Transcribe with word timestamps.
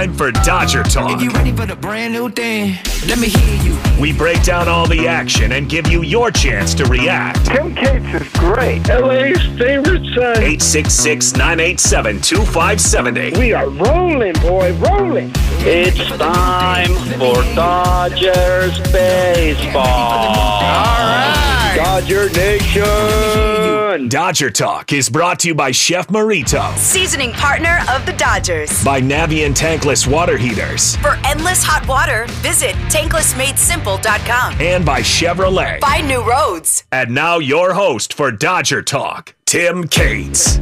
time 0.00 0.14
for 0.14 0.30
Dodger 0.30 0.82
Talk. 0.82 1.12
If 1.12 1.22
you 1.22 1.30
ready 1.30 1.52
for 1.52 1.66
the 1.66 1.76
brand 1.76 2.14
new 2.14 2.30
thing, 2.30 2.78
let 3.06 3.18
me 3.18 3.28
hear 3.28 3.62
you. 3.62 3.78
We 4.00 4.14
break 4.14 4.42
down 4.42 4.66
all 4.66 4.86
the 4.88 5.06
action 5.06 5.52
and 5.52 5.68
give 5.68 5.88
you 5.88 6.02
your 6.02 6.30
chance 6.30 6.72
to 6.76 6.86
react. 6.86 7.44
Tim 7.44 7.74
Cates 7.74 8.22
is 8.22 8.32
great. 8.32 8.88
LA's 8.88 9.42
favorite 9.58 10.04
son. 10.14 10.38
866 10.38 11.32
987 11.34 12.20
2570. 12.22 13.38
We 13.38 13.52
are 13.52 13.68
rolling, 13.68 14.32
boy, 14.34 14.72
rolling. 14.78 15.32
It's 15.62 16.08
time 16.16 16.94
for 17.18 17.42
Dodgers 17.54 18.78
baseball. 18.92 19.84
All 19.84 21.04
right. 21.04 21.49
Dodger 22.00 22.30
Nation. 22.30 24.08
Dodger 24.08 24.50
Talk 24.50 24.90
is 24.94 25.10
brought 25.10 25.38
to 25.40 25.48
you 25.48 25.54
by 25.54 25.70
Chef 25.70 26.06
Merito, 26.06 26.74
Seasoning 26.78 27.30
partner 27.32 27.80
of 27.90 28.06
the 28.06 28.14
Dodgers. 28.14 28.82
by 28.82 29.02
Navien 29.02 29.54
Tankless 29.54 30.06
Water 30.10 30.38
Heaters, 30.38 30.96
For 30.96 31.18
endless 31.26 31.62
hot 31.62 31.86
water, 31.86 32.24
visit 32.40 32.74
tanklessmadesimple.com. 32.88 34.54
and 34.62 34.82
by 34.86 35.00
Chevrolet. 35.02 35.78
Find 35.82 36.08
new 36.08 36.22
roads. 36.26 36.84
And 36.90 37.14
now 37.14 37.38
your 37.38 37.74
host 37.74 38.14
for 38.14 38.32
Dodger 38.32 38.80
Talk, 38.80 39.34
Tim 39.44 39.86
Cates. 39.86 40.56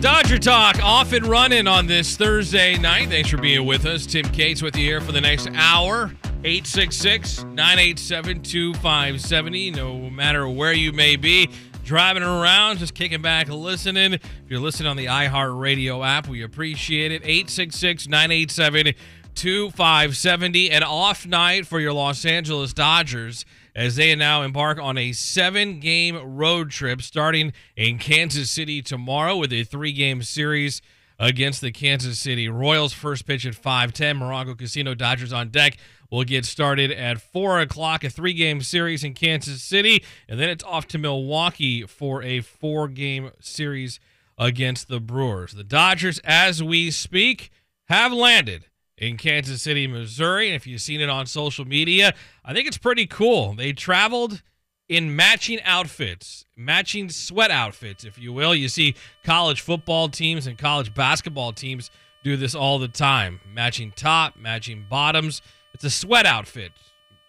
Dodger 0.00 0.38
Talk 0.38 0.82
off 0.82 1.12
and 1.12 1.24
running 1.24 1.68
on 1.68 1.86
this 1.86 2.16
Thursday 2.16 2.76
night. 2.78 3.10
Thanks 3.10 3.28
for 3.30 3.38
being 3.38 3.64
with 3.64 3.86
us. 3.86 4.06
Tim 4.06 4.24
Cates 4.30 4.60
with 4.60 4.74
you 4.76 4.82
here 4.84 5.00
for 5.00 5.12
the 5.12 5.20
next 5.20 5.48
hour. 5.54 6.10
866 6.44 7.42
987 7.42 8.42
2570. 8.42 9.72
No 9.72 10.08
matter 10.08 10.48
where 10.48 10.72
you 10.72 10.92
may 10.92 11.16
be, 11.16 11.50
driving 11.84 12.22
around, 12.22 12.78
just 12.78 12.94
kicking 12.94 13.22
back, 13.22 13.48
listening. 13.48 14.12
If 14.12 14.22
you're 14.46 14.60
listening 14.60 14.88
on 14.88 14.96
the 14.96 15.06
iHeartRadio 15.06 16.06
app, 16.06 16.28
we 16.28 16.42
appreciate 16.42 17.10
it. 17.10 17.22
866 17.24 18.06
987 18.06 18.94
2570. 19.34 20.70
An 20.70 20.84
off 20.84 21.26
night 21.26 21.66
for 21.66 21.80
your 21.80 21.92
Los 21.92 22.24
Angeles 22.24 22.72
Dodgers 22.72 23.44
as 23.74 23.96
they 23.96 24.14
now 24.14 24.42
embark 24.42 24.78
on 24.78 24.96
a 24.96 25.12
seven 25.12 25.80
game 25.80 26.36
road 26.36 26.70
trip 26.70 27.02
starting 27.02 27.52
in 27.76 27.98
Kansas 27.98 28.48
City 28.48 28.80
tomorrow 28.80 29.36
with 29.36 29.52
a 29.52 29.64
three 29.64 29.92
game 29.92 30.22
series 30.22 30.82
against 31.18 31.60
the 31.60 31.72
Kansas 31.72 32.18
City 32.18 32.48
Royals. 32.48 32.92
First 32.92 33.26
pitch 33.26 33.44
at 33.46 33.54
5:10. 33.54 34.18
Morongo 34.18 34.56
Casino 34.56 34.94
Dodgers 34.94 35.32
on 35.32 35.48
deck. 35.48 35.76
Will 36.10 36.24
get 36.24 36.44
started 36.44 36.90
at 36.90 37.20
4 37.20 37.60
o'clock, 37.60 38.04
a 38.04 38.10
three 38.10 38.32
game 38.32 38.60
series 38.60 39.04
in 39.04 39.14
Kansas 39.14 39.62
City, 39.62 40.02
and 40.28 40.38
then 40.40 40.48
it's 40.48 40.64
off 40.64 40.86
to 40.88 40.98
Milwaukee 40.98 41.82
for 41.82 42.22
a 42.22 42.40
four 42.40 42.88
game 42.88 43.30
series 43.40 44.00
against 44.38 44.88
the 44.88 45.00
Brewers. 45.00 45.52
The 45.52 45.64
Dodgers, 45.64 46.20
as 46.24 46.62
we 46.62 46.90
speak, 46.90 47.50
have 47.88 48.12
landed 48.12 48.66
in 48.96 49.16
Kansas 49.16 49.62
City, 49.62 49.86
Missouri. 49.86 50.48
And 50.48 50.56
if 50.56 50.66
you've 50.66 50.80
seen 50.80 51.00
it 51.00 51.08
on 51.08 51.26
social 51.26 51.64
media, 51.64 52.14
I 52.44 52.52
think 52.52 52.66
it's 52.66 52.78
pretty 52.78 53.06
cool. 53.06 53.54
They 53.54 53.72
traveled 53.72 54.42
in 54.88 55.14
matching 55.14 55.60
outfits, 55.62 56.46
matching 56.56 57.10
sweat 57.10 57.50
outfits, 57.50 58.04
if 58.04 58.18
you 58.18 58.32
will. 58.32 58.54
You 58.54 58.68
see 58.68 58.94
college 59.22 59.60
football 59.60 60.08
teams 60.08 60.46
and 60.46 60.56
college 60.56 60.94
basketball 60.94 61.52
teams 61.52 61.90
do 62.24 62.36
this 62.36 62.54
all 62.54 62.78
the 62.78 62.88
time 62.88 63.40
matching 63.52 63.92
top, 63.94 64.36
matching 64.36 64.86
bottoms. 64.88 65.42
It's 65.78 65.84
a 65.84 65.90
sweat 65.90 66.26
outfit. 66.26 66.72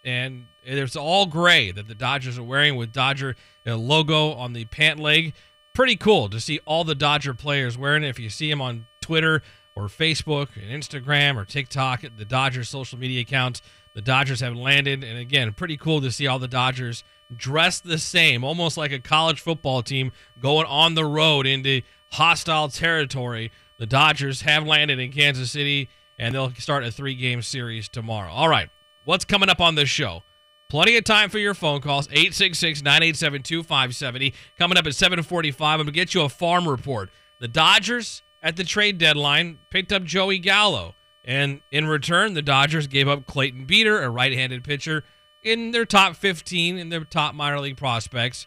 And 0.04 0.48
it's 0.64 0.96
all 0.96 1.28
gray 1.28 1.72
that 1.72 1.88
the 1.88 1.94
Dodgers 1.94 2.40
are 2.40 2.44
wearing 2.44 2.76
with 2.76 2.92
Dodger 2.92 3.36
logo 3.64 4.32
on 4.32 4.54
the 4.54 4.66
pant 4.66 5.00
leg. 5.00 5.36
Pretty 5.74 5.96
cool 5.96 6.30
to 6.30 6.40
see 6.40 6.60
all 6.66 6.84
the 6.84 6.96
Dodger 6.96 7.36
players 7.36 7.78
wearing 7.78 8.04
it. 8.04 8.10
If 8.10 8.18
you 8.20 8.32
see 8.32 8.50
them 8.50 8.60
on 8.60 8.88
Twitter 9.02 9.44
or 9.76 9.86
Facebook 9.86 10.48
and 10.56 10.72
Instagram 10.72 11.36
or 11.36 11.46
TikTok, 11.46 12.02
the 12.18 12.26
Dodgers 12.26 12.70
social 12.70 12.98
media 12.98 13.22
accounts, 13.22 13.62
the 13.94 14.02
Dodgers 14.02 14.40
have 14.40 14.56
landed. 14.56 15.04
And 15.04 15.20
again, 15.20 15.54
pretty 15.54 15.78
cool 15.78 16.02
to 16.02 16.12
see 16.12 16.26
all 16.26 16.40
the 16.40 16.48
Dodgers 16.48 17.04
dressed 17.36 17.84
the 17.84 18.00
same, 18.00 18.44
almost 18.44 18.78
like 18.78 18.92
a 18.92 19.00
college 19.00 19.40
football 19.40 19.84
team 19.84 20.12
going 20.40 20.66
on 20.66 20.96
the 20.96 21.06
road 21.06 21.46
into 21.46 21.84
hostile 22.14 22.70
territory. 22.70 23.52
The 23.78 23.86
Dodgers 23.86 24.42
have 24.42 24.66
landed 24.66 24.98
in 24.98 25.12
Kansas 25.12 25.52
City 25.52 25.90
and 26.20 26.36
they'll 26.36 26.54
start 26.56 26.84
a 26.84 26.92
three 26.92 27.16
game 27.16 27.42
series 27.42 27.88
tomorrow. 27.90 28.32
All 28.32 28.50
right, 28.50 28.70
what's 29.06 29.26
coming 29.26 29.50
up 29.50 29.62
on 29.62 29.74
this 29.76 29.90
show? 29.90 30.24
Plenty 30.70 30.98
of 30.98 31.04
time 31.04 31.30
for 31.32 31.40
your 31.40 31.56
phone 31.56 31.82
calls. 31.82 32.08
866-987-2570. 32.10 34.34
Coming 34.58 34.78
up 34.78 34.86
at 34.86 34.94
745, 34.94 35.80
I'm 35.80 35.86
going 35.86 35.88
to 35.88 35.92
get 35.92 36.14
you 36.14 36.22
a 36.22 36.30
farm 36.30 36.68
report. 36.68 37.10
The 37.40 37.48
Dodgers 37.48 38.22
at 38.44 38.56
the 38.56 38.64
trade 38.64 39.00
deadline 39.00 39.58
picked 39.72 39.92
up 39.92 40.04
Joey 40.04 40.38
Gallo. 40.38 40.94
And 41.26 41.62
in 41.72 41.88
return, 41.88 42.36
the 42.36 42.44
Dodgers 42.44 42.86
gave 42.86 43.08
up 43.08 43.26
Clayton 43.26 43.66
Beeter, 43.66 44.04
a 44.04 44.12
right-handed 44.12 44.64
pitcher, 44.64 45.04
in 45.42 45.72
their 45.72 45.86
top 45.86 46.16
15 46.16 46.78
in 46.78 46.90
their 46.90 47.04
top 47.04 47.34
minor 47.34 47.60
league 47.60 47.78
prospects. 47.78 48.46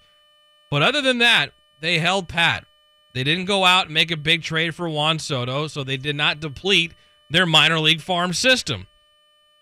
But 0.71 0.83
other 0.83 1.03
than 1.03 1.19
that, 1.19 1.51
they 1.81 1.99
held 1.99 2.29
pat. 2.29 2.65
They 3.15 3.25
didn't 3.25 3.47
go 3.47 3.65
out 3.65 3.87
and 3.87 3.95
make 3.95 4.13
a 4.13 4.17
big 4.17 4.43
trade 4.43 4.75
for 4.75 4.89
Juan 4.89 5.19
Soto, 5.19 5.67
so 5.67 5.83
they 5.83 5.97
did 5.97 6.17
not 6.17 6.41
deplete 6.41 6.95
their 7.33 7.47
minor 7.47 7.81
league 7.81 8.01
farm 8.01 8.33
system. 8.33 8.87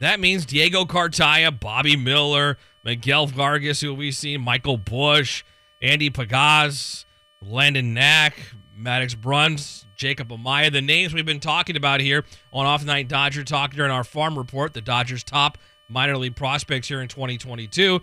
That 0.00 0.18
means 0.18 0.46
Diego 0.46 0.84
Cartaya, 0.84 1.58
Bobby 1.58 1.96
Miller, 1.96 2.56
Miguel 2.84 3.26
Vargas, 3.26 3.80
who 3.80 3.94
we've 3.94 4.14
seen, 4.14 4.40
Michael 4.40 4.76
Busch, 4.76 5.44
Andy 5.80 6.10
Pages, 6.10 7.04
Landon 7.42 7.94
Knack, 7.94 8.34
Maddox 8.74 9.14
Bruns, 9.14 9.86
Jacob 9.94 10.30
Amaya, 10.30 10.72
the 10.72 10.80
names 10.80 11.12
we've 11.12 11.26
been 11.26 11.40
talking 11.40 11.76
about 11.76 12.00
here 12.00 12.24
on 12.52 12.66
Off 12.66 12.84
Night 12.84 13.08
Dodger 13.08 13.44
Talk 13.44 13.74
during 13.74 13.92
our 13.92 14.04
farm 14.04 14.36
report, 14.38 14.72
the 14.72 14.80
Dodgers' 14.80 15.22
top 15.22 15.58
minor 15.88 16.16
league 16.16 16.36
prospects 16.36 16.88
here 16.88 17.02
in 17.02 17.08
2022, 17.08 18.00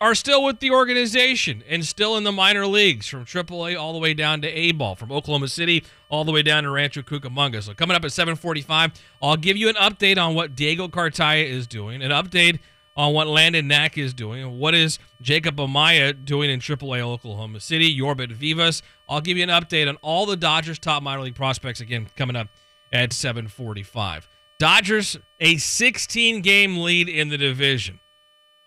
are 0.00 0.14
still 0.14 0.44
with 0.44 0.60
the 0.60 0.70
organization 0.70 1.62
and 1.68 1.84
still 1.84 2.16
in 2.16 2.24
the 2.24 2.32
minor 2.32 2.66
leagues 2.66 3.06
from 3.06 3.24
AAA 3.24 3.78
all 3.80 3.92
the 3.92 3.98
way 3.98 4.12
down 4.12 4.42
to 4.42 4.48
A 4.48 4.72
ball, 4.72 4.94
from 4.94 5.10
Oklahoma 5.10 5.48
City 5.48 5.84
all 6.08 6.24
the 6.24 6.32
way 6.32 6.42
down 6.42 6.64
to 6.64 6.70
Rancho 6.70 7.02
Cucamonga. 7.02 7.62
So 7.62 7.72
coming 7.74 7.96
up 7.96 8.04
at 8.04 8.12
7:45, 8.12 8.92
I'll 9.22 9.36
give 9.36 9.56
you 9.56 9.68
an 9.68 9.76
update 9.76 10.18
on 10.18 10.34
what 10.34 10.54
Diego 10.54 10.88
Cartaya 10.88 11.44
is 11.44 11.66
doing, 11.66 12.02
an 12.02 12.10
update 12.10 12.58
on 12.94 13.12
what 13.12 13.26
Landon 13.26 13.68
Knack 13.68 13.98
is 13.98 14.14
doing, 14.14 14.42
and 14.42 14.58
what 14.58 14.74
is 14.74 14.98
Jacob 15.20 15.56
Amaya 15.56 16.24
doing 16.24 16.50
in 16.50 16.60
AAA 16.60 17.00
Oklahoma 17.00 17.60
City, 17.60 17.94
Yorbit 17.94 18.32
Vivas. 18.32 18.82
I'll 19.08 19.20
give 19.20 19.36
you 19.36 19.42
an 19.42 19.50
update 19.50 19.88
on 19.88 19.96
all 19.96 20.26
the 20.26 20.36
Dodgers' 20.36 20.78
top 20.78 21.02
minor 21.02 21.22
league 21.22 21.34
prospects 21.34 21.80
again 21.80 22.08
coming 22.16 22.36
up 22.36 22.48
at 22.92 23.12
7:45. 23.12 24.28
Dodgers 24.58 25.18
a 25.40 25.56
16 25.56 26.40
game 26.42 26.78
lead 26.78 27.08
in 27.08 27.28
the 27.28 27.38
division. 27.38 28.00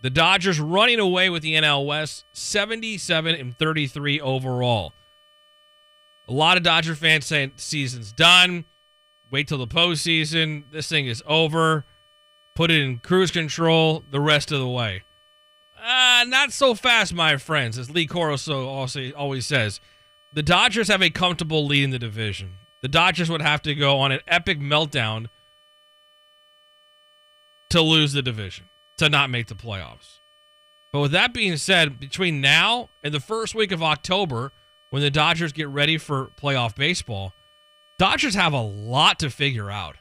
The 0.02 0.10
Dodgers 0.10 0.60
running 0.60 1.00
away 1.00 1.30
with 1.30 1.44
the 1.44 1.56
NL 1.56 1.86
West 1.86 2.26
77 2.34 3.36
and 3.36 3.58
33 3.58 4.22
overall. 4.22 4.94
A 6.28 6.34
lot 6.34 6.58
of 6.58 6.64
Dodger 6.64 6.96
fans 6.96 7.26
saying 7.26 7.54
season's 7.58 8.12
done. 8.12 8.66
Wait 9.32 9.48
till 9.48 9.58
the 9.58 9.68
postseason. 9.68 10.72
This 10.72 10.88
thing 10.88 11.08
is 11.08 11.24
over. 11.26 11.86
Put 12.56 12.72
it 12.72 12.82
in 12.82 13.00
cruise 13.00 13.32
control 13.32 14.04
the 14.10 14.20
rest 14.20 14.52
of 14.52 14.60
the 14.60 14.68
way. 14.68 15.04
Uh, 15.82 16.26
not 16.28 16.52
so 16.52 16.76
fast, 16.76 17.14
my 17.14 17.38
friends, 17.38 17.78
as 17.78 17.90
Lee 17.90 18.06
Corso 18.06 18.68
also 18.68 19.12
always 19.12 19.46
says. 19.46 19.80
The 20.34 20.44
Dodgers 20.44 20.90
have 20.90 21.02
a 21.02 21.10
comfortable 21.10 21.66
lead 21.66 21.86
in 21.86 21.90
the 21.90 22.00
division. 22.00 22.58
The 22.82 22.88
Dodgers 22.88 23.30
would 23.30 23.42
have 23.42 23.62
to 23.64 23.74
go 23.76 24.00
on 24.00 24.12
an 24.12 24.20
epic 24.28 24.60
meltdown 24.60 25.28
to 27.70 27.82
lose 27.82 28.14
the 28.14 28.22
division, 28.22 28.70
to 29.00 29.10
not 29.10 29.30
make 29.30 29.48
the 29.48 29.56
playoffs. 29.56 30.20
But 30.92 31.02
with 31.02 31.12
that 31.12 31.34
being 31.34 31.58
said, 31.58 32.00
between 32.00 32.42
now 32.42 32.90
and 33.04 33.14
the 33.14 33.20
first 33.20 33.54
week 33.54 33.72
of 33.72 33.84
October, 33.84 34.54
when 34.90 35.02
the 35.02 35.12
Dodgers 35.12 35.54
get 35.54 35.68
ready 35.68 35.98
for 35.98 36.32
playoff 36.36 36.76
baseball, 36.76 37.34
Dodgers 37.98 38.36
have 38.36 38.54
a 38.54 38.62
lot 38.62 39.20
to 39.20 39.30
figure 39.30 39.70
out. 39.70 39.98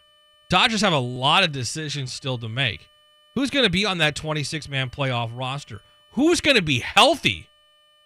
Dodgers 0.48 0.80
have 0.80 0.92
a 0.92 0.98
lot 0.98 1.44
of 1.44 1.52
decisions 1.52 2.12
still 2.12 2.38
to 2.38 2.48
make. 2.48 2.90
Who's 3.34 3.50
going 3.50 3.64
to 3.64 3.70
be 3.70 3.84
on 3.84 3.98
that 3.98 4.14
26 4.14 4.68
man 4.68 4.88
playoff 4.88 5.30
roster? 5.32 5.82
Who's 6.12 6.40
going 6.40 6.56
to 6.56 6.62
be 6.62 6.80
healthy 6.80 7.50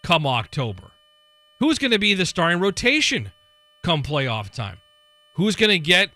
come 0.03 0.27
October? 0.27 0.93
Who's 1.61 1.79
going 1.79 1.93
to 1.93 1.99
be 1.99 2.15
the 2.15 2.27
starting 2.27 2.59
rotation 2.59 3.33
come 3.83 4.03
playoff 4.03 4.51
time? 4.51 4.81
Who's 5.35 5.57
going 5.57 5.71
to 5.71 5.79
get 5.79 6.11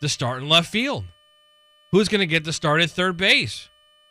the 0.00 0.08
start 0.08 0.42
in 0.42 0.48
left 0.48 0.70
field? 0.70 1.04
Who's 1.92 2.08
going 2.08 2.20
to 2.20 2.26
get 2.26 2.44
the 2.44 2.52
start 2.52 2.80
at 2.80 2.90
third 2.90 3.16
base? 3.16 3.70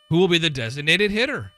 Who 0.10 0.18
will 0.18 0.28
be 0.28 0.38
the 0.38 0.50
designated 0.50 1.12
hitter? 1.12 1.54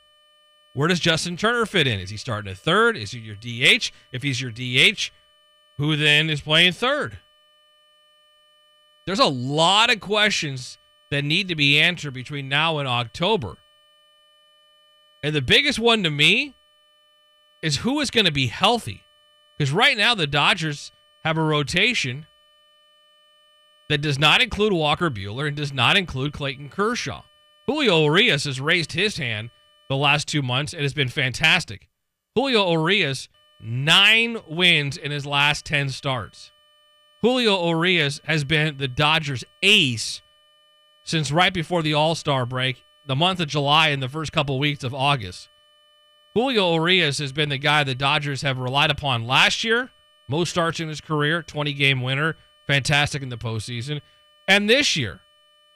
Where 0.73 0.87
does 0.87 0.99
Justin 0.99 1.37
Turner 1.37 1.65
fit 1.65 1.87
in? 1.87 1.99
Is 1.99 2.09
he 2.09 2.17
starting 2.17 2.51
at 2.51 2.57
third? 2.57 2.95
Is 2.95 3.11
he 3.11 3.19
your 3.19 3.35
DH? 3.35 3.91
If 4.11 4.23
he's 4.23 4.41
your 4.41 4.51
DH, 4.51 5.11
who 5.77 5.95
then 5.95 6.29
is 6.29 6.41
playing 6.41 6.73
third? 6.73 7.19
There's 9.05 9.19
a 9.19 9.25
lot 9.25 9.91
of 9.91 9.99
questions 9.99 10.77
that 11.09 11.23
need 11.23 11.47
to 11.49 11.55
be 11.55 11.79
answered 11.79 12.13
between 12.13 12.47
now 12.47 12.77
and 12.77 12.87
October. 12.87 13.57
And 15.23 15.35
the 15.35 15.41
biggest 15.41 15.79
one 15.79 16.03
to 16.03 16.09
me 16.09 16.55
is 17.61 17.77
who 17.77 17.99
is 17.99 18.11
going 18.11 18.25
to 18.25 18.31
be 18.31 18.47
healthy. 18.47 19.07
Because 19.57 19.71
right 19.71 19.97
now, 19.97 20.15
the 20.15 20.27
Dodgers 20.27 20.91
have 21.23 21.37
a 21.37 21.43
rotation 21.43 22.25
that 23.89 24.01
does 24.01 24.17
not 24.17 24.41
include 24.41 24.73
Walker 24.73 25.11
Buehler 25.11 25.47
and 25.47 25.55
does 25.55 25.73
not 25.73 25.97
include 25.97 26.33
Clayton 26.33 26.69
Kershaw. 26.69 27.23
Julio 27.71 28.03
Urias 28.03 28.43
has 28.43 28.59
raised 28.59 28.91
his 28.91 29.15
hand 29.15 29.49
the 29.87 29.95
last 29.95 30.27
two 30.27 30.41
months 30.41 30.73
and 30.73 30.81
has 30.81 30.93
been 30.93 31.07
fantastic. 31.07 31.87
Julio 32.35 32.69
Urias, 32.69 33.29
nine 33.61 34.39
wins 34.45 34.97
in 34.97 35.09
his 35.09 35.25
last 35.25 35.63
10 35.63 35.87
starts. 35.87 36.51
Julio 37.21 37.65
Urias 37.69 38.19
has 38.25 38.43
been 38.43 38.75
the 38.75 38.89
Dodgers' 38.89 39.45
ace 39.63 40.21
since 41.05 41.31
right 41.31 41.53
before 41.53 41.81
the 41.81 41.93
All 41.93 42.13
Star 42.13 42.45
break, 42.45 42.83
the 43.07 43.15
month 43.15 43.39
of 43.39 43.47
July 43.47 43.87
and 43.87 44.03
the 44.03 44.09
first 44.09 44.33
couple 44.33 44.59
weeks 44.59 44.83
of 44.83 44.93
August. 44.93 45.47
Julio 46.33 46.73
Urias 46.73 47.19
has 47.19 47.31
been 47.31 47.47
the 47.47 47.57
guy 47.57 47.85
the 47.85 47.95
Dodgers 47.95 48.41
have 48.41 48.57
relied 48.59 48.91
upon 48.91 49.25
last 49.25 49.63
year, 49.63 49.91
most 50.27 50.49
starts 50.49 50.81
in 50.81 50.89
his 50.89 50.99
career, 50.99 51.41
20 51.41 51.71
game 51.71 52.01
winner, 52.01 52.35
fantastic 52.67 53.23
in 53.23 53.29
the 53.29 53.37
postseason. 53.37 54.01
And 54.45 54.69
this 54.69 54.97
year, 54.97 55.21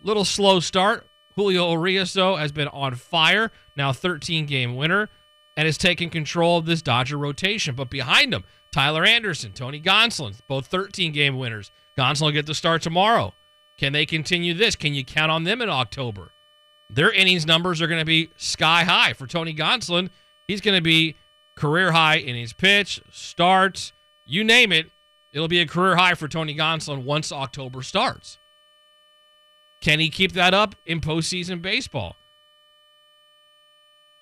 little 0.03 0.25
slow 0.25 0.59
start. 0.59 1.05
Julio 1.35 1.71
Urias, 1.71 2.13
though, 2.13 2.35
has 2.35 2.51
been 2.51 2.67
on 2.69 2.95
fire, 2.95 3.51
now 3.75 3.91
13 3.91 4.45
game 4.45 4.75
winner, 4.75 5.09
and 5.57 5.65
has 5.65 5.77
taken 5.77 6.09
control 6.09 6.57
of 6.57 6.65
this 6.65 6.81
Dodger 6.81 7.17
rotation. 7.17 7.75
But 7.75 7.89
behind 7.89 8.33
him, 8.33 8.43
Tyler 8.71 9.05
Anderson, 9.05 9.53
Tony 9.53 9.81
Gonsolin, 9.81 10.39
both 10.47 10.67
13 10.67 11.11
game 11.11 11.37
winners. 11.37 11.71
Gonsolin 11.97 12.21
will 12.21 12.31
get 12.31 12.45
the 12.45 12.55
start 12.55 12.81
tomorrow. 12.81 13.33
Can 13.77 13.93
they 13.93 14.05
continue 14.05 14.53
this? 14.53 14.75
Can 14.75 14.93
you 14.93 15.03
count 15.03 15.31
on 15.31 15.43
them 15.43 15.61
in 15.61 15.69
October? 15.69 16.31
Their 16.89 17.11
innings 17.11 17.45
numbers 17.45 17.81
are 17.81 17.87
going 17.87 17.99
to 17.99 18.05
be 18.05 18.31
sky 18.37 18.83
high 18.83 19.13
for 19.13 19.27
Tony 19.27 19.53
Gonsolin. 19.53 20.09
He's 20.47 20.61
going 20.61 20.77
to 20.77 20.83
be 20.83 21.17
career 21.55 21.91
high 21.91 22.17
in 22.17 22.35
his 22.35 22.53
pitch, 22.53 23.01
starts, 23.11 23.93
you 24.25 24.43
name 24.43 24.71
it. 24.71 24.91
It'll 25.33 25.47
be 25.47 25.59
a 25.59 25.67
career 25.67 25.95
high 25.95 26.13
for 26.13 26.27
Tony 26.27 26.55
Gonsolin 26.55 27.03
once 27.03 27.31
October 27.31 27.81
starts. 27.81 28.37
Can 29.81 29.99
he 29.99 30.09
keep 30.09 30.31
that 30.33 30.53
up 30.53 30.75
in 30.85 31.01
postseason 31.01 31.61
baseball? 31.61 32.17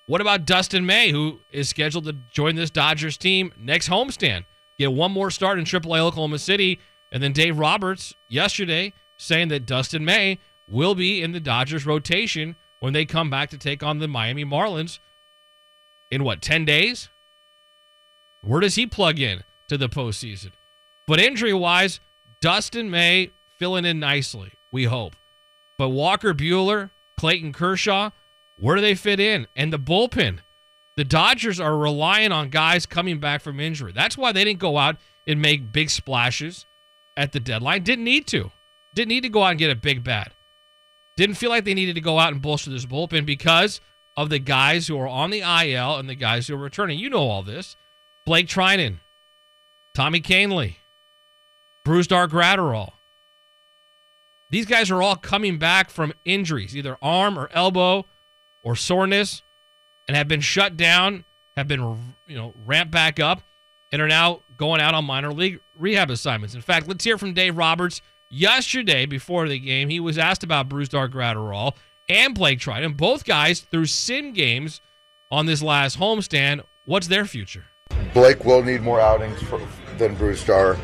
What 0.05 0.21
about 0.21 0.45
Dustin 0.45 0.85
May, 0.85 1.11
who 1.11 1.41
is 1.49 1.69
scheduled 1.69 2.05
to 2.05 2.13
join 2.13 2.55
this 2.55 2.69
Dodgers 2.69 3.17
team 3.17 3.53
next 3.57 3.89
homestand? 3.89 4.45
Get 4.77 4.91
one 4.91 5.11
more 5.11 5.31
start 5.31 5.59
in 5.59 5.65
AAA 5.65 5.99
Oklahoma 5.99 6.39
City. 6.39 6.79
And 7.11 7.21
then 7.23 7.31
Dave 7.31 7.57
Roberts 7.57 8.13
yesterday 8.27 8.93
saying 9.17 9.47
that 9.49 9.65
Dustin 9.65 10.03
May 10.03 10.39
will 10.67 10.95
be 10.95 11.21
in 11.21 11.31
the 11.31 11.39
Dodgers 11.39 11.85
rotation 11.85 12.55
when 12.79 12.93
they 12.93 13.05
come 13.05 13.29
back 13.29 13.49
to 13.51 13.57
take 13.57 13.81
on 13.81 13.99
the 13.99 14.07
Miami 14.07 14.43
Marlins 14.43 14.99
in 16.11 16.23
what, 16.23 16.41
10 16.41 16.65
days? 16.65 17.09
Where 18.41 18.59
does 18.59 18.75
he 18.75 18.85
plug 18.85 19.19
in 19.19 19.43
to 19.69 19.77
the 19.77 19.87
postseason? 19.87 20.51
But 21.07 21.19
injury 21.19 21.53
wise, 21.53 21.99
Dustin 22.41 22.89
May 22.89 23.31
filling 23.57 23.85
in 23.85 23.99
nicely, 23.99 24.53
we 24.71 24.83
hope. 24.83 25.15
But 25.83 25.89
Walker 25.89 26.33
Buehler, 26.33 26.91
Clayton 27.17 27.51
Kershaw, 27.51 28.11
where 28.55 28.77
do 28.77 28.81
they 28.81 28.95
fit 28.95 29.19
in? 29.19 29.47
And 29.53 29.73
the 29.73 29.77
bullpen. 29.77 30.39
The 30.95 31.03
Dodgers 31.03 31.59
are 31.59 31.77
relying 31.77 32.31
on 32.31 32.47
guys 32.47 32.85
coming 32.85 33.19
back 33.19 33.41
from 33.41 33.59
injury. 33.59 33.91
That's 33.91 34.17
why 34.17 34.31
they 34.31 34.45
didn't 34.45 34.61
go 34.61 34.77
out 34.77 34.95
and 35.27 35.41
make 35.41 35.73
big 35.73 35.89
splashes 35.89 36.65
at 37.17 37.33
the 37.33 37.41
deadline. 37.41 37.83
Didn't 37.83 38.05
need 38.05 38.27
to. 38.27 38.53
Didn't 38.93 39.09
need 39.09 39.23
to 39.23 39.29
go 39.29 39.43
out 39.43 39.49
and 39.49 39.59
get 39.59 39.71
a 39.71 39.75
big 39.75 40.05
bat. 40.05 40.31
Didn't 41.17 41.35
feel 41.35 41.49
like 41.49 41.65
they 41.65 41.73
needed 41.73 41.95
to 41.95 42.01
go 42.01 42.17
out 42.17 42.31
and 42.31 42.41
bolster 42.41 42.69
this 42.69 42.85
bullpen 42.85 43.25
because 43.25 43.81
of 44.15 44.29
the 44.29 44.39
guys 44.39 44.87
who 44.87 44.97
are 44.97 45.09
on 45.09 45.31
the 45.31 45.41
IL 45.41 45.97
and 45.97 46.07
the 46.07 46.15
guys 46.15 46.47
who 46.47 46.55
are 46.55 46.57
returning. 46.57 46.97
You 46.97 47.09
know 47.09 47.27
all 47.27 47.43
this. 47.43 47.75
Blake 48.25 48.47
Treinen, 48.47 48.99
Tommy 49.93 50.21
Kahnle, 50.21 50.77
Brusdar 51.85 52.29
Graterol. 52.29 52.92
These 54.53 54.67
guys 54.67 54.91
are 54.91 55.01
all 55.01 55.15
coming 55.15 55.57
back 55.57 55.89
from 55.89 56.13
injuries, 56.25 56.77
either 56.77 56.95
arm 57.01 57.39
or 57.39 57.49
elbow 57.53 58.05
or 58.61 58.75
soreness, 58.75 59.41
and 60.07 60.15
have 60.15 60.27
been 60.27 60.41
shut 60.41 60.77
down, 60.77 61.25
have 61.57 61.67
been 61.67 62.13
you 62.27 62.37
know 62.37 62.53
ramped 62.63 62.91
back 62.91 63.19
up, 63.19 63.41
and 63.91 63.99
are 63.99 64.07
now 64.07 64.43
going 64.55 64.79
out 64.79 64.93
on 64.93 65.05
minor 65.05 65.33
league 65.33 65.59
rehab 65.75 66.11
assignments. 66.11 66.53
In 66.53 66.61
fact, 66.61 66.87
let's 66.87 67.03
hear 67.03 67.17
from 67.17 67.33
Dave 67.33 67.57
Roberts 67.57 68.03
yesterday 68.29 69.07
before 69.07 69.49
the 69.49 69.57
game. 69.57 69.89
He 69.89 69.99
was 69.99 70.19
asked 70.19 70.43
about 70.43 70.69
Brusdar 70.69 71.09
Graterol 71.09 71.75
and 72.07 72.35
Blake 72.35 72.59
Treinen, 72.59 72.95
both 72.95 73.25
guys 73.25 73.61
through 73.61 73.87
sim 73.87 74.33
games 74.33 74.81
on 75.31 75.47
this 75.47 75.63
last 75.63 75.97
homestand. 75.97 76.61
What's 76.85 77.07
their 77.07 77.25
future? 77.25 77.65
Blake 78.13 78.45
will 78.45 78.61
need 78.61 78.83
more 78.83 78.99
outings 78.99 79.41
for, 79.41 79.59
than 79.97 80.15
Brusdar. 80.15 80.75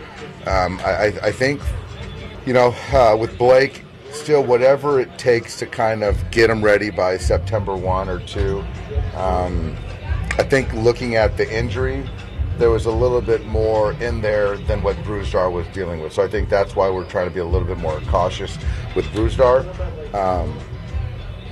Um, 0.48 0.80
I, 0.84 1.14
I, 1.22 1.32
think, 1.32 1.62
you 2.50 2.56
know, 2.56 2.74
uh, 2.94 3.16
with 3.16 3.38
Blake, 3.38 3.84
still 4.10 4.44
whatever 4.44 5.00
it 5.00 5.20
takes 5.20 5.60
to 5.60 5.68
kind 5.68 6.04
of 6.04 6.32
get 6.32 6.50
him 6.50 6.66
ready 6.66 6.90
by 6.90 7.16
September 7.16 7.76
1 7.76 8.10
or 8.10 8.20
2. 8.22 8.66
Um, 9.16 9.78
I 10.32 10.42
think 10.42 10.74
looking 10.74 11.16
at 11.16 11.38
the 11.38 11.48
injury, 11.56 12.10
there 12.58 12.72
was 12.72 12.88
a 12.88 12.92
little 12.92 13.22
bit 13.22 13.46
more 13.46 13.92
in 14.02 14.20
there 14.20 14.58
than 14.58 14.82
what 14.82 14.96
Brusdar 15.04 15.52
was 15.52 15.68
dealing 15.68 16.02
with. 16.02 16.12
So 16.12 16.24
I 16.24 16.28
think 16.28 16.50
that's 16.50 16.76
why 16.76 16.90
we're 16.90 17.08
trying 17.08 17.28
to 17.28 17.32
be 17.32 17.40
a 17.40 17.46
little 17.46 17.68
bit 17.68 17.78
more 17.78 18.02
cautious 18.08 18.58
with 18.96 19.06
Brusdar. 19.10 19.64
Um, 20.16 20.58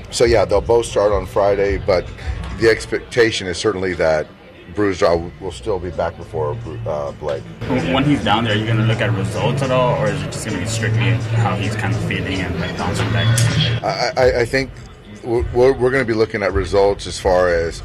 so 0.10 0.26
yeah, 0.26 0.46
they'll 0.46 0.62
both 0.62 0.88
start 0.88 1.12
on 1.12 1.28
Friday, 1.28 1.78
but 1.78 2.12
the 2.58 2.72
expectation 2.72 3.46
is 3.46 3.60
certainly 3.60 3.94
that 3.94 4.26
Brusdar 4.74 5.32
will 5.40 5.52
still 5.52 5.80
be 5.80 5.90
back 5.92 6.16
before 6.18 6.58
uh, 6.86 7.12
Blake. 7.14 7.44
When 7.68 8.04
he's 8.04 8.24
down 8.24 8.44
there, 8.44 8.54
are 8.54 8.58
you 8.58 8.66
going 8.66 8.78
to 8.78 8.84
look 8.84 9.02
at 9.02 9.12
results 9.14 9.62
at 9.62 9.72
all, 9.72 9.96
or 10.02 10.08
is 10.08 10.22
it 10.22 10.32
just 10.32 10.46
going 10.46 10.58
to 10.58 10.64
be 10.64 10.70
strictly 10.70 11.12
how 11.38 11.56
he's 11.56 11.76
kind 11.76 11.96
of 11.96 12.04
feeling 12.06 12.42
and 12.42 12.60
like 12.60 12.78
bouncing 12.78 13.12
back? 13.12 13.84
I, 13.84 14.12
I, 14.18 14.40
I 14.42 14.46
think 14.46 14.70
we're, 15.24 15.44
we're 15.54 15.92
going 15.92 16.04
to 16.04 16.06
be 16.06 16.14
looking 16.14 16.44
at 16.44 16.54
results 16.54 17.08
as 17.08 17.20
far 17.20 17.50
as 17.50 17.82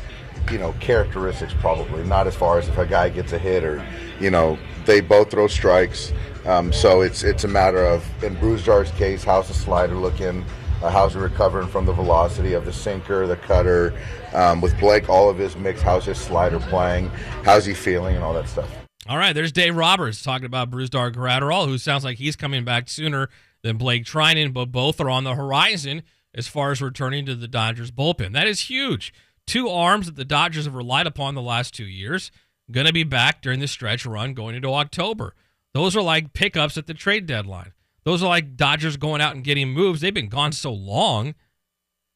you 0.50 0.58
know 0.58 0.73
characteristics, 0.81 1.55
probably 1.61 2.05
not 2.05 2.26
as 2.26 2.34
far 2.34 2.58
as 2.58 2.69
if 2.69 2.76
a 2.76 2.87
guy 2.87 3.08
gets 3.08 3.32
a 3.32 3.38
hit 3.38 3.64
or 3.64 3.84
you 4.20 4.31
know 4.31 4.58
they 4.84 5.00
both 5.00 5.31
throw 5.31 5.46
strikes. 5.46 6.12
Um, 6.44 6.73
so 6.73 7.02
it's 7.02 7.23
it's 7.23 7.44
a 7.44 7.49
matter 7.49 7.84
of 7.84 8.05
in 8.25 8.37
Brusdar's 8.37 8.90
case, 8.93 9.23
how's 9.23 9.49
the 9.49 9.55
slider 9.55 9.94
looking? 9.94 10.44
Uh, 10.82 10.90
how's 10.90 11.14
he 11.14 11.20
recovering 11.20 11.69
from 11.69 11.87
the 11.87 11.93
velocity 11.93 12.55
of 12.55 12.64
the 12.64 12.73
sinker, 12.73 13.26
the 13.26 13.37
cutter? 13.37 13.94
Um, 14.34 14.61
with 14.61 14.79
Blake, 14.81 15.08
all 15.08 15.31
of 15.31 15.38
his 15.38 15.56
mix, 15.56 15.81
how's 15.81 16.05
his 16.05 16.19
slider 16.19 16.58
playing? 16.58 17.08
How's 17.44 17.64
he 17.64 17.73
feeling, 17.73 18.17
and 18.17 18.25
all 18.25 18.34
that 18.34 18.49
stuff. 18.49 18.69
All 19.08 19.17
right, 19.17 19.32
there's 19.32 19.53
Dave 19.53 19.77
Roberts 19.77 20.22
talking 20.22 20.46
about 20.46 20.70
Brusdar 20.70 21.12
Graterol, 21.12 21.67
who 21.67 21.79
sounds 21.79 22.05
like 22.05 22.19
he's 22.19 22.36
coming 22.36 22.65
back 22.65 22.89
sooner 22.89 23.29
than 23.62 23.77
Blake 23.77 24.05
Treinen, 24.05 24.53
but 24.53 24.72
both 24.72 25.01
are 25.01 25.10
on 25.10 25.24
the 25.24 25.34
horizon 25.34 26.03
as 26.34 26.48
far 26.48 26.72
as 26.72 26.82
returning 26.82 27.27
to 27.27 27.34
the 27.34 27.48
Dodgers 27.48 27.91
bullpen. 27.91 28.32
That 28.32 28.46
is 28.46 28.62
huge. 28.62 29.12
Two 29.46 29.69
arms 29.69 30.06
that 30.06 30.17
the 30.17 30.24
Dodgers 30.24 30.65
have 30.65 30.74
relied 30.74 31.06
upon 31.06 31.34
the 31.34 31.43
last 31.43 31.74
two 31.74 31.84
years, 31.84 32.31
going 32.70 32.86
to 32.86 32.93
be 32.93 33.05
back 33.05 33.43
during 33.43 33.60
the 33.60 33.69
stretch 33.69 34.06
run 34.06 34.34
going 34.34 34.55
into 34.55 34.72
October. 34.72 35.34
Those 35.74 35.96
are 35.96 36.03
like 36.03 36.32
pickups 36.32 36.77
at 36.77 36.86
the 36.86 36.94
trade 36.94 37.27
deadline. 37.27 37.72
Those 38.05 38.23
are 38.23 38.29
like 38.29 38.56
Dodgers 38.56 38.97
going 38.97 39.21
out 39.21 39.35
and 39.35 39.44
getting 39.44 39.69
moves. 39.69 40.01
They've 40.01 40.13
been 40.13 40.29
gone 40.29 40.53
so 40.53 40.73
long. 40.73 41.35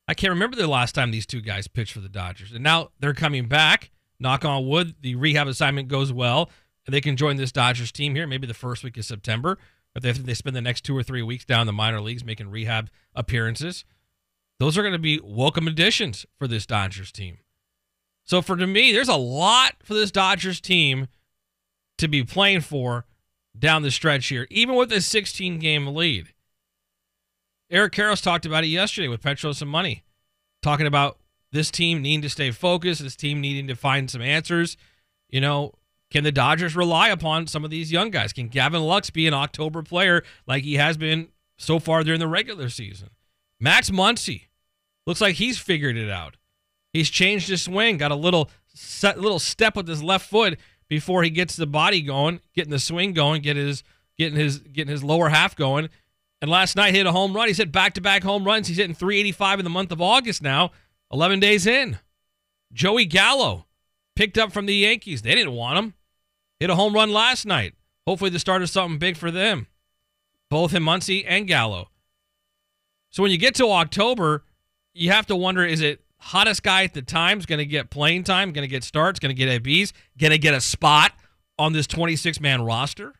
I 0.09 0.15
can't 0.15 0.33
remember 0.33 0.57
the 0.57 0.67
last 0.67 0.95
time 0.95 1.11
these 1.11 1.27
two 1.27 1.41
guys 1.41 1.69
pitched 1.69 1.93
for 1.93 2.01
the 2.01 2.09
Dodgers. 2.09 2.53
And 2.53 2.63
now 2.63 2.91
they're 3.01 3.15
coming 3.15 3.47
back. 3.49 3.91
Knock 4.19 4.45
on 4.45 4.67
wood, 4.67 4.95
the 5.03 5.15
rehab 5.15 5.47
assignment 5.47 5.89
goes 5.89 6.11
well, 6.11 6.51
and 6.87 6.95
they 6.95 7.03
can 7.03 7.17
join 7.17 7.37
this 7.37 7.53
Dodgers 7.53 7.93
team 7.93 8.15
here, 8.15 8.27
maybe 8.27 8.47
the 8.47 8.55
first 8.55 8.83
week 8.83 8.97
of 8.97 9.05
September. 9.05 9.59
If 9.95 10.03
they, 10.03 10.13
they 10.13 10.35
spend 10.35 10.57
the 10.57 10.63
next 10.63 10.83
two 10.83 10.97
or 10.97 11.03
three 11.03 11.23
weeks 11.23 11.45
down 11.45 11.63
in 11.63 11.67
the 11.67 11.73
minor 11.73 12.01
leagues 12.01 12.25
making 12.25 12.51
rehab 12.51 12.89
appearances, 13.15 13.85
those 14.59 14.79
are 14.79 14.83
going 14.83 14.93
to 14.93 14.99
be 14.99 15.21
welcome 15.23 15.69
additions 15.69 16.25
for 16.39 16.49
this 16.49 16.65
Dodgers 16.65 17.13
team. 17.13 17.39
So 18.25 18.41
for 18.41 18.57
to 18.57 18.67
me, 18.67 18.93
there's 18.93 19.09
a 19.09 19.17
lot 19.17 19.75
for 19.83 19.95
this 19.95 20.11
Dodgers 20.11 20.61
team 20.61 21.09
to 21.99 22.09
be 22.09 22.25
playing 22.25 22.63
for 22.63 23.05
down 23.59 23.83
the 23.83 23.91
stretch 23.91 24.29
here, 24.29 24.47
even 24.51 24.75
with 24.75 24.93
a 24.93 25.01
16 25.01 25.59
game 25.59 25.87
lead. 25.89 26.33
Eric 27.71 27.93
Karros 27.93 28.23
talked 28.23 28.47
about 28.47 28.65
it 28.65 28.69
yesterday 28.69 29.09
with 29.09 29.23
Petros 29.23 29.61
and 29.61 29.71
Money, 29.71 30.05
talking 30.63 30.87
about 30.87 31.19
this 31.53 31.71
team 31.71 32.03
needing 32.03 32.23
to 32.23 32.31
stay 32.31 32.51
focused, 32.51 33.03
this 33.03 33.17
team 33.17 33.41
needing 33.41 33.67
to 33.67 33.75
find 33.75 34.11
some 34.11 34.23
answers. 34.23 34.77
You 35.29 35.41
know, 35.41 35.73
can 36.11 36.23
the 36.23 36.33
Dodgers 36.33 36.77
rely 36.77 37.09
upon 37.09 37.47
some 37.47 37.65
of 37.65 37.71
these 37.71 37.91
young 37.91 38.11
guys? 38.11 38.33
Can 38.33 38.49
Gavin 38.49 38.83
Lux 38.83 39.11
be 39.11 39.27
an 39.27 39.35
October 39.35 39.83
player 39.83 40.23
like 40.47 40.63
he 40.63 40.75
has 40.75 40.97
been 40.97 41.29
so 41.57 41.79
far 41.79 42.05
during 42.05 42.21
the 42.21 42.29
regular 42.29 42.69
season? 42.69 43.11
Max 43.59 43.91
Muncy 43.91 44.43
looks 45.07 45.21
like 45.21 45.37
he's 45.37 45.59
figured 45.59 45.97
it 45.97 46.11
out. 46.11 46.37
He's 46.93 47.11
changed 47.11 47.49
his 47.49 47.63
swing, 47.63 47.97
got 47.97 48.13
a 48.13 48.17
little 48.17 48.51
little 49.03 49.39
step 49.39 49.75
with 49.75 49.89
his 49.89 50.03
left 50.03 50.29
foot 50.29 50.59
before 50.89 51.23
he 51.23 51.31
gets 51.31 51.57
the 51.57 51.67
body 51.67 52.03
going, 52.03 52.41
getting 52.55 52.71
the 52.71 52.79
swing 52.79 53.13
going, 53.13 53.43
get 53.43 53.57
his 53.57 53.83
getting 54.17 54.39
his 54.39 54.59
getting 54.59 54.91
his 54.91 55.05
lower 55.05 55.29
half 55.29 55.57
going. 55.57 55.89
And 56.43 56.51
last 56.51 56.77
night 56.77 56.95
hit 56.95 57.07
a 57.07 57.13
home 57.13 57.35
run. 57.35 57.49
He's 57.49 57.57
hit 57.57 57.73
back 57.73 57.95
to 57.95 58.01
back 58.01 58.23
home 58.23 58.45
runs. 58.45 58.69
He's 58.69 58.77
hitting 58.77 58.95
385 58.95 59.61
in 59.61 59.65
the 59.65 59.71
month 59.71 59.91
of 59.91 60.03
August 60.03 60.43
now, 60.43 60.71
11 61.13 61.41
days 61.41 61.67
in. 61.67 61.99
Joey 62.73 63.07
Gallo 63.07 63.67
picked 64.15 64.37
up 64.37 64.53
from 64.53 64.67
the 64.67 64.75
Yankees. 64.75 65.23
They 65.23 65.35
didn't 65.35 65.55
want 65.55 65.79
him. 65.79 65.95
Hit 66.61 66.71
a 66.71 66.75
home 66.75 66.95
run 66.95 67.11
last 67.11 67.47
night. 67.47 67.75
Hopefully 68.07 68.31
the 68.31 68.39
start 68.39 68.63
of 68.63 68.71
something 68.71 68.99
big 68.99 69.17
for 69.17 69.31
them. 69.31 69.67
both 70.49 70.73
him, 70.73 70.85
Muncy, 70.85 71.25
and 71.27 71.49
Gallo. 71.49 71.91
So 73.11 73.23
when 73.23 73.33
you 73.33 73.39
get 73.39 73.55
to 73.57 73.71
October, 73.71 74.45
you 74.95 75.11
have 75.11 75.27
to 75.27 75.37
wonder 75.37 75.65
is 75.65 75.81
it 75.81 76.03
hottest 76.27 76.63
guy 76.63 76.85
at 76.85 76.95
the 76.95 77.03
time 77.03 77.39
is 77.39 77.47
going 77.47 77.59
to 77.59 77.67
get 77.67 77.91
playing 77.91 78.25
time, 78.25 78.53
going 78.53 78.65
to 78.67 78.71
get 78.71 78.85
starts, 78.85 79.19
going 79.19 79.35
to 79.35 79.39
get 79.39 79.49
ABs, 79.49 79.93
going 80.19 80.33
to 80.33 80.39
get 80.39 80.55
a 80.55 80.61
spot 80.61 81.13
on 81.59 81.73
this 81.73 81.87
26 81.87 82.41
man 82.41 82.63
roster? 82.63 83.15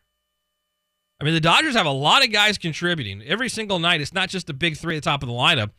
I 1.19 1.23
mean, 1.23 1.33
the 1.33 1.39
Dodgers 1.39 1.75
have 1.75 1.85
a 1.85 1.91
lot 1.91 2.23
of 2.23 2.31
guys 2.31 2.57
contributing 2.57 3.23
every 3.23 3.49
single 3.49 3.79
night. 3.79 4.01
It's 4.01 4.13
not 4.13 4.29
just 4.29 4.47
the 4.47 4.53
big 4.53 4.77
three 4.77 4.97
at 4.97 5.03
the 5.03 5.09
top 5.09 5.23
of 5.23 5.27
the 5.29 5.33
lineup. 5.33 5.71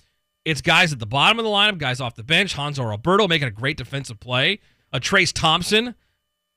It's 0.44 0.60
guys 0.60 0.92
at 0.92 0.98
the 0.98 1.06
bottom 1.06 1.38
of 1.38 1.44
the 1.44 1.50
lineup, 1.50 1.78
guys 1.78 2.00
off 2.00 2.16
the 2.16 2.24
bench. 2.24 2.56
Hanser 2.56 2.90
Alberto 2.90 3.28
making 3.28 3.48
a 3.48 3.52
great 3.52 3.76
defensive 3.76 4.18
play. 4.18 4.60
A 4.92 4.98
Trayce 4.98 5.32
Thompson 5.32 5.94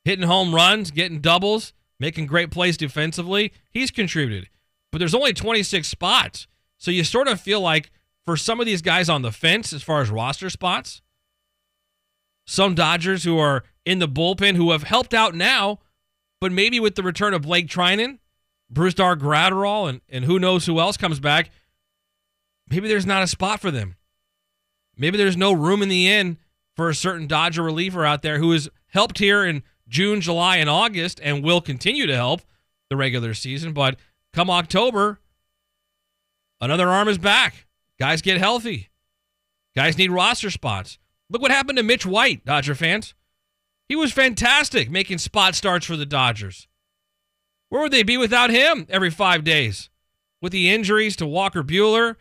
hitting 0.03 0.25
home 0.25 0.55
runs, 0.55 0.89
getting 0.89 1.19
doubles, 1.19 1.73
making 1.99 2.25
great 2.25 2.49
plays 2.49 2.77
defensively. 2.77 3.51
He's 3.69 3.91
contributed. 3.91 4.49
But 4.91 4.99
there's 4.99 5.13
only 5.13 5.33
26 5.33 5.87
spots. 5.87 6.47
So 6.77 6.89
you 6.89 7.03
sort 7.03 7.27
of 7.27 7.39
feel 7.39 7.61
like 7.61 7.91
for 8.25 8.37
some 8.37 8.59
of 8.59 8.65
these 8.65 8.81
guys 8.81 9.09
on 9.09 9.21
the 9.21 9.31
fence 9.31 9.73
as 9.73 9.83
far 9.83 10.01
as 10.01 10.09
roster 10.09 10.49
spots, 10.49 11.01
some 12.45 12.75
Dodgers 12.75 13.23
who 13.23 13.37
are 13.37 13.63
in 13.85 13.99
the 13.99 14.07
bullpen 14.07 14.55
who 14.55 14.71
have 14.71 14.83
helped 14.83 15.13
out 15.13 15.33
now, 15.33 15.79
but 16.39 16.51
maybe 16.51 16.79
with 16.79 16.95
the 16.95 17.03
return 17.03 17.33
of 17.33 17.43
Blake 17.43 17.67
Treinen, 17.67 18.19
Brusdar 18.71 19.17
Graterol, 19.17 19.89
and, 19.89 20.01
and 20.09 20.25
who 20.25 20.39
knows 20.39 20.65
who 20.65 20.79
else 20.79 20.97
comes 20.97 21.19
back, 21.19 21.49
maybe 22.69 22.87
there's 22.87 23.05
not 23.05 23.23
a 23.23 23.27
spot 23.27 23.59
for 23.59 23.71
them. 23.71 23.95
Maybe 24.97 25.17
there's 25.17 25.37
no 25.37 25.51
room 25.51 25.81
in 25.81 25.89
the 25.89 26.09
inn 26.09 26.37
for 26.75 26.89
a 26.89 26.95
certain 26.95 27.27
Dodger 27.27 27.63
reliever 27.63 28.05
out 28.05 28.21
there 28.21 28.39
who 28.39 28.51
has 28.51 28.69
helped 28.87 29.19
here 29.19 29.45
in 29.45 29.63
June, 29.87 30.21
July, 30.21 30.57
and 30.57 30.69
August 30.69 31.19
and 31.23 31.43
will 31.43 31.61
continue 31.61 32.05
to 32.05 32.15
help 32.15 32.41
the 32.89 32.95
regular 32.95 33.33
season. 33.33 33.73
But 33.73 33.97
come 34.31 34.49
October, 34.49 35.19
another 36.59 36.89
arm 36.89 37.07
is 37.07 37.17
back. 37.17 37.65
Guys 38.01 38.23
get 38.23 38.39
healthy. 38.39 38.89
Guys 39.75 39.95
need 39.95 40.09
roster 40.09 40.49
spots. 40.49 40.97
Look 41.29 41.39
what 41.39 41.51
happened 41.51 41.77
to 41.77 41.83
Mitch 41.83 42.03
White, 42.03 42.43
Dodger 42.43 42.73
fans. 42.73 43.13
He 43.87 43.95
was 43.95 44.11
fantastic 44.11 44.89
making 44.89 45.19
spot 45.19 45.53
starts 45.53 45.85
for 45.85 45.95
the 45.95 46.07
Dodgers. 46.07 46.67
Where 47.69 47.83
would 47.83 47.91
they 47.91 48.01
be 48.01 48.17
without 48.17 48.49
him 48.49 48.87
every 48.89 49.11
five 49.11 49.43
days? 49.43 49.91
With 50.41 50.51
the 50.51 50.71
injuries 50.71 51.15
to 51.17 51.27
Walker 51.27 51.61
Buehler 51.61 52.15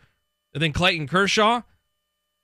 and 0.53 0.61
then 0.61 0.71
Clayton 0.71 1.07
Kershaw. 1.07 1.63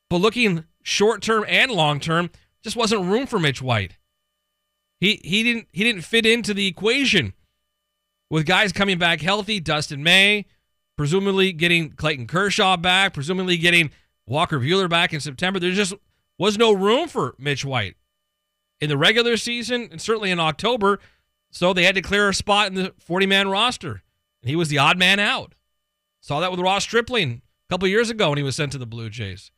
But 0.10 0.17
looking 0.17 0.63
short 0.82 1.22
term 1.22 1.46
and 1.48 1.70
long 1.70 2.00
term, 2.00 2.32
just 2.63 2.75
wasn't 2.75 3.06
room 3.06 3.27
for 3.27 3.38
Mitch 3.38 3.62
White. 3.62 4.00
He 5.00 5.22
he 5.24 5.44
didn't 5.44 5.67
he 5.72 5.84
didn't 5.84 6.01
fit 6.01 6.25
into 6.25 6.56
the 6.56 6.65
equation 6.65 7.34
with 8.32 8.48
guys 8.48 8.74
coming 8.74 8.98
back 8.98 9.22
healthy, 9.22 9.60
Dustin 9.60 10.01
May, 10.01 10.48
presumably 10.98 11.54
getting 11.54 11.92
Clayton 11.92 12.27
Kershaw 12.27 12.75
back, 12.75 13.13
presumably 13.13 13.58
getting 13.58 13.92
Walker 14.25 14.60
Buehler 14.60 14.89
back 14.89 15.13
in 15.13 15.20
September. 15.20 15.60
There 15.60 15.72
just 15.72 15.94
was 16.38 16.58
no 16.58 16.74
room 16.74 17.08
for 17.08 17.36
Mitch 17.38 17.63
White 17.63 17.96
in 18.82 18.89
the 18.89 18.98
regular 18.98 19.38
season 19.38 19.88
and 19.92 20.01
certainly 20.01 20.32
in 20.32 20.39
October. 20.39 21.00
So 21.50 21.74
they 21.74 21.84
had 21.84 21.96
to 21.96 22.01
clear 22.01 22.30
a 22.30 22.34
spot 22.34 22.68
in 22.68 22.75
the 22.75 22.94
40 23.00 23.25
man 23.25 23.48
roster. 23.48 24.04
And 24.42 24.50
he 24.50 24.56
was 24.56 24.70
the 24.70 24.77
odd 24.77 24.98
man 24.98 25.20
out. 25.20 25.56
Saw 26.20 26.39
that 26.42 26.51
with 26.51 26.60
Ross 26.60 26.84
Stripling 26.84 27.42
a 27.70 27.74
couple 27.74 27.88
years 27.88 28.10
ago 28.10 28.30
when 28.30 28.38
he 28.38 28.44
was 28.44 28.56
sent 28.56 28.72
to 28.74 28.77
the 28.77 28.86
Blue 28.86 29.10
Jays. 29.10 29.51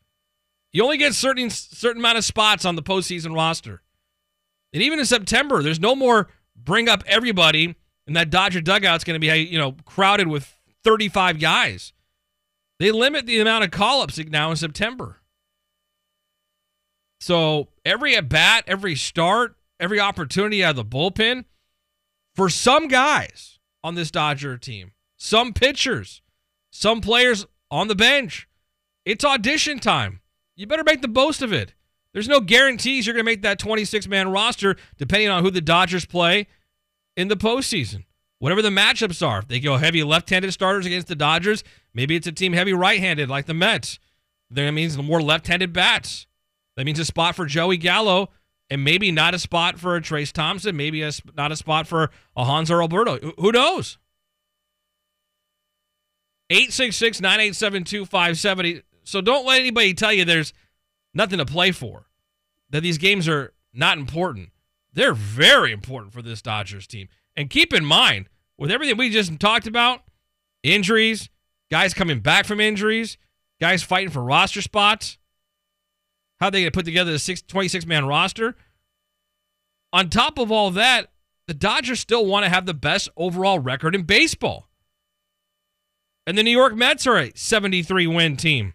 You 0.72 0.84
only 0.84 0.98
get 0.98 1.15
certain 1.15 1.50
certain 1.50 2.01
amount 2.01 2.19
of 2.19 2.25
spots 2.25 2.63
on 2.63 2.75
the 2.75 2.84
postseason 2.84 3.34
roster. 3.36 3.81
And 4.72 4.84
even 4.84 5.00
in 5.00 5.05
September, 5.05 5.63
there's 5.63 5.79
no 5.79 5.96
more 5.96 6.29
bring 6.55 6.88
up 6.88 7.03
everybody, 7.08 7.75
and 8.05 8.15
that 8.15 8.29
Dodger 8.29 8.62
dugout's 8.62 9.03
going 9.03 9.15
to 9.15 9.19
be 9.19 9.36
you 9.36 9.58
know 9.58 9.75
crowded 9.86 10.27
with 10.27 10.59
35 10.89 11.39
guys. 11.39 11.93
They 12.79 12.91
limit 12.91 13.27
the 13.27 13.39
amount 13.39 13.63
of 13.63 13.69
call-ups 13.69 14.17
now 14.17 14.50
in 14.50 14.58
September. 14.58 15.17
So 17.19 17.67
every 17.86 18.15
at 18.15 18.27
bat, 18.27 18.63
every 18.65 18.96
start, 18.96 19.55
every 19.79 20.00
opportunity 20.00 20.63
out 20.63 20.72
of 20.72 20.75
the 20.77 20.86
bullpen 20.86 21.46
for 22.34 22.50
some 22.50 22.88
guys 22.88 23.60
on 23.84 23.93
this 23.93 24.10
Dodger 24.10 24.58
team, 24.58 24.93
some 25.15 25.53
pitchers, 25.53 26.24
some 26.72 27.01
players 27.01 27.46
on 27.69 27.88
the 27.88 27.93
bench, 27.93 28.48
it's 29.05 29.24
audition 29.24 29.77
time. 29.77 30.22
You 30.55 30.65
better 30.65 30.84
make 30.84 31.03
the 31.03 31.08
most 31.08 31.43
of 31.43 31.53
it. 31.53 31.75
There's 32.13 32.27
no 32.27 32.39
guarantees 32.39 33.05
you're 33.05 33.13
going 33.13 33.25
to 33.25 33.31
make 33.31 33.43
that 33.43 33.60
26 33.60 34.08
man 34.08 34.31
roster 34.31 34.75
depending 34.98 35.29
on 35.29 35.43
who 35.43 35.51
the 35.51 35.62
Dodgers 35.62 36.05
play 36.05 36.48
in 37.15 37.27
the 37.27 37.38
postseason. 37.38 38.05
Whatever 38.39 38.62
the 38.62 38.69
matchups 38.69 39.25
are. 39.25 39.39
If 39.39 39.48
they 39.48 39.60
go 39.60 39.77
heavy 39.77 40.03
left 40.03 40.29
handed 40.29 40.51
starters 40.53 40.86
against 40.86 41.08
the 41.08 41.15
Dodgers, 41.15 41.63
maybe 41.93 42.15
it's 42.15 42.27
a 42.27 42.31
team 42.31 42.53
heavy 42.53 42.74
right 42.74 43.00
handed 43.00 43.29
like 43.29 43.46
the 43.46 43.53
Mets. 43.53 44.00
That 44.50 44.72
means 44.72 44.98
more 44.98 45.22
left 45.22 45.48
handed 45.48 45.74
bats. 45.74 46.25
That 46.75 46.86
means 46.86 47.00
a 47.00 47.05
spot 47.05 47.36
for 47.36 47.46
Joey 47.46 47.77
Gallo 47.77 48.29
and 48.69 48.84
maybe 48.84 49.12
not 49.12 49.34
a 49.34 49.39
spot 49.39 49.79
for 49.79 49.96
a 49.96 50.01
Trayce 50.01 50.31
Thompson, 50.31 50.77
maybe 50.77 51.01
a, 51.01 51.12
not 51.36 51.51
a 51.51 51.55
spot 51.55 51.88
for 51.88 52.12
a 52.36 52.46
Hanser 52.46 52.81
Alberto. 52.81 53.34
Who 53.38 53.51
knows? 53.51 53.98
866 56.50 57.22
987 57.22 57.84
2570. 57.84 58.81
So 59.03 59.22
don't 59.22 59.46
let 59.46 59.60
anybody 59.60 59.93
tell 59.93 60.13
you 60.13 60.25
there's 60.25 60.53
nothing 61.13 61.39
to 61.39 61.46
play 61.46 61.72
for, 61.72 62.08
that 62.69 62.81
these 62.81 62.98
games 62.98 63.27
are 63.27 63.53
not 63.74 63.98
important. 63.98 64.50
They're 64.93 65.13
very 65.13 65.72
important 65.72 66.13
for 66.13 66.22
this 66.22 66.41
Dodgers 66.41 66.88
team. 66.88 67.10
And 67.39 67.50
keep 67.50 67.74
in 67.74 67.86
mind, 67.86 68.27
with 68.58 68.69
everything 68.69 68.98
we 68.98 69.10
just 69.10 69.39
talked 69.39 69.65
about 69.65 70.01
injuries, 70.62 71.29
guys 71.72 71.93
coming 71.93 72.19
back 72.19 72.46
from 72.46 72.60
injuries, 72.60 73.17
guys 73.62 73.81
fighting 73.81 74.10
for 74.10 74.22
roster 74.22 74.62
spots, 74.62 75.17
how 76.41 76.50
they 76.50 76.65
to 76.65 76.72
put 76.72 76.84
together 76.84 77.13
the 77.13 77.41
26 77.48 77.86
man 77.86 78.05
roster? 78.05 78.58
On 79.93 80.10
top 80.10 80.38
of 80.38 80.51
all 80.51 80.69
that, 80.72 81.13
the 81.48 81.53
Dodgers 81.53 82.01
still 82.01 82.25
want 82.25 82.43
to 82.43 82.50
have 82.50 82.65
the 82.65 82.74
best 82.74 83.08
overall 83.15 83.60
record 83.60 83.96
in 83.96 84.03
baseball. 84.03 84.67
And 86.27 86.38
the 86.38 86.43
New 86.43 86.51
York 86.51 86.75
Mets 86.75 87.08
are 87.08 87.17
a 87.17 87.31
73 87.36 88.05
win 88.05 88.36
team. 88.36 88.74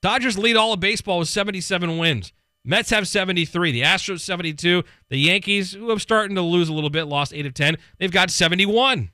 Dodgers 0.00 0.38
lead 0.38 0.56
all 0.56 0.72
of 0.72 0.80
baseball 0.80 1.18
with 1.18 1.28
77 1.28 1.98
wins. 1.98 2.32
Mets 2.64 2.90
have 2.90 3.08
73. 3.08 3.72
The 3.72 3.82
Astros 3.82 4.20
72. 4.20 4.84
The 5.08 5.18
Yankees, 5.18 5.72
who 5.72 5.90
have 5.90 6.02
starting 6.02 6.34
to 6.36 6.42
lose 6.42 6.68
a 6.68 6.74
little 6.74 6.90
bit, 6.90 7.04
lost 7.04 7.32
8 7.32 7.46
of 7.46 7.54
10. 7.54 7.76
They've 7.98 8.12
got 8.12 8.30
71. 8.30 9.10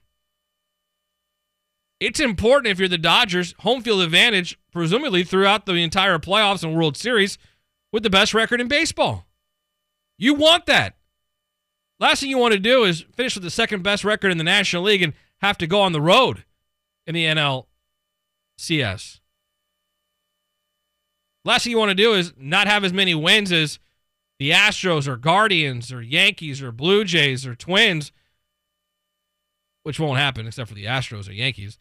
It's 2.00 2.20
important 2.20 2.70
if 2.70 2.78
you're 2.78 2.88
the 2.88 2.98
Dodgers, 2.98 3.54
home 3.60 3.82
field 3.82 4.02
advantage, 4.02 4.58
presumably 4.72 5.24
throughout 5.24 5.64
the 5.64 5.74
entire 5.74 6.18
playoffs 6.18 6.62
and 6.62 6.74
World 6.74 6.96
Series 6.96 7.38
with 7.92 8.02
the 8.02 8.10
best 8.10 8.34
record 8.34 8.60
in 8.60 8.68
baseball. 8.68 9.26
You 10.18 10.34
want 10.34 10.66
that. 10.66 10.96
Last 12.00 12.20
thing 12.20 12.30
you 12.30 12.38
want 12.38 12.52
to 12.52 12.60
do 12.60 12.84
is 12.84 13.04
finish 13.14 13.34
with 13.36 13.44
the 13.44 13.50
second 13.50 13.82
best 13.82 14.04
record 14.04 14.32
in 14.32 14.38
the 14.38 14.44
National 14.44 14.82
League 14.82 15.02
and 15.02 15.14
have 15.40 15.56
to 15.58 15.66
go 15.66 15.80
on 15.80 15.92
the 15.92 16.00
road 16.00 16.44
in 17.06 17.14
the 17.14 17.24
NLCS. 17.24 19.20
Last 21.44 21.64
thing 21.64 21.72
you 21.72 21.78
want 21.78 21.90
to 21.90 21.94
do 21.94 22.14
is 22.14 22.32
not 22.38 22.66
have 22.66 22.84
as 22.84 22.92
many 22.92 23.14
wins 23.14 23.52
as 23.52 23.78
the 24.38 24.50
Astros 24.50 25.06
or 25.06 25.16
Guardians 25.16 25.92
or 25.92 26.00
Yankees 26.00 26.62
or 26.62 26.72
Blue 26.72 27.04
Jays 27.04 27.46
or 27.46 27.54
Twins, 27.54 28.12
which 29.82 30.00
won't 30.00 30.18
happen 30.18 30.46
except 30.46 30.68
for 30.68 30.74
the 30.74 30.86
Astros 30.86 31.28
or 31.28 31.32
Yankees, 31.32 31.78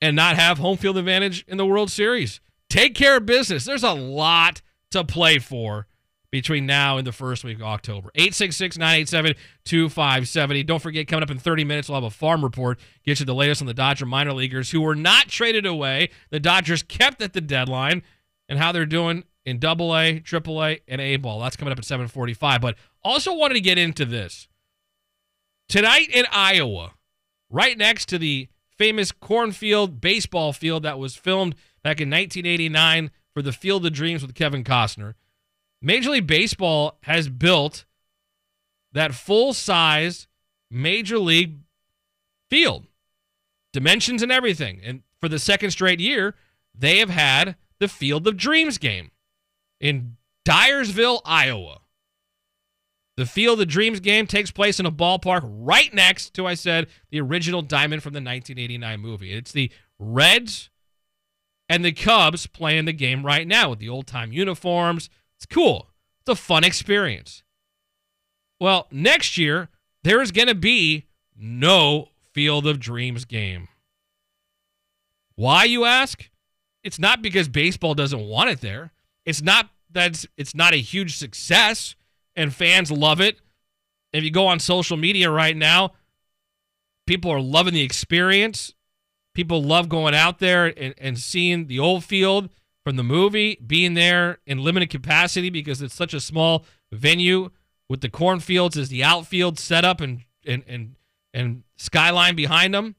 and 0.00 0.16
not 0.16 0.36
have 0.36 0.58
home 0.58 0.76
field 0.76 0.98
advantage 0.98 1.44
in 1.46 1.56
the 1.56 1.66
World 1.66 1.90
Series. 1.90 2.40
Take 2.68 2.94
care 2.94 3.16
of 3.16 3.26
business. 3.26 3.64
There's 3.64 3.84
a 3.84 3.92
lot 3.92 4.60
to 4.90 5.04
play 5.04 5.38
for 5.38 5.86
between 6.30 6.66
now 6.66 6.96
and 6.96 7.06
the 7.06 7.12
first 7.12 7.42
week 7.44 7.56
of 7.56 7.64
October. 7.64 8.10
866 8.14 8.78
987 8.78 9.34
2570. 9.64 10.62
Don't 10.64 10.82
forget, 10.82 11.08
coming 11.08 11.22
up 11.22 11.30
in 11.30 11.38
30 11.38 11.64
minutes, 11.64 11.88
we'll 11.88 11.96
have 11.96 12.04
a 12.04 12.10
farm 12.10 12.42
report. 12.42 12.78
Get 13.04 13.20
you 13.20 13.26
the 13.26 13.34
latest 13.34 13.60
on 13.60 13.66
the 13.66 13.74
Dodger 13.74 14.06
minor 14.06 14.32
leaguers 14.32 14.70
who 14.70 14.80
were 14.80 14.94
not 14.94 15.28
traded 15.28 15.66
away. 15.66 16.10
The 16.30 16.40
Dodgers 16.40 16.82
kept 16.82 17.22
at 17.22 17.32
the 17.32 17.40
deadline 17.40 18.02
and 18.50 18.58
how 18.58 18.72
they're 18.72 18.84
doing 18.84 19.24
in 19.46 19.58
double 19.58 19.96
A, 19.96 20.18
triple 20.18 20.62
A, 20.62 20.80
and 20.86 21.00
A 21.00 21.16
ball. 21.16 21.40
That's 21.40 21.56
coming 21.56 21.72
up 21.72 21.78
at 21.78 21.84
745. 21.86 22.60
But 22.60 22.76
also 23.02 23.32
wanted 23.32 23.54
to 23.54 23.60
get 23.60 23.78
into 23.78 24.04
this. 24.04 24.48
Tonight 25.68 26.10
in 26.12 26.26
Iowa, 26.32 26.94
right 27.48 27.78
next 27.78 28.06
to 28.10 28.18
the 28.18 28.48
famous 28.76 29.12
cornfield 29.12 30.00
baseball 30.00 30.52
field 30.52 30.82
that 30.82 30.98
was 30.98 31.14
filmed 31.14 31.54
back 31.82 32.00
in 32.00 32.10
1989 32.10 33.12
for 33.32 33.40
the 33.40 33.52
Field 33.52 33.86
of 33.86 33.92
Dreams 33.92 34.20
with 34.20 34.34
Kevin 34.34 34.64
Costner. 34.64 35.14
Major 35.80 36.10
League 36.10 36.26
Baseball 36.26 36.98
has 37.04 37.28
built 37.28 37.84
that 38.92 39.14
full 39.14 39.54
size 39.54 40.26
Major 40.70 41.18
League 41.18 41.58
field, 42.50 42.86
dimensions 43.72 44.22
and 44.22 44.32
everything. 44.32 44.80
And 44.82 45.02
for 45.20 45.28
the 45.28 45.38
second 45.38 45.70
straight 45.70 46.00
year, 46.00 46.34
they 46.74 46.98
have 46.98 47.10
had 47.10 47.54
the 47.80 47.88
Field 47.88 48.28
of 48.28 48.36
Dreams 48.36 48.78
game 48.78 49.10
in 49.80 50.16
Dyersville, 50.46 51.20
Iowa. 51.24 51.80
The 53.16 53.26
Field 53.26 53.60
of 53.60 53.68
Dreams 53.68 54.00
game 54.00 54.26
takes 54.26 54.50
place 54.50 54.78
in 54.78 54.86
a 54.86 54.92
ballpark 54.92 55.40
right 55.44 55.92
next 55.92 56.32
to, 56.34 56.46
I 56.46 56.54
said, 56.54 56.86
the 57.10 57.20
original 57.20 57.60
diamond 57.60 58.02
from 58.02 58.12
the 58.12 58.18
1989 58.18 59.00
movie. 59.00 59.32
It's 59.32 59.52
the 59.52 59.70
Reds 59.98 60.70
and 61.68 61.84
the 61.84 61.92
Cubs 61.92 62.46
playing 62.46 62.86
the 62.86 62.92
game 62.92 63.26
right 63.26 63.46
now 63.46 63.70
with 63.70 63.78
the 63.78 63.88
old 63.88 64.06
time 64.06 64.32
uniforms. 64.32 65.10
It's 65.36 65.46
cool. 65.46 65.90
It's 66.20 66.30
a 66.30 66.42
fun 66.42 66.64
experience. 66.64 67.42
Well, 68.58 68.86
next 68.90 69.36
year, 69.36 69.68
there 70.02 70.22
is 70.22 70.32
going 70.32 70.48
to 70.48 70.54
be 70.54 71.06
no 71.36 72.08
Field 72.32 72.66
of 72.66 72.80
Dreams 72.80 73.24
game. 73.24 73.68
Why, 75.34 75.64
you 75.64 75.84
ask? 75.84 76.29
It's 76.82 76.98
not 76.98 77.22
because 77.22 77.48
baseball 77.48 77.94
doesn't 77.94 78.20
want 78.20 78.50
it 78.50 78.60
there. 78.60 78.92
It's 79.24 79.42
not 79.42 79.70
that 79.92 80.24
it's 80.36 80.54
not 80.54 80.72
a 80.72 80.78
huge 80.78 81.16
success 81.16 81.94
and 82.36 82.54
fans 82.54 82.90
love 82.90 83.20
it. 83.20 83.38
If 84.12 84.24
you 84.24 84.30
go 84.30 84.46
on 84.46 84.58
social 84.58 84.96
media 84.96 85.30
right 85.30 85.56
now, 85.56 85.92
people 87.06 87.30
are 87.30 87.40
loving 87.40 87.74
the 87.74 87.82
experience. 87.82 88.74
People 89.34 89.62
love 89.62 89.88
going 89.88 90.14
out 90.14 90.38
there 90.38 90.66
and, 90.66 90.94
and 90.98 91.18
seeing 91.18 91.66
the 91.66 91.78
old 91.78 92.04
field 92.04 92.50
from 92.84 92.96
the 92.96 93.02
movie, 93.04 93.58
being 93.64 93.94
there 93.94 94.38
in 94.46 94.58
limited 94.58 94.90
capacity 94.90 95.50
because 95.50 95.82
it's 95.82 95.94
such 95.94 96.14
a 96.14 96.20
small 96.20 96.64
venue 96.90 97.50
with 97.88 98.00
the 98.00 98.08
cornfields 98.08 98.76
as 98.76 98.88
the 98.88 99.04
outfield 99.04 99.58
set 99.58 99.84
up 99.84 100.00
and 100.00 100.24
and 100.46 100.64
and, 100.66 100.96
and 101.34 101.62
skyline 101.76 102.34
behind 102.34 102.74
them. 102.74 102.96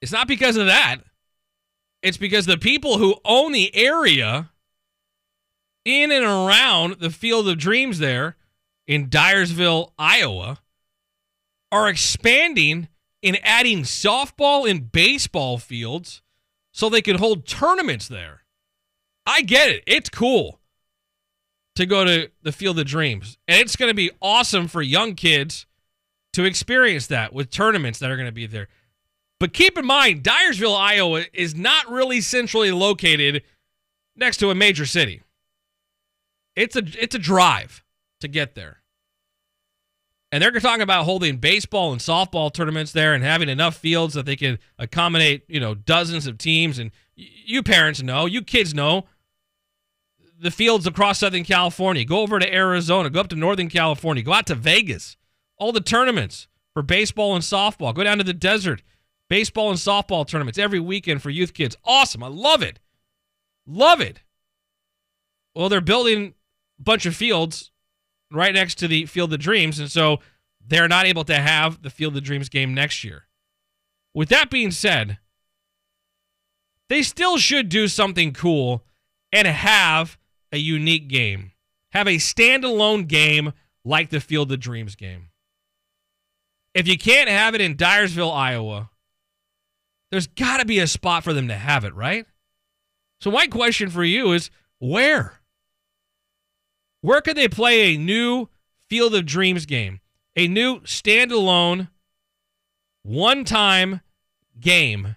It's 0.00 0.12
not 0.12 0.28
because 0.28 0.56
of 0.56 0.66
that. 0.66 0.98
It's 2.02 2.16
because 2.16 2.46
the 2.46 2.58
people 2.58 2.98
who 2.98 3.16
own 3.24 3.52
the 3.52 3.74
area 3.74 4.50
in 5.84 6.10
and 6.10 6.24
around 6.24 6.96
the 7.00 7.10
Field 7.10 7.48
of 7.48 7.58
Dreams 7.58 7.98
there 7.98 8.36
in 8.86 9.08
Dyersville, 9.08 9.92
Iowa, 9.98 10.60
are 11.72 11.88
expanding 11.88 12.88
and 13.22 13.38
adding 13.42 13.82
softball 13.82 14.68
and 14.68 14.90
baseball 14.90 15.58
fields 15.58 16.22
so 16.72 16.88
they 16.88 17.02
can 17.02 17.18
hold 17.18 17.46
tournaments 17.46 18.06
there. 18.08 18.42
I 19.26 19.42
get 19.42 19.68
it. 19.68 19.82
It's 19.86 20.08
cool 20.08 20.60
to 21.74 21.86
go 21.86 22.04
to 22.04 22.30
the 22.42 22.52
Field 22.52 22.78
of 22.78 22.86
Dreams. 22.86 23.38
And 23.46 23.60
it's 23.60 23.76
going 23.76 23.90
to 23.90 23.94
be 23.94 24.10
awesome 24.22 24.68
for 24.68 24.82
young 24.82 25.14
kids 25.14 25.66
to 26.32 26.44
experience 26.44 27.06
that 27.08 27.32
with 27.32 27.50
tournaments 27.50 27.98
that 27.98 28.10
are 28.10 28.16
going 28.16 28.26
to 28.26 28.32
be 28.32 28.46
there. 28.46 28.68
But 29.40 29.52
keep 29.52 29.78
in 29.78 29.86
mind, 29.86 30.22
Dyersville, 30.22 30.76
Iowa 30.76 31.24
is 31.32 31.54
not 31.54 31.88
really 31.90 32.20
centrally 32.20 32.72
located 32.72 33.42
next 34.16 34.38
to 34.38 34.50
a 34.50 34.54
major 34.54 34.84
city. 34.84 35.22
It's 36.56 36.74
a 36.74 36.82
it's 37.00 37.14
a 37.14 37.20
drive 37.20 37.84
to 38.20 38.28
get 38.28 38.54
there. 38.54 38.82
And 40.30 40.42
they're 40.42 40.50
talking 40.52 40.82
about 40.82 41.04
holding 41.04 41.38
baseball 41.38 41.92
and 41.92 42.00
softball 42.00 42.52
tournaments 42.52 42.92
there 42.92 43.14
and 43.14 43.24
having 43.24 43.48
enough 43.48 43.76
fields 43.76 44.12
that 44.14 44.26
they 44.26 44.36
can 44.36 44.58
accommodate, 44.78 45.44
you 45.48 45.58
know, 45.58 45.74
dozens 45.74 46.26
of 46.26 46.36
teams. 46.36 46.78
And 46.78 46.90
you 47.14 47.62
parents 47.62 48.02
know, 48.02 48.26
you 48.26 48.42
kids 48.42 48.74
know, 48.74 49.06
the 50.38 50.50
fields 50.50 50.86
across 50.86 51.20
Southern 51.20 51.44
California. 51.44 52.04
Go 52.04 52.20
over 52.20 52.38
to 52.38 52.54
Arizona, 52.54 53.08
go 53.08 53.20
up 53.20 53.28
to 53.28 53.36
Northern 53.36 53.68
California, 53.68 54.22
go 54.22 54.32
out 54.32 54.46
to 54.46 54.54
Vegas. 54.54 55.16
All 55.56 55.72
the 55.72 55.80
tournaments 55.80 56.46
for 56.74 56.82
baseball 56.82 57.34
and 57.34 57.42
softball. 57.42 57.94
Go 57.94 58.04
down 58.04 58.18
to 58.18 58.24
the 58.24 58.34
desert. 58.34 58.82
Baseball 59.28 59.70
and 59.70 59.78
softball 59.78 60.26
tournaments 60.26 60.58
every 60.58 60.80
weekend 60.80 61.22
for 61.22 61.30
youth 61.30 61.52
kids. 61.52 61.76
Awesome. 61.84 62.22
I 62.22 62.28
love 62.28 62.62
it. 62.62 62.78
Love 63.66 64.00
it. 64.00 64.22
Well, 65.54 65.68
they're 65.68 65.80
building 65.80 66.34
a 66.78 66.82
bunch 66.82 67.04
of 67.04 67.14
fields 67.14 67.70
right 68.30 68.54
next 68.54 68.76
to 68.76 68.88
the 68.88 69.06
Field 69.06 69.32
of 69.32 69.40
Dreams, 69.40 69.78
and 69.78 69.90
so 69.90 70.20
they're 70.66 70.88
not 70.88 71.06
able 71.06 71.24
to 71.24 71.34
have 71.34 71.82
the 71.82 71.90
Field 71.90 72.16
of 72.16 72.22
Dreams 72.22 72.48
game 72.48 72.74
next 72.74 73.04
year. 73.04 73.24
With 74.14 74.28
that 74.30 74.50
being 74.50 74.70
said, 74.70 75.18
they 76.88 77.02
still 77.02 77.38
should 77.38 77.68
do 77.68 77.88
something 77.88 78.32
cool 78.32 78.84
and 79.32 79.46
have 79.46 80.18
a 80.52 80.58
unique 80.58 81.08
game. 81.08 81.52
Have 81.92 82.06
a 82.06 82.16
standalone 82.16 83.06
game 83.06 83.52
like 83.84 84.10
the 84.10 84.20
Field 84.20 84.52
of 84.52 84.60
Dreams 84.60 84.94
game. 84.94 85.30
If 86.74 86.86
you 86.86 86.98
can't 86.98 87.28
have 87.28 87.54
it 87.54 87.60
in 87.60 87.76
Dyersville, 87.76 88.34
Iowa, 88.34 88.90
there's 90.10 90.26
got 90.26 90.58
to 90.58 90.64
be 90.64 90.78
a 90.78 90.86
spot 90.86 91.24
for 91.24 91.32
them 91.32 91.48
to 91.48 91.54
have 91.54 91.84
it, 91.84 91.94
right? 91.94 92.26
So, 93.20 93.30
my 93.30 93.46
question 93.46 93.90
for 93.90 94.04
you 94.04 94.32
is 94.32 94.50
where? 94.78 95.40
Where 97.00 97.20
could 97.20 97.36
they 97.36 97.48
play 97.48 97.94
a 97.94 97.98
new 97.98 98.48
Field 98.88 99.14
of 99.14 99.26
Dreams 99.26 99.66
game? 99.66 100.00
A 100.36 100.48
new 100.48 100.80
standalone, 100.80 101.88
one 103.02 103.44
time 103.44 104.00
game 104.60 105.16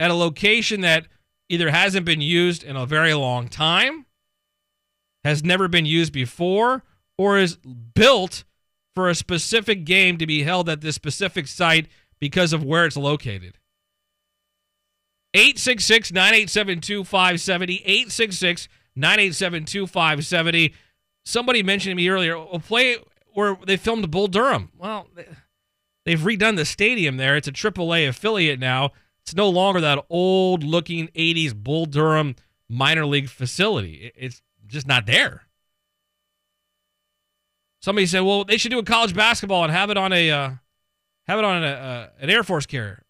at 0.00 0.10
a 0.10 0.14
location 0.14 0.80
that 0.82 1.06
either 1.48 1.70
hasn't 1.70 2.06
been 2.06 2.20
used 2.20 2.62
in 2.62 2.76
a 2.76 2.86
very 2.86 3.14
long 3.14 3.48
time, 3.48 4.06
has 5.24 5.42
never 5.42 5.66
been 5.66 5.86
used 5.86 6.12
before, 6.12 6.84
or 7.16 7.38
is 7.38 7.56
built 7.56 8.44
for 8.94 9.08
a 9.08 9.14
specific 9.14 9.84
game 9.84 10.18
to 10.18 10.26
be 10.26 10.42
held 10.42 10.68
at 10.68 10.80
this 10.80 10.94
specific 10.94 11.46
site 11.46 11.88
because 12.20 12.52
of 12.52 12.64
where 12.64 12.84
it's 12.84 12.96
located. 12.96 13.58
866 15.38 16.12
987 16.12 16.80
2570. 16.80 17.74
866 17.84 18.68
987 18.96 19.64
2570 19.64 20.74
somebody 21.28 21.62
mentioned 21.62 21.92
to 21.92 21.94
me 21.94 22.08
earlier, 22.08 22.36
a 22.36 22.58
play 22.58 22.96
where 23.34 23.56
they 23.66 23.76
filmed 23.76 24.10
Bull 24.10 24.26
Durham. 24.26 24.70
Well, 24.76 25.06
they've 26.04 26.18
redone 26.18 26.56
the 26.56 26.64
stadium 26.64 27.18
there. 27.18 27.36
It's 27.36 27.48
a 27.48 27.52
AAA 27.52 28.08
affiliate 28.08 28.58
now. 28.58 28.90
It's 29.22 29.34
no 29.34 29.48
longer 29.48 29.80
that 29.80 30.04
old 30.08 30.64
looking 30.64 31.08
80s 31.08 31.54
Bull 31.54 31.84
Durham 31.86 32.34
minor 32.68 33.04
league 33.04 33.28
facility. 33.28 34.10
It's 34.16 34.42
just 34.66 34.86
not 34.86 35.06
there. 35.06 35.42
Somebody 37.80 38.06
said, 38.06 38.20
"Well, 38.20 38.44
they 38.44 38.56
should 38.56 38.72
do 38.72 38.78
a 38.78 38.84
college 38.84 39.14
basketball 39.14 39.62
and 39.62 39.72
have 39.72 39.90
it 39.90 39.96
on 39.96 40.12
a 40.12 40.30
uh, 40.30 40.50
have 41.26 41.38
it 41.38 41.44
on 41.44 41.62
a, 41.62 41.66
uh, 41.66 42.08
an 42.20 42.30
Air 42.30 42.42
Force 42.42 42.66
carrier." 42.66 43.04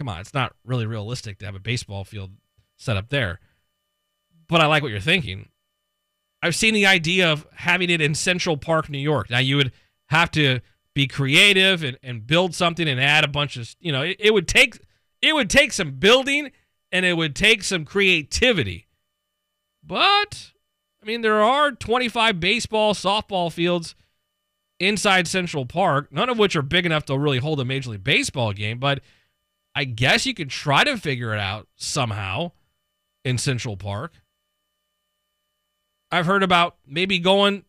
Come 0.00 0.08
on, 0.08 0.18
it's 0.18 0.32
not 0.32 0.54
really 0.64 0.86
realistic 0.86 1.38
to 1.38 1.44
have 1.44 1.54
a 1.54 1.60
baseball 1.60 2.04
field 2.04 2.30
set 2.78 2.96
up 2.96 3.10
there. 3.10 3.38
But 4.48 4.62
I 4.62 4.66
like 4.66 4.82
what 4.82 4.90
you're 4.90 4.98
thinking. 4.98 5.50
I've 6.42 6.56
seen 6.56 6.72
the 6.72 6.86
idea 6.86 7.30
of 7.30 7.46
having 7.52 7.90
it 7.90 8.00
in 8.00 8.14
Central 8.14 8.56
Park, 8.56 8.88
New 8.88 8.96
York. 8.96 9.28
Now 9.28 9.40
you 9.40 9.58
would 9.58 9.72
have 10.08 10.30
to 10.30 10.60
be 10.94 11.06
creative 11.06 11.84
and, 11.84 11.98
and 12.02 12.26
build 12.26 12.54
something 12.54 12.88
and 12.88 12.98
add 12.98 13.24
a 13.24 13.28
bunch 13.28 13.58
of 13.58 13.76
you 13.78 13.92
know 13.92 14.00
it, 14.00 14.16
it 14.18 14.32
would 14.32 14.48
take 14.48 14.80
it 15.20 15.34
would 15.34 15.50
take 15.50 15.70
some 15.70 15.92
building 15.92 16.50
and 16.90 17.04
it 17.04 17.18
would 17.18 17.36
take 17.36 17.62
some 17.62 17.84
creativity. 17.84 18.86
But 19.84 20.52
I 21.02 21.06
mean 21.06 21.20
there 21.20 21.42
are 21.42 21.72
25 21.72 22.40
baseball, 22.40 22.94
softball 22.94 23.52
fields 23.52 23.94
inside 24.78 25.28
Central 25.28 25.66
Park, 25.66 26.10
none 26.10 26.30
of 26.30 26.38
which 26.38 26.56
are 26.56 26.62
big 26.62 26.86
enough 26.86 27.04
to 27.04 27.18
really 27.18 27.36
hold 27.36 27.60
a 27.60 27.66
Major 27.66 27.90
League 27.90 28.02
Baseball 28.02 28.54
game, 28.54 28.78
but 28.78 29.02
I 29.74 29.84
guess 29.84 30.26
you 30.26 30.34
could 30.34 30.50
try 30.50 30.84
to 30.84 30.96
figure 30.96 31.34
it 31.34 31.40
out 31.40 31.68
somehow 31.76 32.52
in 33.24 33.38
Central 33.38 33.76
Park. 33.76 34.12
I've 36.10 36.26
heard 36.26 36.42
about 36.42 36.76
maybe 36.86 37.18
going 37.18 37.64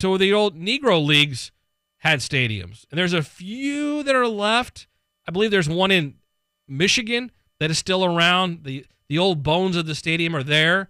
to 0.00 0.16
the 0.18 0.32
old 0.32 0.58
Negro 0.58 1.04
leagues 1.04 1.52
had 1.98 2.20
stadiums. 2.20 2.86
And 2.90 2.98
there's 2.98 3.12
a 3.12 3.22
few 3.22 4.02
that 4.02 4.14
are 4.14 4.28
left. 4.28 4.86
I 5.28 5.32
believe 5.32 5.50
there's 5.50 5.68
one 5.68 5.90
in 5.90 6.14
Michigan 6.68 7.30
that 7.58 7.70
is 7.70 7.78
still 7.78 8.04
around. 8.04 8.64
The 8.64 8.86
the 9.08 9.18
old 9.18 9.42
bones 9.42 9.76
of 9.76 9.86
the 9.86 9.94
stadium 9.94 10.34
are 10.34 10.42
there. 10.42 10.88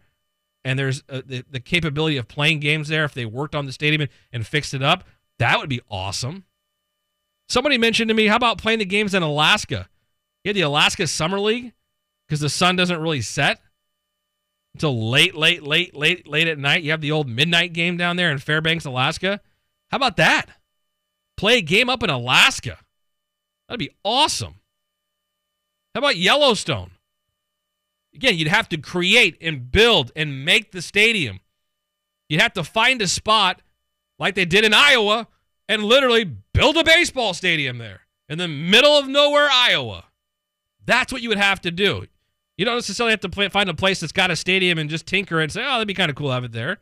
And 0.64 0.78
there's 0.78 1.02
uh, 1.08 1.22
the, 1.24 1.44
the 1.48 1.60
capability 1.60 2.16
of 2.16 2.26
playing 2.26 2.60
games 2.60 2.88
there 2.88 3.04
if 3.04 3.14
they 3.14 3.24
worked 3.24 3.54
on 3.54 3.66
the 3.66 3.72
stadium 3.72 4.02
and, 4.02 4.10
and 4.32 4.46
fixed 4.46 4.74
it 4.74 4.82
up. 4.82 5.04
That 5.38 5.58
would 5.58 5.68
be 5.68 5.80
awesome. 5.88 6.44
Somebody 7.48 7.78
mentioned 7.78 8.08
to 8.08 8.14
me, 8.14 8.26
how 8.26 8.36
about 8.36 8.58
playing 8.58 8.80
the 8.80 8.84
games 8.84 9.14
in 9.14 9.22
Alaska? 9.22 9.88
You 10.46 10.50
had 10.50 10.56
the 10.56 10.61
Alaska 10.61 11.09
Summer 11.09 11.40
League 11.40 11.72
because 12.28 12.38
the 12.38 12.48
sun 12.48 12.76
doesn't 12.76 13.00
really 13.00 13.20
set 13.20 13.61
until 14.74 15.11
late, 15.11 15.35
late, 15.35 15.64
late, 15.64 15.96
late, 15.96 16.24
late 16.28 16.46
at 16.46 16.56
night. 16.56 16.85
You 16.85 16.92
have 16.92 17.00
the 17.00 17.11
old 17.11 17.28
midnight 17.28 17.72
game 17.72 17.96
down 17.96 18.14
there 18.14 18.30
in 18.30 18.38
Fairbanks, 18.38 18.85
Alaska. 18.85 19.40
How 19.90 19.96
about 19.96 20.18
that? 20.18 20.46
Play 21.37 21.59
a 21.59 21.62
game 21.62 21.90
up 21.90 22.04
in 22.04 22.11
Alaska. 22.11 22.78
That'd 23.66 23.80
be 23.80 23.90
awesome. 24.04 24.61
How 25.96 25.98
about 25.98 26.16
Yellowstone? 26.16 26.92
Again, 28.14 28.38
you'd 28.38 28.46
have 28.46 28.68
to 28.68 28.76
create 28.76 29.37
and 29.40 29.72
build 29.72 30.12
and 30.14 30.44
make 30.44 30.70
the 30.70 30.80
stadium. 30.80 31.40
You'd 32.28 32.40
have 32.40 32.52
to 32.52 32.62
find 32.62 33.02
a 33.02 33.09
spot 33.09 33.62
like 34.20 34.37
they 34.37 34.44
did 34.44 34.64
in 34.64 34.72
Iowa 34.72 35.26
and 35.68 35.82
literally 35.82 36.22
build 36.22 36.76
a 36.76 36.85
baseball 36.85 37.35
stadium 37.35 37.78
there 37.78 38.02
in 38.28 38.38
the 38.38 38.46
middle 38.46 38.96
of 38.96 39.09
nowhere, 39.09 39.48
Iowa. 39.50 40.04
That's 40.87 41.12
what 41.12 41.22
you 41.22 41.29
would 41.29 41.38
have 41.38 41.61
to 41.62 41.70
do. 41.70 42.07
You 42.57 42.64
don't 42.64 42.77
necessarily 42.77 43.11
have 43.11 43.20
to 43.20 43.29
play, 43.29 43.49
find 43.49 43.68
a 43.68 43.75
place 43.75 44.01
that's 44.01 44.12
got 44.12 44.31
a 44.31 44.37
stadium 44.37 44.79
and 44.79 44.88
just 44.88 45.07
tinker 45.07 45.40
and 45.40 45.53
say, 45.53 45.62
oh, 45.62 45.72
that'd 45.72 45.88
be 45.88 45.94
kind 45.94 46.11
of 46.11 46.16
cool 46.16 46.31
have 46.31 46.44
it 46.44 46.53
there. 46.53 46.79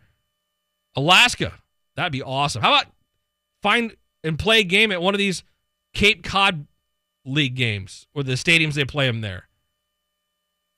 Alaska. 0.94 1.54
That'd 1.96 2.12
be 2.12 2.22
awesome. 2.22 2.62
How 2.62 2.72
about 2.72 2.86
find 3.62 3.96
and 4.22 4.38
play 4.38 4.60
a 4.60 4.64
game 4.64 4.92
at 4.92 5.02
one 5.02 5.14
of 5.14 5.18
these 5.18 5.42
Cape 5.94 6.22
Cod 6.22 6.66
League 7.24 7.54
games 7.54 8.06
or 8.14 8.22
the 8.22 8.32
stadiums 8.32 8.74
they 8.74 8.84
play 8.84 9.06
them 9.06 9.20
there? 9.20 9.48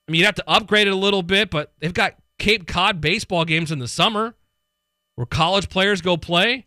I 0.07 0.11
mean, 0.11 0.19
you'd 0.19 0.25
have 0.25 0.35
to 0.35 0.49
upgrade 0.49 0.87
it 0.87 0.93
a 0.93 0.97
little 0.97 1.23
bit, 1.23 1.49
but 1.49 1.73
they've 1.79 1.93
got 1.93 2.15
Cape 2.39 2.67
Cod 2.67 3.01
baseball 3.01 3.45
games 3.45 3.71
in 3.71 3.79
the 3.79 3.87
summer 3.87 4.35
where 5.15 5.25
college 5.25 5.69
players 5.69 6.01
go 6.01 6.17
play. 6.17 6.65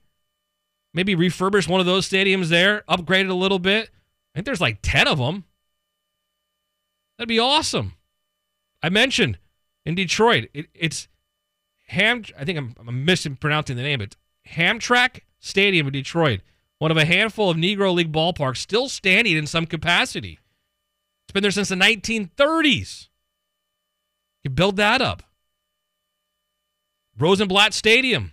Maybe 0.93 1.15
refurbish 1.15 1.69
one 1.69 1.81
of 1.81 1.87
those 1.87 2.09
stadiums 2.09 2.49
there, 2.49 2.83
upgrade 2.89 3.27
it 3.27 3.31
a 3.31 3.35
little 3.35 3.61
bit. 3.61 3.91
I 4.35 4.39
think 4.39 4.47
there's 4.47 4.61
like 4.61 4.79
10 4.83 5.09
of 5.09 5.19
them. 5.19 5.45
That'd 7.21 7.29
be 7.29 7.39
awesome. 7.39 7.97
I 8.83 8.89
mentioned 8.89 9.37
in 9.85 9.95
Detroit, 9.95 10.49
it, 10.55 10.69
it's 10.73 11.07
Ham. 11.89 12.25
I 12.39 12.47
think 12.47 12.57
I'm, 12.57 12.75
I'm 12.79 13.05
mispronouncing 13.05 13.77
the 13.77 13.83
name. 13.83 14.01
It's 14.01 14.17
Hamtramck 14.49 15.21
Stadium 15.39 15.87
in 15.87 15.93
Detroit, 15.93 16.41
one 16.79 16.91
of 16.91 16.97
a 16.97 17.05
handful 17.05 17.51
of 17.51 17.59
Negro 17.59 17.93
League 17.93 18.11
ballparks 18.11 18.57
still 18.57 18.89
standing 18.89 19.37
in 19.37 19.47
some 19.47 19.67
capacity. 19.67 20.39
It's 21.27 21.35
been 21.35 21.43
there 21.43 21.51
since 21.51 21.69
the 21.69 21.75
1930s. 21.75 23.09
You 24.43 24.49
build 24.49 24.77
that 24.77 25.03
up. 25.03 25.23
Rosenblatt 27.19 27.75
Stadium, 27.75 28.33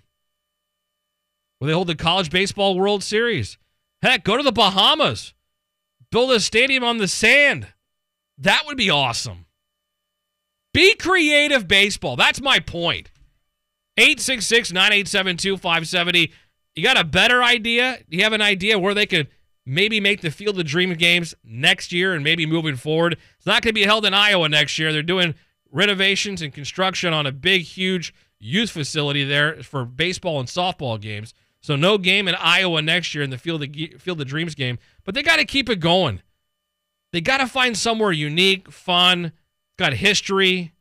where 1.59 1.67
they 1.67 1.73
hold 1.73 1.87
the 1.87 1.95
College 1.95 2.29
Baseball 2.29 2.77
World 2.77 3.03
Series. 3.03 3.57
Heck, 4.01 4.23
go 4.23 4.37
to 4.37 4.43
the 4.43 4.53
Bahamas. 4.53 5.33
Build 6.09 6.31
a 6.31 6.39
stadium 6.39 6.85
on 6.85 6.99
the 6.99 7.09
sand. 7.09 7.67
That 8.37 8.63
would 8.65 8.77
be 8.77 8.89
awesome. 8.89 9.45
Be 10.73 10.95
creative, 10.95 11.67
baseball. 11.67 12.15
That's 12.15 12.41
my 12.41 12.59
point. 12.59 13.09
866 13.97 14.71
987 14.71 15.37
2570. 15.37 16.31
You 16.75 16.83
got 16.83 16.99
a 16.99 17.03
better 17.03 17.43
idea? 17.43 17.99
You 18.07 18.23
have 18.23 18.33
an 18.33 18.41
idea 18.41 18.77
where 18.77 18.93
they 18.93 19.07
could 19.07 19.27
maybe 19.65 19.99
make 19.99 20.21
the 20.21 20.29
Field 20.29 20.59
of 20.59 20.65
Dream 20.65 20.93
games 20.93 21.33
next 21.43 21.91
year 21.91 22.13
and 22.13 22.23
maybe 22.23 22.45
moving 22.45 22.75
forward? 22.75 23.17
It's 23.37 23.45
not 23.47 23.63
going 23.63 23.73
to 23.73 23.79
be 23.79 23.85
held 23.85 24.05
in 24.05 24.13
Iowa 24.13 24.47
next 24.49 24.77
year. 24.77 24.93
They're 24.93 25.01
doing 25.01 25.33
renovations 25.71 26.41
and 26.43 26.53
construction 26.53 27.13
on 27.13 27.25
a 27.25 27.31
big, 27.31 27.63
huge 27.63 28.13
youth 28.39 28.69
facility 28.69 29.23
there 29.23 29.63
for 29.63 29.83
baseball 29.83 30.39
and 30.39 30.47
softball 30.47 31.01
games. 31.01 31.33
So 31.59 31.75
no 31.75 31.97
game 31.97 32.27
in 32.27 32.35
Iowa 32.35 32.81
next 32.81 33.15
year 33.15 33.23
in 33.23 33.31
the 33.31 33.37
Field 33.37 33.63
of, 33.63 33.69
Field 33.99 34.21
of 34.21 34.27
Dreams 34.27 34.55
game, 34.55 34.77
but 35.03 35.15
they 35.15 35.23
got 35.23 35.37
to 35.37 35.45
keep 35.45 35.69
it 35.69 35.79
going. 35.79 36.21
They 37.13 37.21
got 37.21 37.37
to 37.37 37.47
find 37.47 37.77
somewhere 37.77 38.11
unique, 38.11 38.71
fun, 38.71 39.31
got 39.77 39.93
history 39.93 40.73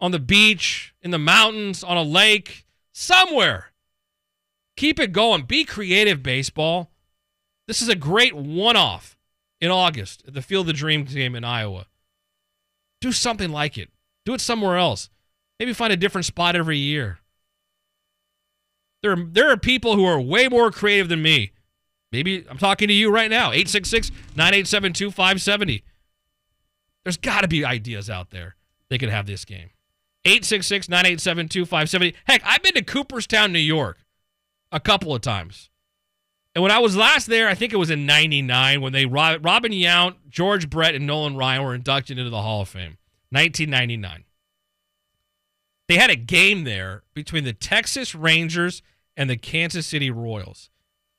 on 0.00 0.10
the 0.10 0.18
beach, 0.18 0.94
in 1.02 1.10
the 1.10 1.18
mountains, 1.18 1.84
on 1.84 1.96
a 1.96 2.02
lake, 2.02 2.66
somewhere. 2.92 3.72
Keep 4.76 4.98
it 4.98 5.12
going. 5.12 5.42
Be 5.42 5.64
creative, 5.64 6.22
baseball. 6.22 6.90
This 7.66 7.80
is 7.80 7.88
a 7.88 7.94
great 7.94 8.34
one 8.34 8.76
off 8.76 9.16
in 9.60 9.70
August 9.70 10.22
at 10.26 10.34
the 10.34 10.42
Field 10.42 10.68
of 10.68 10.76
Dreams 10.76 11.14
game 11.14 11.34
in 11.34 11.44
Iowa. 11.44 11.86
Do 13.00 13.12
something 13.12 13.50
like 13.50 13.78
it. 13.78 13.88
Do 14.26 14.34
it 14.34 14.40
somewhere 14.40 14.76
else. 14.76 15.08
Maybe 15.58 15.72
find 15.72 15.92
a 15.92 15.96
different 15.96 16.24
spot 16.26 16.56
every 16.56 16.78
year. 16.78 17.18
There 19.02 19.16
there 19.16 19.50
are 19.50 19.56
people 19.56 19.96
who 19.96 20.04
are 20.04 20.20
way 20.20 20.48
more 20.48 20.70
creative 20.70 21.08
than 21.08 21.22
me. 21.22 21.52
Maybe 22.14 22.46
I'm 22.48 22.58
talking 22.58 22.86
to 22.86 22.94
you 22.94 23.10
right 23.10 23.28
now. 23.28 23.50
866 23.50 24.10
987 24.36 24.92
2570. 24.92 25.82
There's 27.02 27.16
got 27.16 27.40
to 27.40 27.48
be 27.48 27.64
ideas 27.64 28.08
out 28.08 28.30
there 28.30 28.54
they 28.88 28.98
could 28.98 29.08
have 29.08 29.26
this 29.26 29.44
game. 29.44 29.70
866 30.24 30.88
987 30.88 31.48
2570. 31.48 32.14
Heck, 32.26 32.40
I've 32.46 32.62
been 32.62 32.74
to 32.74 32.82
Cooperstown, 32.82 33.52
New 33.52 33.58
York 33.58 33.98
a 34.70 34.78
couple 34.78 35.12
of 35.12 35.22
times. 35.22 35.70
And 36.54 36.62
when 36.62 36.70
I 36.70 36.78
was 36.78 36.96
last 36.96 37.26
there, 37.26 37.48
I 37.48 37.54
think 37.54 37.72
it 37.72 37.78
was 37.78 37.90
in 37.90 38.06
99 38.06 38.80
when 38.80 38.92
they 38.92 39.06
Robin 39.06 39.72
Yount, 39.72 40.14
George 40.28 40.70
Brett, 40.70 40.94
and 40.94 41.08
Nolan 41.08 41.36
Ryan 41.36 41.64
were 41.64 41.74
inducted 41.74 42.16
into 42.16 42.30
the 42.30 42.42
Hall 42.42 42.60
of 42.60 42.68
Fame. 42.68 42.96
1999. 43.30 44.22
They 45.88 45.96
had 45.96 46.10
a 46.10 46.16
game 46.16 46.62
there 46.62 47.02
between 47.12 47.42
the 47.42 47.52
Texas 47.52 48.14
Rangers 48.14 48.82
and 49.16 49.28
the 49.28 49.36
Kansas 49.36 49.88
City 49.88 50.12
Royals. 50.12 50.70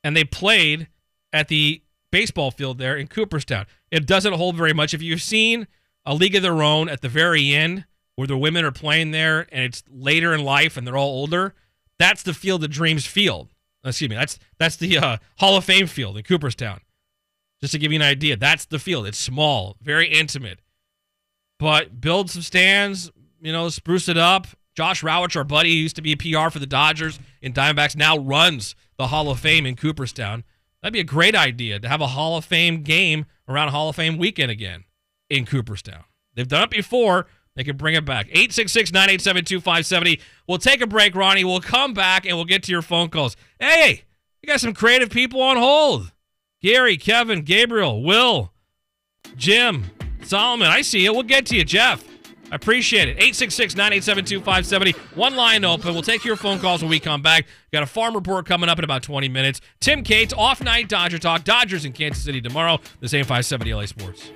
And 0.05 0.15
they 0.15 0.23
played 0.23 0.87
at 1.33 1.47
the 1.47 1.81
baseball 2.11 2.51
field 2.51 2.77
there 2.77 2.95
in 2.95 3.07
Cooperstown. 3.07 3.65
It 3.89 4.05
doesn't 4.05 4.33
hold 4.33 4.55
very 4.55 4.71
much. 4.71 4.93
If 4.93 5.01
you've 5.01 5.21
seen 5.21 5.65
a 6.05 6.13
league 6.13 6.35
of 6.35 6.43
their 6.43 6.61
own 6.61 6.89
at 6.89 7.01
the 7.01 7.09
very 7.09 7.55
end 7.55 7.85
where 8.15 8.27
the 8.27 8.37
women 8.37 8.63
are 8.63 8.71
playing 8.71 9.09
there 9.09 9.47
and 9.51 9.63
it's 9.63 9.83
later 9.89 10.31
in 10.31 10.43
life 10.43 10.77
and 10.77 10.85
they're 10.85 10.95
all 10.95 11.09
older, 11.09 11.55
that's 11.97 12.21
the 12.21 12.35
Field 12.35 12.63
of 12.63 12.69
Dreams 12.69 13.07
field. 13.07 13.49
Excuse 13.83 14.11
me, 14.11 14.15
that's 14.15 14.37
that's 14.59 14.75
the 14.75 14.95
uh, 14.95 15.17
Hall 15.39 15.57
of 15.57 15.63
Fame 15.63 15.87
field 15.87 16.17
in 16.17 16.23
Cooperstown. 16.23 16.81
Just 17.61 17.73
to 17.73 17.79
give 17.79 17.91
you 17.91 17.97
an 17.97 18.05
idea, 18.05 18.37
that's 18.37 18.65
the 18.65 18.77
field. 18.77 19.07
It's 19.07 19.17
small, 19.17 19.75
very 19.81 20.07
intimate, 20.07 20.59
but 21.57 21.99
build 21.99 22.29
some 22.29 22.43
stands, 22.43 23.11
you 23.41 23.51
know, 23.51 23.69
spruce 23.69 24.07
it 24.07 24.17
up. 24.17 24.45
Josh 24.75 25.01
Rawitch, 25.01 25.35
our 25.35 25.43
buddy, 25.43 25.69
used 25.69 25.95
to 25.95 26.03
be 26.03 26.11
a 26.11 26.17
PR 26.17 26.51
for 26.51 26.59
the 26.59 26.67
Dodgers 26.67 27.17
in 27.41 27.53
Diamondbacks, 27.53 27.95
now 27.95 28.17
runs 28.17 28.75
the 28.97 29.08
Hall 29.08 29.29
of 29.29 29.39
Fame 29.39 29.65
in 29.65 29.75
Cooperstown. 29.75 30.43
That'd 30.81 30.93
be 30.93 30.99
a 30.99 31.03
great 31.03 31.36
idea 31.36 31.79
to 31.79 31.89
have 31.89 32.01
a 32.01 32.08
Hall 32.08 32.38
of 32.38 32.45
Fame 32.45 32.84
game 32.84 33.25
around 33.47 33.69
Hall 33.69 33.89
of 33.89 33.95
Fame 33.95 34.17
weekend 34.17 34.51
again 34.51 34.84
in 35.29 35.45
Cooperstown. 35.45 36.03
They've 36.36 36.47
done 36.47 36.63
it 36.63 36.69
before. 36.69 37.27
They 37.55 37.63
can 37.63 37.77
bring 37.77 37.95
it 37.95 38.05
back. 38.05 38.27
866 38.27 38.91
987 38.91 39.45
2570. 39.45 40.19
We'll 40.47 40.58
take 40.58 40.81
a 40.81 40.88
break, 40.88 41.15
Ronnie. 41.15 41.45
We'll 41.45 41.62
come 41.62 41.93
back 41.93 42.25
and 42.25 42.36
we'll 42.36 42.45
get 42.45 42.63
to 42.63 42.71
your 42.71 42.81
phone 42.81 43.10
calls. 43.10 43.38
Hey, 43.60 44.03
you 44.41 44.47
got 44.47 44.60
some 44.60 44.73
creative 44.73 45.10
people 45.10 45.41
on 45.41 45.58
hold. 45.58 46.12
Gary, 46.62 46.97
Kevin, 46.97 47.43
Gabriel, 47.43 48.03
Will, 48.03 48.51
Jim, 49.38 49.86
Solomon. 50.23 50.67
I 50.67 50.81
see 50.81 51.03
you. 51.03 51.13
We'll 51.13 51.23
get 51.23 51.45
to 51.47 51.55
you, 51.55 51.63
Jeff. 51.63 52.03
I 52.51 52.55
appreciate 52.55 53.10
it. 53.10 53.17
866 53.17 53.75
987 53.75 54.25
2570. 54.25 54.91
One 55.15 55.36
line 55.36 55.65
open. 55.65 55.93
We'll 55.93 56.03
take 56.03 56.23
your 56.23 56.36
phone 56.36 56.60
calls 56.60 56.81
when 56.81 56.89
we 56.89 56.99
come 56.99 57.21
back. 57.21 57.47
Got 57.71 57.84
a 57.84 57.88
farm 57.88 58.13
report 58.13 58.45
coming 58.45 58.69
up 58.69 58.77
in 58.77 58.84
about 58.84 59.03
20 59.03 59.29
minutes. 59.29 59.62
Tim 59.79 60.03
Cates, 60.03 60.34
off 60.34 60.62
night 60.62 60.88
Dodger 60.88 61.17
Talk. 61.17 61.43
Dodgers 61.43 61.86
in 61.86 61.93
Kansas 61.93 62.23
City 62.23 62.41
tomorrow. 62.41 62.79
The 62.99 63.10
same 63.10 63.23
570 63.25 63.73
LA 63.73 63.86
Sports. 63.86 64.29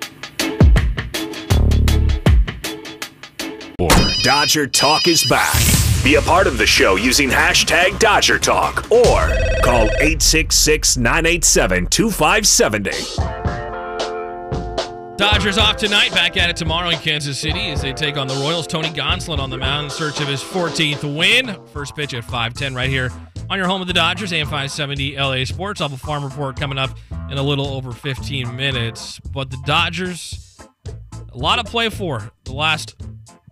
Dodger 4.22 4.66
Talk 4.66 5.08
is 5.08 5.24
back. 5.24 5.56
Be 6.04 6.16
a 6.16 6.22
part 6.22 6.46
of 6.46 6.58
the 6.58 6.66
show 6.66 6.96
using 6.96 7.30
hashtag 7.30 7.98
Dodger 7.98 8.38
Talk 8.38 8.90
or 8.90 9.30
call 9.62 9.84
866 10.00 10.98
987 10.98 11.86
2570. 11.86 13.59
Dodgers 15.20 15.58
off 15.58 15.76
tonight, 15.76 16.12
back 16.12 16.38
at 16.38 16.48
it 16.48 16.56
tomorrow 16.56 16.88
in 16.88 16.96
Kansas 16.96 17.38
City 17.38 17.68
as 17.68 17.82
they 17.82 17.92
take 17.92 18.16
on 18.16 18.26
the 18.26 18.32
Royals. 18.36 18.66
Tony 18.66 18.88
Gonsolin 18.88 19.38
on 19.38 19.50
the 19.50 19.58
mound 19.58 19.84
in 19.84 19.90
search 19.90 20.18
of 20.18 20.26
his 20.26 20.42
14th 20.42 21.04
win. 21.14 21.58
First 21.74 21.94
pitch 21.94 22.14
at 22.14 22.24
5:10 22.24 22.74
right 22.74 22.88
here 22.88 23.12
on 23.50 23.58
your 23.58 23.66
home 23.66 23.82
of 23.82 23.86
the 23.86 23.92
Dodgers, 23.92 24.32
AM 24.32 24.46
570 24.46 25.18
LA 25.18 25.44
Sports. 25.44 25.82
I'll 25.82 25.90
have 25.90 26.02
a 26.02 26.02
farm 26.02 26.24
report 26.24 26.58
coming 26.58 26.78
up 26.78 26.96
in 27.30 27.36
a 27.36 27.42
little 27.42 27.66
over 27.66 27.92
15 27.92 28.56
minutes. 28.56 29.20
But 29.30 29.50
the 29.50 29.58
Dodgers, 29.66 30.58
a 31.30 31.36
lot 31.36 31.58
of 31.58 31.66
play 31.66 31.90
for 31.90 32.32
the 32.44 32.54
last 32.54 32.94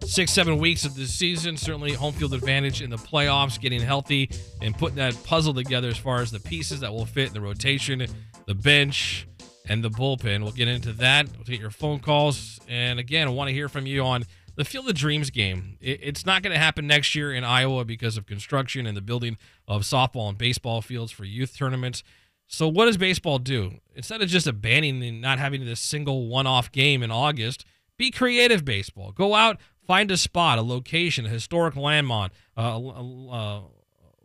six, 0.06 0.32
seven 0.32 0.56
weeks 0.56 0.86
of 0.86 0.94
the 0.94 1.06
season. 1.06 1.58
Certainly 1.58 1.92
home 1.92 2.14
field 2.14 2.32
advantage 2.32 2.80
in 2.80 2.88
the 2.88 2.96
playoffs, 2.96 3.60
getting 3.60 3.82
healthy 3.82 4.30
and 4.62 4.74
putting 4.74 4.96
that 4.96 5.22
puzzle 5.22 5.52
together 5.52 5.88
as 5.88 5.98
far 5.98 6.22
as 6.22 6.30
the 6.30 6.40
pieces 6.40 6.80
that 6.80 6.94
will 6.94 7.04
fit 7.04 7.28
in 7.28 7.34
the 7.34 7.42
rotation, 7.42 8.06
the 8.46 8.54
bench 8.54 9.26
and 9.68 9.84
the 9.84 9.90
bullpen. 9.90 10.42
We'll 10.42 10.52
get 10.52 10.68
into 10.68 10.92
that. 10.94 11.28
We'll 11.36 11.44
take 11.44 11.60
your 11.60 11.70
phone 11.70 12.00
calls. 12.00 12.58
And 12.68 12.98
again, 12.98 13.28
I 13.28 13.30
want 13.30 13.48
to 13.48 13.54
hear 13.54 13.68
from 13.68 13.86
you 13.86 14.02
on 14.02 14.24
the 14.56 14.64
Field 14.64 14.88
of 14.88 14.94
Dreams 14.94 15.30
game. 15.30 15.76
It's 15.80 16.26
not 16.26 16.42
going 16.42 16.52
to 16.52 16.58
happen 16.58 16.86
next 16.86 17.14
year 17.14 17.32
in 17.32 17.44
Iowa 17.44 17.84
because 17.84 18.16
of 18.16 18.26
construction 18.26 18.86
and 18.86 18.96
the 18.96 19.02
building 19.02 19.36
of 19.68 19.82
softball 19.82 20.28
and 20.28 20.38
baseball 20.38 20.82
fields 20.82 21.12
for 21.12 21.24
youth 21.24 21.56
tournaments. 21.56 22.02
So, 22.46 22.66
what 22.66 22.86
does 22.86 22.96
baseball 22.96 23.38
do? 23.38 23.74
Instead 23.94 24.22
of 24.22 24.28
just 24.28 24.46
abandoning 24.46 25.06
and 25.06 25.20
not 25.20 25.38
having 25.38 25.64
this 25.66 25.80
single 25.80 26.28
one 26.28 26.46
off 26.46 26.72
game 26.72 27.02
in 27.02 27.10
August, 27.10 27.66
be 27.98 28.10
creative, 28.10 28.64
baseball. 28.64 29.12
Go 29.12 29.34
out, 29.34 29.58
find 29.86 30.10
a 30.10 30.16
spot, 30.16 30.58
a 30.58 30.62
location, 30.62 31.26
a 31.26 31.28
historic 31.28 31.76
landmark, 31.76 32.32
uh, 32.56 32.78
uh, 32.78 33.60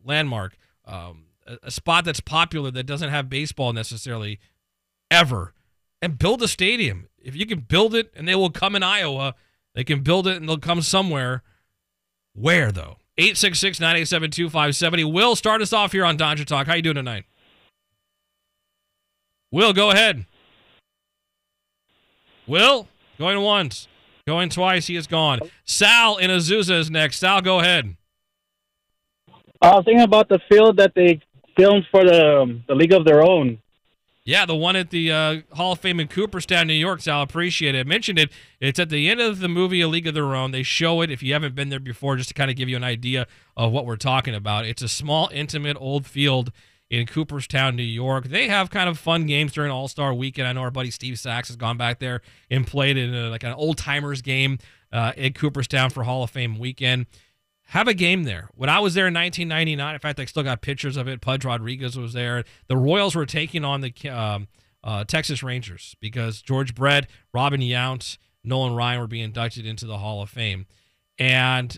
landmark 0.05 0.57
um, 0.85 1.25
a, 1.47 1.57
a 1.63 1.71
spot 1.71 2.05
that's 2.05 2.19
popular 2.19 2.71
that 2.71 2.83
doesn't 2.85 3.09
have 3.09 3.29
baseball 3.29 3.73
necessarily 3.73 4.39
ever 5.13 5.53
and 6.01 6.17
build 6.17 6.41
a 6.41 6.47
stadium. 6.47 7.07
If 7.19 7.35
you 7.35 7.45
can 7.45 7.59
build 7.59 7.95
it 7.95 8.11
and 8.15 8.27
they 8.27 8.35
will 8.35 8.49
come 8.49 8.75
in 8.75 8.83
Iowa, 8.83 9.35
they 9.75 9.83
can 9.83 10.01
build 10.01 10.27
it 10.27 10.37
and 10.37 10.49
they'll 10.49 10.57
come 10.57 10.81
somewhere. 10.81 11.43
Where 12.33 12.71
though? 12.71 12.97
866 13.17 13.79
987 13.79 14.31
2570. 14.31 15.03
Will, 15.05 15.35
start 15.35 15.61
us 15.61 15.71
off 15.71 15.91
here 15.91 16.03
on 16.03 16.17
Dodger 16.17 16.43
Talk. 16.43 16.67
How 16.67 16.73
you 16.73 16.81
doing 16.81 16.95
tonight? 16.95 17.25
Will, 19.51 19.71
go 19.71 19.91
ahead. 19.91 20.25
Will, 22.47 22.87
going 23.19 23.39
once, 23.41 23.87
going 24.27 24.49
twice. 24.49 24.87
He 24.87 24.95
is 24.95 25.05
gone. 25.05 25.39
Sal 25.63 26.17
in 26.17 26.31
Azusa 26.31 26.79
is 26.79 26.89
next. 26.89 27.19
Sal, 27.19 27.41
go 27.41 27.59
ahead. 27.59 27.95
I 29.61 29.75
was 29.75 29.85
thinking 29.85 30.01
about 30.03 30.27
the 30.27 30.39
field 30.49 30.77
that 30.77 30.93
they 30.95 31.21
filmed 31.55 31.85
for 31.91 32.03
the 32.03 32.41
um, 32.41 32.63
the 32.67 32.75
League 32.75 32.91
of 32.91 33.05
Their 33.05 33.21
Own. 33.21 33.59
Yeah, 34.25 34.45
the 34.45 34.55
one 34.55 34.77
at 34.77 34.89
the 34.89 35.11
uh, 35.11 35.41
Hall 35.51 35.73
of 35.73 35.79
Fame 35.79 35.99
in 35.99 36.07
Cooperstown, 36.07 36.67
New 36.67 36.73
York. 36.73 37.01
Sal, 37.01 37.21
appreciate 37.21 37.75
it. 37.75 37.79
I 37.79 37.83
mentioned 37.83 38.17
it. 38.17 38.31
It's 38.61 38.79
at 38.79 38.89
the 38.89 39.09
end 39.09 39.19
of 39.19 39.39
the 39.39 39.49
movie 39.49 39.81
A 39.81 39.87
League 39.89 40.07
of 40.07 40.13
Their 40.13 40.33
Own. 40.33 40.51
They 40.51 40.63
show 40.63 41.01
it 41.01 41.11
if 41.11 41.21
you 41.21 41.33
haven't 41.33 41.55
been 41.55 41.67
there 41.67 41.79
before, 41.79 42.15
just 42.15 42.29
to 42.29 42.33
kind 42.33 42.49
of 42.49 42.55
give 42.55 42.69
you 42.69 42.77
an 42.77 42.85
idea 42.85 43.27
of 43.57 43.73
what 43.73 43.85
we're 43.85 43.97
talking 43.97 44.33
about. 44.33 44.65
It's 44.65 44.81
a 44.81 44.87
small, 44.87 45.29
intimate, 45.33 45.75
old 45.77 46.05
field 46.05 46.53
in 46.89 47.05
Cooperstown, 47.05 47.75
New 47.75 47.83
York. 47.83 48.25
They 48.25 48.47
have 48.47 48.69
kind 48.69 48.87
of 48.87 48.97
fun 48.97 49.25
games 49.25 49.51
during 49.51 49.71
All 49.71 49.89
Star 49.89 50.13
Weekend. 50.13 50.47
I 50.47 50.53
know 50.53 50.61
our 50.61 50.71
buddy 50.71 50.91
Steve 50.91 51.19
Sax 51.19 51.49
has 51.49 51.57
gone 51.57 51.75
back 51.75 51.99
there 51.99 52.21
and 52.49 52.65
played 52.65 52.95
in 52.95 53.13
a, 53.13 53.29
like 53.29 53.43
an 53.43 53.51
old 53.53 53.77
timers 53.77 54.21
game 54.21 54.57
uh, 54.93 55.11
at 55.17 55.35
Cooperstown 55.35 55.89
for 55.89 56.03
Hall 56.03 56.23
of 56.23 56.29
Fame 56.29 56.57
weekend. 56.59 57.07
Have 57.73 57.87
a 57.87 57.95
game 57.95 58.21
there. 58.21 58.51
When 58.53 58.69
I 58.69 58.79
was 58.81 58.93
there 58.93 59.07
in 59.07 59.15
1999, 59.15 59.95
in 59.95 59.99
fact, 59.99 60.19
I 60.19 60.25
still 60.25 60.43
got 60.43 60.61
pictures 60.61 60.95
of 60.95 61.07
it. 61.07 61.21
Pudge 61.21 61.43
Rodriguez 61.43 61.97
was 61.97 62.13
there. 62.13 62.43
The 62.67 62.77
Royals 62.77 63.15
were 63.15 63.25
taking 63.25 63.65
on 63.65 63.81
the 63.81 63.91
um, 64.09 64.47
uh, 64.83 65.05
Texas 65.05 65.41
Rangers 65.41 65.95
because 65.99 66.43
George 66.43 66.75
Brett, 66.75 67.09
Robin 67.33 67.61
Yount, 67.61 68.19
Nolan 68.43 68.75
Ryan 68.75 68.99
were 68.99 69.07
being 69.07 69.23
inducted 69.23 69.65
into 69.65 69.87
the 69.87 69.97
Hall 69.97 70.21
of 70.21 70.29
Fame. 70.29 70.67
And 71.17 71.75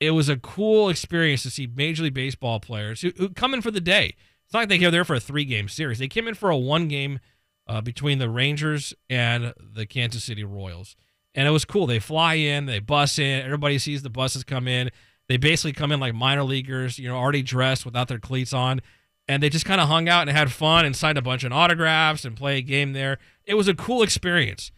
it 0.00 0.10
was 0.10 0.28
a 0.28 0.36
cool 0.36 0.90
experience 0.90 1.42
to 1.44 1.50
see 1.50 1.66
Major 1.66 2.02
League 2.02 2.12
Baseball 2.12 2.60
players 2.60 3.00
who, 3.00 3.10
who 3.16 3.30
come 3.30 3.54
in 3.54 3.62
for 3.62 3.70
the 3.70 3.80
day. 3.80 4.16
It's 4.44 4.52
not 4.52 4.58
like 4.60 4.68
they 4.68 4.78
came 4.78 4.90
there 4.90 5.06
for 5.06 5.14
a 5.14 5.20
three 5.20 5.46
game 5.46 5.70
series. 5.70 5.98
They 5.98 6.08
came 6.08 6.28
in 6.28 6.34
for 6.34 6.50
a 6.50 6.58
one 6.58 6.88
game 6.88 7.20
uh, 7.66 7.80
between 7.80 8.18
the 8.18 8.28
Rangers 8.28 8.92
and 9.08 9.54
the 9.58 9.86
Kansas 9.86 10.24
City 10.24 10.44
Royals. 10.44 10.94
And 11.34 11.48
it 11.48 11.50
was 11.50 11.64
cool. 11.64 11.86
They 11.86 11.98
fly 11.98 12.34
in, 12.34 12.66
they 12.66 12.78
bus 12.78 13.18
in, 13.18 13.44
everybody 13.44 13.78
sees 13.78 14.02
the 14.02 14.10
buses 14.10 14.44
come 14.44 14.68
in. 14.68 14.90
They 15.28 15.36
basically 15.38 15.72
come 15.72 15.92
in 15.92 16.00
like 16.00 16.14
minor 16.14 16.44
leaguers, 16.44 16.98
you 16.98 17.08
know, 17.08 17.16
already 17.16 17.42
dressed 17.42 17.84
without 17.84 18.08
their 18.08 18.18
cleats 18.18 18.52
on. 18.52 18.80
And 19.28 19.42
they 19.42 19.48
just 19.48 19.64
kind 19.64 19.80
of 19.80 19.88
hung 19.88 20.08
out 20.08 20.28
and 20.28 20.36
had 20.36 20.52
fun 20.52 20.84
and 20.84 20.94
signed 20.94 21.16
a 21.16 21.22
bunch 21.22 21.44
of 21.44 21.52
autographs 21.52 22.24
and 22.24 22.36
play 22.36 22.58
a 22.58 22.62
game 22.62 22.92
there. 22.92 23.18
It 23.46 23.54
was 23.54 23.68
a 23.68 23.74
cool 23.74 24.02
experience. 24.02 24.72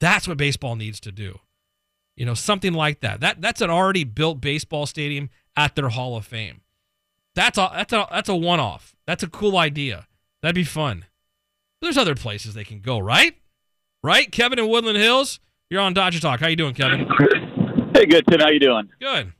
That's 0.00 0.28
what 0.28 0.36
baseball 0.36 0.76
needs 0.76 1.00
to 1.00 1.12
do. 1.12 1.38
You 2.16 2.26
know, 2.26 2.34
something 2.34 2.72
like 2.72 3.00
that. 3.00 3.20
That 3.20 3.40
that's 3.40 3.60
an 3.60 3.70
already 3.70 4.04
built 4.04 4.40
baseball 4.40 4.86
stadium 4.86 5.30
at 5.56 5.76
their 5.76 5.88
Hall 5.88 6.16
of 6.16 6.26
Fame. 6.26 6.60
That's 7.34 7.56
a 7.56 7.70
that's 7.72 7.92
a 7.92 8.06
that's 8.10 8.28
a 8.28 8.34
one 8.34 8.58
off. 8.58 8.96
That's 9.06 9.22
a 9.22 9.28
cool 9.28 9.56
idea. 9.56 10.08
That'd 10.42 10.56
be 10.56 10.64
fun. 10.64 11.04
There's 11.80 11.96
other 11.96 12.16
places 12.16 12.54
they 12.54 12.64
can 12.64 12.80
go, 12.80 12.98
right? 12.98 13.36
Right? 14.02 14.30
Kevin 14.30 14.58
in 14.58 14.68
Woodland 14.68 14.98
Hills. 14.98 15.38
You're 15.70 15.82
on 15.82 15.92
Dodger 15.92 16.18
Talk. 16.18 16.40
How 16.40 16.48
you 16.48 16.56
doing, 16.56 16.74
Kevin? 16.74 17.06
Hey, 17.94 18.04
good, 18.04 18.24
Tim. 18.30 18.38
How 18.38 18.50
you 18.50 18.60
doing? 18.60 18.88
Good. 19.00 19.32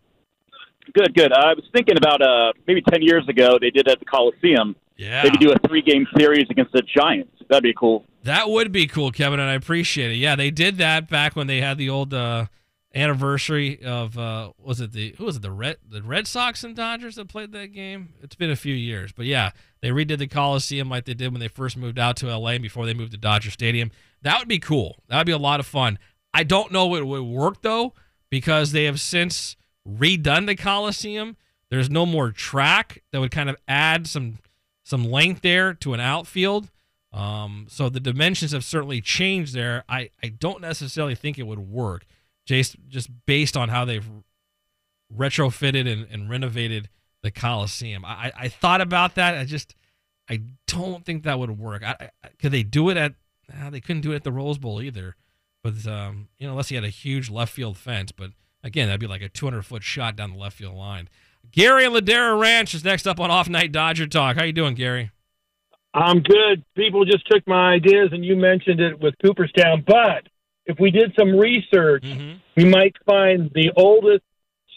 Good, 0.93 1.15
good. 1.15 1.33
I 1.33 1.53
was 1.55 1.65
thinking 1.73 1.97
about 1.97 2.21
uh, 2.23 2.53
maybe 2.67 2.81
ten 2.81 3.03
years 3.03 3.29
ago 3.29 3.57
they 3.61 3.71
did 3.71 3.87
at 3.87 4.01
the 4.01 4.05
Coliseum. 4.07 4.75
Yeah. 4.97 5.23
Maybe 5.23 5.37
do 5.37 5.53
a 5.53 5.69
three-game 5.69 6.07
series 6.19 6.47
against 6.51 6.73
the 6.73 6.83
Giants. 6.83 7.31
That'd 7.49 7.63
be 7.63 7.75
cool. 7.79 8.05
That 8.25 8.49
would 8.49 8.73
be 8.73 8.89
cool, 8.89 9.13
Kevin, 9.13 9.39
and 9.39 9.49
I 9.49 9.55
appreciate 9.55 10.11
it. 10.11 10.15
Yeah, 10.17 10.35
they 10.35 10.51
did 10.51 10.79
that 10.79 11.09
back 11.09 11.37
when 11.37 11.47
they 11.47 11.61
had 11.61 11.79
the 11.79 11.91
old 11.91 12.13
uh, 12.13 12.47
anniversary 12.95 13.85
of 13.85 14.19
uh, 14.19 14.53
was 14.59 14.81
it 14.81 14.93
the 14.93 15.15
who 15.19 15.27
was 15.27 15.37
it 15.37 15.43
the 15.43 15.53
Red 15.53 15.77
the 15.89 16.03
Red 16.03 16.27
Sox 16.27 16.65
and 16.65 16.75
Dodgers 16.75 17.15
that 17.17 17.29
played 17.29 17.53
that 17.53 17.69
game? 17.69 18.15
It's 18.23 18.35
been 18.35 18.51
a 18.51 18.57
few 18.57 18.75
years, 18.75 19.13
but 19.13 19.27
yeah, 19.27 19.51
they 19.83 19.91
redid 19.91 20.19
the 20.19 20.27
Coliseum 20.27 20.89
like 20.89 21.05
they 21.05 21.15
did 21.15 21.31
when 21.33 21.41
they 21.41 21.49
first 21.49 21.77
moved 21.77 21.99
out 21.99 22.17
to 22.17 22.37
LA 22.37 22.59
before 22.59 22.87
they 22.87 22.95
moved 22.95 23.13
to 23.13 23.19
Dodger 23.19 23.51
Stadium. 23.51 23.93
That 24.23 24.39
would 24.41 24.49
be 24.49 24.59
cool. 24.59 24.97
That 25.09 25.19
would 25.19 25.27
be 25.27 25.33
a 25.33 25.39
lot 25.39 25.61
of 25.61 25.67
fun. 25.67 25.99
I 26.33 26.45
don't 26.45 26.73
know 26.73 26.95
it 26.95 27.07
would 27.07 27.23
work 27.23 27.63
though 27.63 27.95
because 28.31 28.73
they 28.73 28.85
have 28.85 29.01
since 29.01 29.57
redone 29.89 30.47
the 30.47 30.57
Coliseum. 30.57 31.37
There's 31.71 31.91
no 31.91 32.07
more 32.07 32.31
track 32.31 33.03
that 33.13 33.21
would 33.21 33.31
kind 33.31 33.51
of 33.51 33.57
add 33.67 34.07
some 34.07 34.39
some 34.85 35.05
length 35.05 35.43
there 35.43 35.75
to 35.75 35.95
an 35.95 36.01
outfield. 36.01 36.71
Um, 37.13 37.67
so 37.69 37.89
the 37.89 38.01
dimensions 38.01 38.53
have 38.53 38.65
certainly 38.65 39.01
changed 39.01 39.55
there. 39.55 39.85
I, 39.89 40.11
I 40.23 40.29
don't 40.29 40.61
necessarily 40.61 41.15
think 41.15 41.39
it 41.39 41.47
would 41.47 41.59
work 41.59 42.05
just 42.47 42.77
just 42.89 43.11
based 43.27 43.57
on 43.57 43.69
how 43.69 43.85
they've 43.85 44.07
retrofitted 45.15 45.91
and, 45.91 46.07
and 46.11 46.31
renovated 46.31 46.89
the 47.23 47.31
Coliseum. 47.31 48.05
I, 48.05 48.33
I 48.37 48.49
thought 48.49 48.81
about 48.81 49.15
that. 49.17 49.37
I 49.37 49.45
just 49.45 49.75
I 50.29 50.43
don't 50.67 51.05
think 51.05 51.25
that 51.25 51.39
would 51.39 51.59
work. 51.59 51.83
I, 51.83 52.11
I, 52.23 52.29
could 52.39 52.53
they 52.53 52.63
do 52.63 52.91
it 52.91 52.97
at? 52.97 53.15
Uh, 53.53 53.71
they 53.71 53.81
couldn't 53.81 54.03
do 54.03 54.13
it 54.13 54.17
at 54.17 54.25
the 54.25 54.33
Rose 54.33 54.59
Bowl 54.59 54.83
either. 54.83 55.17
But 55.63 55.87
um, 55.87 56.29
you 56.39 56.47
know, 56.47 56.53
unless 56.53 56.69
he 56.69 56.75
had 56.75 56.85
a 56.85 56.89
huge 56.89 57.31
left 57.31 57.53
field 57.53 57.77
fence. 57.77 58.13
But 58.13 58.31
again, 58.63 58.89
that'd 58.89 59.01
be 59.01 59.07
like 59.07 59.23
a 59.23 59.29
200 59.29 59.63
foot 59.63 59.83
shot 59.83 60.17
down 60.17 60.33
the 60.33 60.39
left 60.39 60.57
field 60.57 60.77
line. 60.77 61.09
Gary 61.51 61.85
Ladera 61.85 62.39
Ranch 62.39 62.75
is 62.75 62.85
next 62.85 63.07
up 63.07 63.21
on 63.21 63.31
Off 63.31 63.49
Night 63.49 63.73
Dodger 63.73 64.07
Talk. 64.07 64.37
How 64.37 64.45
you 64.45 64.53
doing, 64.53 64.75
Gary? 64.75 65.11
I'm 65.95 66.21
good. 66.21 66.65
People 66.77 67.05
just 67.05 67.27
took 67.31 67.47
my 67.47 67.73
ideas, 67.73 68.11
and 68.13 68.25
you 68.25 68.37
mentioned 68.37 68.81
it 68.81 69.01
with 69.01 69.15
Cooperstown. 69.25 69.83
But 69.87 70.29
if 70.67 70.79
we 70.79 70.91
did 70.91 71.15
some 71.19 71.35
research, 71.37 72.05
we 72.57 72.65
might 72.65 72.95
find 73.07 73.51
the 73.55 73.73
oldest 73.75 74.23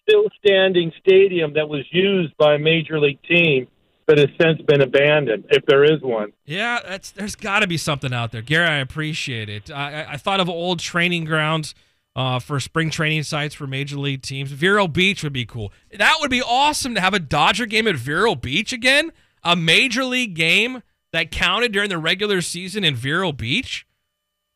still 0.07 0.29
standing 0.43 0.91
stadium 0.99 1.53
that 1.53 1.67
was 1.67 1.85
used 1.91 2.35
by 2.37 2.55
a 2.55 2.59
major 2.59 2.99
league 2.99 3.21
team 3.23 3.67
that 4.11 4.17
has 4.19 4.29
since 4.41 4.61
been 4.63 4.81
abandoned, 4.81 5.45
if 5.49 5.65
there 5.65 5.83
is 5.83 6.01
one. 6.01 6.33
Yeah, 6.45 6.79
that's 6.85 7.11
there's 7.11 7.35
got 7.35 7.61
to 7.61 7.67
be 7.67 7.77
something 7.77 8.13
out 8.13 8.31
there, 8.31 8.41
Gary. 8.41 8.67
I 8.67 8.77
appreciate 8.77 9.47
it. 9.49 9.71
I, 9.71 10.03
I- 10.13 10.17
thought 10.17 10.39
of 10.41 10.49
old 10.49 10.79
training 10.79 11.23
grounds 11.25 11.73
uh, 12.15 12.39
for 12.39 12.59
spring 12.59 12.89
training 12.89 13.23
sites 13.23 13.55
for 13.55 13.65
major 13.67 13.97
league 13.97 14.21
teams. 14.21 14.51
Vero 14.51 14.87
Beach 14.87 15.23
would 15.23 15.31
be 15.33 15.45
cool. 15.45 15.71
That 15.97 16.17
would 16.19 16.29
be 16.29 16.41
awesome 16.41 16.93
to 16.95 17.01
have 17.01 17.13
a 17.13 17.19
Dodger 17.19 17.65
game 17.65 17.87
at 17.87 17.95
Vero 17.95 18.35
Beach 18.35 18.73
again. 18.73 19.11
A 19.43 19.55
major 19.55 20.03
league 20.03 20.33
game 20.35 20.83
that 21.13 21.31
counted 21.31 21.71
during 21.71 21.89
the 21.89 21.97
regular 21.97 22.41
season 22.41 22.83
in 22.83 22.95
Vero 22.95 23.31
Beach. 23.31 23.87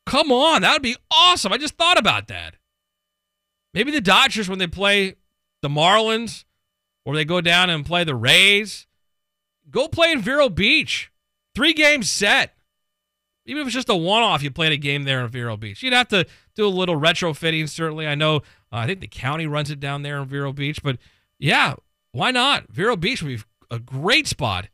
Come 0.06 0.32
on, 0.32 0.62
that 0.62 0.74
would 0.74 0.82
be 0.84 0.98
awesome. 1.12 1.52
I 1.54 1.58
just 1.58 1.76
thought 1.78 1.98
about 1.98 2.28
that. 2.28 2.56
Maybe 3.74 3.92
the 3.92 4.02
Dodgers 4.02 4.48
when 4.48 4.60
they 4.60 4.68
play 4.68 5.16
the 5.62 5.70
Marlins 5.70 6.44
or 7.06 7.16
they 7.16 7.26
go 7.26 7.42
down 7.42 7.70
and 7.70 7.86
play 7.86 8.04
the 8.04 8.16
Rays, 8.16 8.86
go 9.70 9.88
play 9.88 10.12
in 10.12 10.22
Vero 10.22 10.50
Beach. 10.50 11.12
Three 11.54 11.74
games 11.74 12.10
set. 12.10 12.54
Even 13.46 13.62
if 13.62 13.68
it's 13.68 13.76
just 13.76 13.90
a 13.90 13.96
one 13.96 14.24
off, 14.24 14.42
you 14.42 14.50
played 14.50 14.72
a 14.72 14.78
game 14.78 15.04
there 15.04 15.22
in 15.22 15.28
Vero 15.28 15.56
Beach. 15.56 15.84
You'd 15.84 15.94
have 15.94 16.08
to 16.10 16.26
do 16.56 16.66
a 16.66 16.70
little 16.70 17.00
retrofitting, 17.00 17.70
certainly. 17.70 18.08
I 18.08 18.16
know, 18.16 18.38
uh, 18.38 18.42
I 18.72 18.88
think 18.88 19.02
the 19.02 19.08
county 19.08 19.46
runs 19.46 19.70
it 19.70 19.80
down 19.80 20.02
there 20.02 20.18
in 20.18 20.28
Vero 20.28 20.52
Beach, 20.52 20.82
but 20.82 20.98
yeah, 21.38 21.76
why 22.12 22.32
not? 22.32 22.68
Vero 22.70 22.96
Beach 22.96 23.22
would 23.22 23.38
be 23.38 23.44
a 23.70 23.80
great 23.80 24.28
spot. 24.28 24.68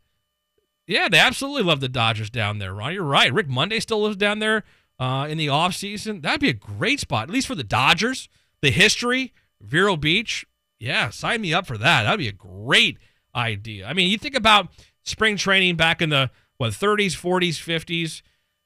Yeah, 0.88 1.10
they 1.10 1.20
absolutely 1.20 1.64
love 1.64 1.82
the 1.82 1.90
Dodgers 1.90 2.30
down 2.30 2.60
there, 2.60 2.74
Ron. 2.74 2.94
You're 2.94 3.04
right. 3.04 3.34
Rick 3.34 3.48
Monday 3.48 3.80
still 3.80 4.02
lives 4.02 4.18
down 4.18 4.40
there 4.40 4.64
uh, 5.00 5.28
in 5.30 5.38
the 5.38 5.48
offseason. 5.48 6.22
That'd 6.22 6.42
be 6.42 6.50
a 6.50 6.54
great 6.54 7.00
spot, 7.00 7.24
at 7.24 7.34
least 7.34 7.48
for 7.48 7.56
the 7.56 7.64
Dodgers. 7.64 8.30
The 8.62 8.72
history, 8.72 9.34
Vero 9.60 9.98
Beach. 9.98 10.46
Yeah, 10.80 11.10
sign 11.10 11.42
me 11.42 11.54
up 11.54 11.68
for 11.68 11.78
that. 11.78 12.04
That'd 12.04 12.20
be 12.20 12.28
a 12.28 12.32
great 12.32 12.98
idea. 13.36 13.88
I 13.88 13.94
mean, 13.94 14.10
you 14.10 14.18
think 14.18 14.36
about 14.36 14.70
spring 15.04 15.38
training 15.38 15.76
back 15.76 16.02
in 16.02 16.10
the 16.10 16.30
what 16.58 16.72
30s, 16.72 17.18
40s, 17.18 17.56
50s. 17.58 18.22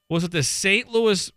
Was 0.08 0.24
it 0.24 0.30
the 0.30 0.42
St. 0.42 0.88
Louis? 0.88 1.32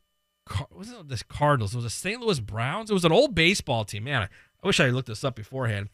Was 0.71 0.91
it 0.91 1.07
the 1.07 1.23
Cardinals? 1.29 1.75
Was 1.75 1.83
it 1.83 1.87
the 1.87 1.91
St. 1.91 2.21
Louis 2.21 2.39
Browns? 2.39 2.89
It 2.89 2.93
was 2.93 3.05
an 3.05 3.11
old 3.11 3.35
baseball 3.35 3.85
team. 3.85 4.05
Man, 4.05 4.23
I, 4.23 4.25
I 4.63 4.67
wish 4.67 4.79
I 4.79 4.89
looked 4.89 5.07
this 5.07 5.23
up 5.23 5.35
beforehand. 5.35 5.89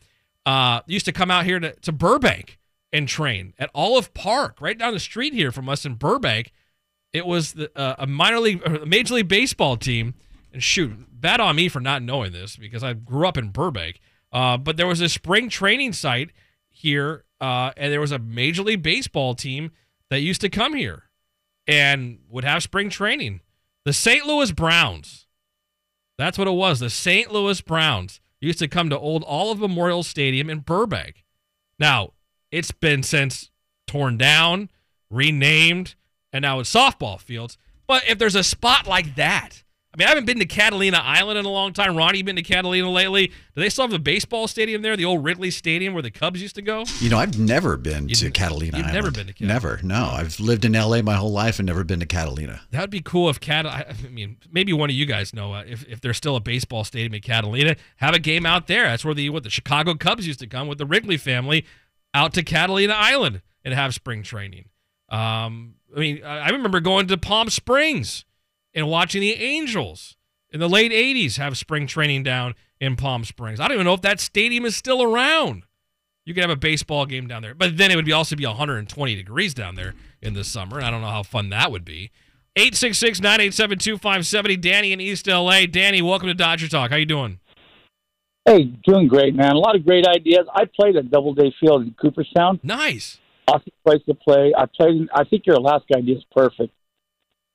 Uh, 0.45 0.81
used 0.87 1.05
to 1.05 1.11
come 1.11 1.31
out 1.31 1.45
here 1.45 1.59
to, 1.59 1.73
to 1.81 1.91
Burbank 1.91 2.59
and 2.93 3.07
train 3.07 3.53
at 3.59 3.69
Olive 3.75 4.13
Park, 4.13 4.61
right 4.61 4.77
down 4.77 4.93
the 4.93 4.99
street 4.99 5.33
here 5.33 5.51
from 5.51 5.67
us 5.67 5.85
in 5.85 5.95
Burbank. 5.95 6.51
It 7.11 7.25
was 7.25 7.53
the, 7.53 7.71
uh, 7.77 7.95
a 7.99 8.07
minor 8.07 8.39
league, 8.39 8.87
major 8.87 9.15
league 9.15 9.27
baseball 9.27 9.77
team. 9.77 10.13
And 10.53 10.63
shoot, 10.63 10.95
bad 11.11 11.41
on 11.41 11.57
me 11.57 11.67
for 11.67 11.81
not 11.81 12.01
knowing 12.01 12.31
this 12.31 12.55
because 12.55 12.83
I 12.83 12.93
grew 12.93 13.27
up 13.27 13.37
in 13.37 13.49
Burbank. 13.49 13.99
Uh, 14.31 14.55
but 14.57 14.77
there 14.77 14.87
was 14.87 15.01
a 15.01 15.09
spring 15.09 15.49
training 15.49 15.91
site 15.91 16.31
here, 16.69 17.24
uh, 17.41 17.71
and 17.77 17.91
there 17.91 18.01
was 18.01 18.11
a 18.11 18.19
major 18.19 18.63
league 18.63 18.83
baseball 18.83 19.35
team 19.35 19.71
that 20.09 20.19
used 20.19 20.41
to 20.41 20.49
come 20.49 20.73
here 20.73 21.03
and 21.67 22.19
would 22.29 22.43
have 22.43 22.63
spring 22.63 22.89
training. 22.89 23.41
The 23.83 23.93
St. 23.93 24.25
Louis 24.25 24.51
Browns. 24.51 25.27
That's 26.17 26.37
what 26.37 26.47
it 26.47 26.51
was. 26.51 26.79
The 26.79 26.89
St. 26.89 27.31
Louis 27.31 27.59
Browns 27.61 28.19
used 28.39 28.59
to 28.59 28.67
come 28.67 28.89
to 28.89 28.97
Old 28.97 29.23
Olive 29.27 29.59
Memorial 29.59 30.03
Stadium 30.03 30.49
in 30.49 30.59
Burbank. 30.59 31.23
Now, 31.79 32.13
it's 32.51 32.71
been 32.71 33.03
since 33.03 33.51
torn 33.87 34.17
down, 34.17 34.69
renamed, 35.09 35.95
and 36.31 36.43
now 36.43 36.59
it's 36.59 36.73
softball 36.73 37.19
fields. 37.19 37.57
But 37.87 38.07
if 38.07 38.17
there's 38.17 38.35
a 38.35 38.43
spot 38.43 38.87
like 38.87 39.15
that, 39.15 39.63
I 39.95 39.97
mean, 39.97 40.07
I 40.07 40.09
haven't 40.09 40.25
been 40.25 40.39
to 40.39 40.45
Catalina 40.45 40.97
Island 40.97 41.39
in 41.39 41.45
a 41.45 41.49
long 41.49 41.71
time. 41.71 41.95
Ronnie, 41.95 42.17
you 42.17 42.23
been 42.25 42.35
to 42.35 42.41
Catalina 42.43 42.91
lately? 42.91 43.27
Do 43.27 43.33
they 43.61 43.69
still 43.69 43.85
have 43.85 43.91
the 43.91 43.99
baseball 43.99 44.45
stadium 44.49 44.81
there, 44.81 44.97
the 44.97 45.05
old 45.05 45.23
Wrigley 45.23 45.49
Stadium 45.51 45.93
where 45.93 46.03
the 46.03 46.11
Cubs 46.11 46.41
used 46.41 46.55
to 46.55 46.61
go? 46.61 46.83
You 46.99 47.09
know, 47.09 47.17
I've 47.17 47.39
never 47.39 47.77
been 47.77 48.09
to 48.09 48.29
Catalina 48.29 48.77
you've 48.77 48.87
Island. 48.87 48.93
never 48.93 49.11
been 49.11 49.27
to 49.27 49.33
Catalina. 49.33 49.53
Never. 49.53 49.79
No, 49.83 50.09
I've 50.11 50.37
lived 50.41 50.65
in 50.65 50.73
LA 50.73 51.01
my 51.01 51.15
whole 51.15 51.31
life 51.31 51.59
and 51.59 51.65
never 51.65 51.85
been 51.85 52.01
to 52.01 52.05
Catalina. 52.05 52.59
That 52.71 52.81
would 52.81 52.89
be 52.89 52.99
cool 52.99 53.29
if 53.29 53.39
Cat. 53.39 53.65
I 53.65 53.95
mean, 54.11 54.35
maybe 54.51 54.73
one 54.73 54.89
of 54.89 54.95
you 54.97 55.05
guys 55.05 55.33
know 55.33 55.53
uh, 55.53 55.63
if, 55.65 55.87
if 55.87 56.01
there's 56.01 56.17
still 56.17 56.35
a 56.35 56.41
baseball 56.41 56.83
stadium 56.83 57.13
in 57.13 57.21
Catalina, 57.21 57.77
have 57.97 58.13
a 58.13 58.19
game 58.19 58.45
out 58.45 58.67
there. 58.67 58.83
That's 58.83 59.05
where 59.05 59.13
the 59.13 59.29
what 59.29 59.43
the 59.43 59.49
Chicago 59.49 59.93
Cubs 59.93 60.27
used 60.27 60.39
to 60.41 60.47
come 60.47 60.67
with 60.67 60.77
the 60.77 60.85
Wrigley 60.85 61.15
family 61.15 61.65
out 62.13 62.33
to 62.33 62.43
Catalina 62.43 62.95
Island 62.97 63.41
and 63.63 63.73
have 63.73 63.93
spring 63.93 64.23
training. 64.23 64.65
Um, 65.07 65.75
I 65.95 65.99
mean, 65.99 66.21
I 66.25 66.49
remember 66.49 66.81
going 66.81 67.07
to 67.07 67.17
Palm 67.17 67.49
Springs 67.49 68.24
and 68.75 68.87
watching 68.87 69.21
the 69.21 69.33
Angels 69.33 70.17
in 70.51 70.59
the 70.59 70.69
late 70.69 70.91
'80s 70.91 71.37
have 71.37 71.57
spring 71.57 71.87
training 71.87 72.21
down 72.21 72.53
in 72.79 72.95
Palm 72.95 73.23
Springs. 73.23 73.59
I 73.59 73.67
don't 73.67 73.75
even 73.75 73.85
know 73.85 73.93
if 73.93 74.01
that 74.01 74.19
stadium 74.19 74.65
is 74.65 74.75
still 74.75 75.01
around. 75.01 75.63
You 76.25 76.33
could 76.33 76.41
have 76.41 76.51
a 76.51 76.55
baseball 76.55 77.05
game 77.05 77.27
down 77.27 77.41
there, 77.41 77.53
but 77.53 77.77
then 77.77 77.91
it 77.91 77.95
would 77.95 78.05
be 78.05 78.11
also 78.11 78.35
be 78.35 78.45
120 78.45 79.15
degrees 79.15 79.53
down 79.53 79.75
there 79.75 79.93
in 80.21 80.33
the 80.33 80.43
summer. 80.43 80.77
And 80.77 80.85
I 80.85 80.91
don't 80.91 81.01
know 81.01 81.07
how 81.07 81.23
fun 81.23 81.49
that 81.49 81.71
would 81.71 81.85
be. 81.85 82.11
866 82.57 83.19
987 83.21 83.79
2570. 83.79 84.57
Danny 84.57 84.91
in 84.91 85.01
East 85.01 85.27
LA. 85.27 85.65
Danny, 85.65 86.01
welcome 86.01 86.27
to 86.27 86.33
Dodger 86.33 86.67
Talk. 86.67 86.91
How 86.91 86.97
you 86.97 87.05
doing? 87.05 87.39
Hey, 88.45 88.63
doing 88.85 89.07
great, 89.07 89.35
man. 89.35 89.51
A 89.51 89.57
lot 89.57 89.75
of 89.75 89.85
great 89.85 90.05
ideas. 90.07 90.47
I 90.53 90.65
played 90.65 90.95
at 90.95 91.11
Doubleday 91.11 91.53
Field 91.59 91.81
in 91.81 91.95
Cooperstown. 91.99 92.59
Nice. 92.63 93.19
Awesome 93.47 93.71
place 93.85 94.01
to 94.07 94.13
play. 94.13 94.53
I 94.57 94.65
played. 94.65 95.07
I 95.13 95.25
think 95.25 95.45
your 95.45 95.57
Alaska 95.57 95.97
idea 95.97 96.17
is 96.17 96.25
perfect. 96.31 96.73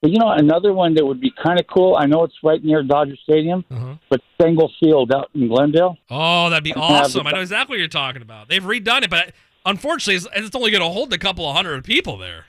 But 0.03 0.11
you 0.13 0.19
know, 0.19 0.31
another 0.31 0.73
one 0.73 0.95
that 0.95 1.05
would 1.05 1.21
be 1.21 1.31
kind 1.43 1.61
of 1.61 1.67
cool. 1.67 1.95
I 1.95 2.07
know 2.07 2.25
it's 2.25 2.35
right 2.43 2.63
near 2.65 2.83
Dodger 2.83 3.17
Stadium, 3.23 3.65
but 4.09 4.21
Stengel 4.35 4.73
Field 4.81 5.13
out 5.13 5.29
in 5.35 5.49
Glendale. 5.49 5.99
Oh, 6.09 6.49
that'd 6.49 6.65
be 6.65 6.73
awesome. 6.75 7.27
I 7.27 7.33
know 7.33 7.41
exactly 7.41 7.75
what 7.75 7.79
you're 7.81 7.89
talking 7.89 8.23
about. 8.23 8.49
They've 8.49 8.63
redone 8.63 9.03
it, 9.03 9.11
but 9.11 9.35
unfortunately, 9.67 10.15
it's, 10.17 10.27
it's 10.35 10.57
only 10.57 10.71
going 10.71 10.83
to 10.83 10.89
hold 10.89 11.13
a 11.13 11.19
couple 11.19 11.47
of 11.49 11.55
hundred 11.55 11.85
people 11.85 12.17
there. 12.17 12.47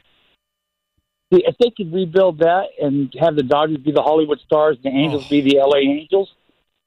See, 1.33 1.43
If 1.45 1.57
they 1.59 1.71
could 1.75 1.93
rebuild 1.93 2.39
that 2.39 2.67
and 2.81 3.13
have 3.19 3.35
the 3.35 3.43
Dodgers 3.43 3.77
be 3.77 3.91
the 3.91 4.01
Hollywood 4.01 4.39
Stars, 4.45 4.77
and 4.83 4.93
the 4.93 4.97
Angels 4.97 5.27
be 5.27 5.41
the 5.41 5.57
LA 5.59 5.77
Angels, 5.79 6.33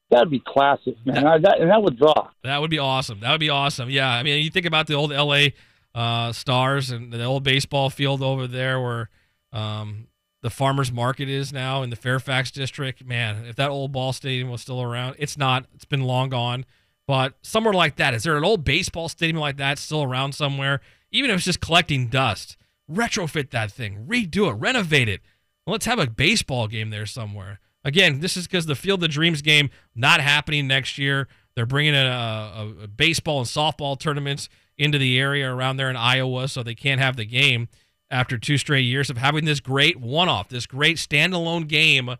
that'd 0.09 0.31
be 0.31 0.39
classic, 0.39 0.95
man. 1.05 1.27
I, 1.27 1.37
that, 1.39 1.59
and 1.59 1.69
that 1.69 1.81
would 1.83 1.97
draw. 1.97 2.29
That 2.43 2.59
would 2.61 2.71
be 2.71 2.79
awesome. 2.79 3.19
That 3.19 3.31
would 3.31 3.39
be 3.39 3.49
awesome. 3.49 3.89
Yeah, 3.91 4.09
I 4.09 4.23
mean, 4.23 4.43
you 4.43 4.49
think 4.49 4.65
about 4.65 4.87
the 4.87 4.95
old 4.95 5.11
LA 5.11 5.47
uh, 5.93 6.31
Stars 6.31 6.89
and 6.89 7.11
the 7.13 7.23
old 7.23 7.43
baseball 7.43 7.89
field 7.91 8.21
over 8.23 8.47
there 8.47 8.79
where 8.81 9.09
um, 9.53 10.07
the 10.45 10.51
farmers 10.51 10.91
market 10.91 11.27
is 11.27 11.51
now 11.51 11.81
in 11.81 11.89
the 11.89 11.95
Fairfax 11.95 12.51
district. 12.51 13.03
Man, 13.03 13.45
if 13.45 13.55
that 13.55 13.71
old 13.71 13.91
ball 13.91 14.13
stadium 14.13 14.51
was 14.51 14.61
still 14.61 14.79
around, 14.79 15.15
it's 15.17 15.39
not. 15.39 15.65
It's 15.73 15.85
been 15.85 16.03
long 16.03 16.29
gone. 16.29 16.65
But 17.07 17.33
somewhere 17.41 17.73
like 17.73 17.95
that, 17.95 18.13
is 18.13 18.21
there 18.21 18.37
an 18.37 18.45
old 18.45 18.63
baseball 18.63 19.09
stadium 19.09 19.39
like 19.39 19.57
that 19.57 19.79
still 19.79 20.03
around 20.03 20.35
somewhere? 20.35 20.81
Even 21.09 21.31
if 21.31 21.37
it's 21.37 21.45
just 21.45 21.61
collecting 21.61 22.09
dust, 22.09 22.57
retrofit 22.87 23.49
that 23.49 23.71
thing, 23.71 24.05
redo 24.07 24.51
it, 24.51 24.53
renovate 24.53 25.09
it. 25.09 25.21
Let's 25.65 25.87
have 25.87 25.97
a 25.97 26.05
baseball 26.05 26.67
game 26.67 26.91
there 26.91 27.07
somewhere. 27.07 27.59
Again, 27.83 28.19
this 28.19 28.37
is 28.37 28.45
because 28.45 28.67
the 28.67 28.75
Field 28.75 29.03
of 29.03 29.09
Dreams 29.09 29.41
game 29.41 29.71
not 29.95 30.21
happening 30.21 30.67
next 30.67 30.99
year. 30.99 31.27
They're 31.55 31.65
bringing 31.65 31.95
a, 31.95 31.97
a, 31.97 32.83
a 32.83 32.87
baseball 32.87 33.39
and 33.39 33.47
softball 33.47 33.99
tournaments 33.99 34.47
into 34.77 34.99
the 34.99 35.17
area 35.17 35.51
around 35.51 35.77
there 35.77 35.89
in 35.89 35.95
Iowa, 35.95 36.47
so 36.49 36.61
they 36.61 36.75
can't 36.75 37.01
have 37.01 37.15
the 37.15 37.25
game 37.25 37.67
after 38.09 38.37
two 38.37 38.57
straight 38.57 38.85
years 38.85 39.09
of 39.09 39.17
having 39.17 39.45
this 39.45 39.59
great 39.59 39.99
one-off, 39.99 40.49
this 40.49 40.65
great 40.65 40.97
standalone 40.97 41.67
game 41.67 42.15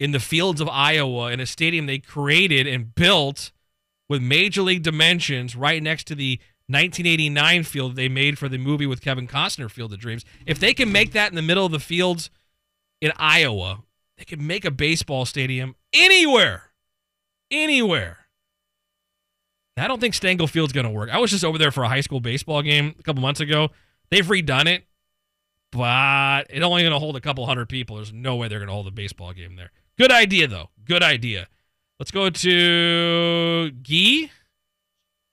in 0.00 0.12
the 0.12 0.20
fields 0.20 0.60
of 0.60 0.68
Iowa 0.68 1.30
in 1.30 1.40
a 1.40 1.46
stadium 1.46 1.86
they 1.86 1.98
created 1.98 2.66
and 2.66 2.94
built 2.94 3.52
with 4.08 4.22
major 4.22 4.62
league 4.62 4.82
dimensions 4.82 5.54
right 5.54 5.82
next 5.82 6.06
to 6.06 6.14
the 6.14 6.38
1989 6.68 7.62
field 7.62 7.96
they 7.96 8.08
made 8.08 8.38
for 8.38 8.48
the 8.48 8.58
movie 8.58 8.86
with 8.86 9.00
Kevin 9.00 9.26
Costner, 9.26 9.70
Field 9.70 9.92
of 9.92 9.98
Dreams. 9.98 10.24
If 10.46 10.58
they 10.58 10.74
can 10.74 10.92
make 10.92 11.12
that 11.12 11.30
in 11.30 11.36
the 11.36 11.42
middle 11.42 11.64
of 11.64 11.72
the 11.72 11.80
fields 11.80 12.30
in 13.00 13.12
Iowa, 13.16 13.82
they 14.16 14.24
can 14.24 14.46
make 14.46 14.64
a 14.64 14.70
baseball 14.70 15.24
stadium 15.24 15.76
anywhere. 15.92 16.64
Anywhere. 17.50 18.18
I 19.78 19.88
don't 19.88 20.00
think 20.00 20.14
Stengel 20.14 20.48
Field's 20.48 20.72
going 20.72 20.86
to 20.86 20.90
work. 20.90 21.08
I 21.10 21.18
was 21.18 21.30
just 21.30 21.44
over 21.44 21.56
there 21.56 21.70
for 21.70 21.84
a 21.84 21.88
high 21.88 22.00
school 22.00 22.20
baseball 22.20 22.62
game 22.62 22.94
a 22.98 23.02
couple 23.02 23.22
months 23.22 23.40
ago. 23.40 23.70
They've 24.10 24.26
redone 24.26 24.66
it, 24.66 24.84
but 25.70 26.46
it's 26.50 26.64
only 26.64 26.82
going 26.82 26.92
to 26.92 26.98
hold 26.98 27.16
a 27.16 27.20
couple 27.20 27.46
hundred 27.46 27.68
people. 27.68 27.96
There's 27.96 28.12
no 28.12 28.36
way 28.36 28.48
they're 28.48 28.58
going 28.58 28.68
to 28.68 28.74
hold 28.74 28.86
a 28.86 28.92
baseball 28.92 29.32
game 29.32 29.56
there. 29.56 29.70
Good 29.98 30.10
idea, 30.12 30.46
though. 30.48 30.70
Good 30.84 31.02
idea. 31.02 31.48
Let's 31.98 32.10
go 32.10 32.30
to 32.30 33.70
Gee. 33.82 34.30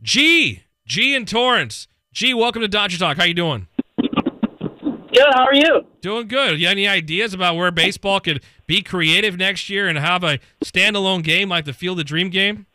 G. 0.01 0.63
G 0.85 1.15
in 1.15 1.25
Torrance. 1.25 1.87
G, 2.11 2.33
welcome 2.33 2.61
to 2.61 2.67
Dodger 2.67 2.97
Talk. 2.97 3.17
How 3.17 3.23
you 3.23 3.33
doing? 3.33 3.67
Good. 3.97 5.33
How 5.33 5.45
are 5.45 5.55
you? 5.55 5.85
Doing 6.01 6.27
good. 6.27 6.59
You 6.59 6.67
any 6.67 6.87
ideas 6.87 7.33
about 7.33 7.55
where 7.55 7.71
baseball 7.71 8.19
could 8.19 8.43
be 8.67 8.81
creative 8.81 9.37
next 9.37 9.69
year 9.69 9.87
and 9.87 9.97
have 9.97 10.23
a 10.23 10.39
standalone 10.63 11.23
game 11.23 11.49
like 11.49 11.65
the 11.65 11.73
Field 11.73 11.99
of 11.99 12.05
Dream 12.05 12.29
game? 12.29 12.65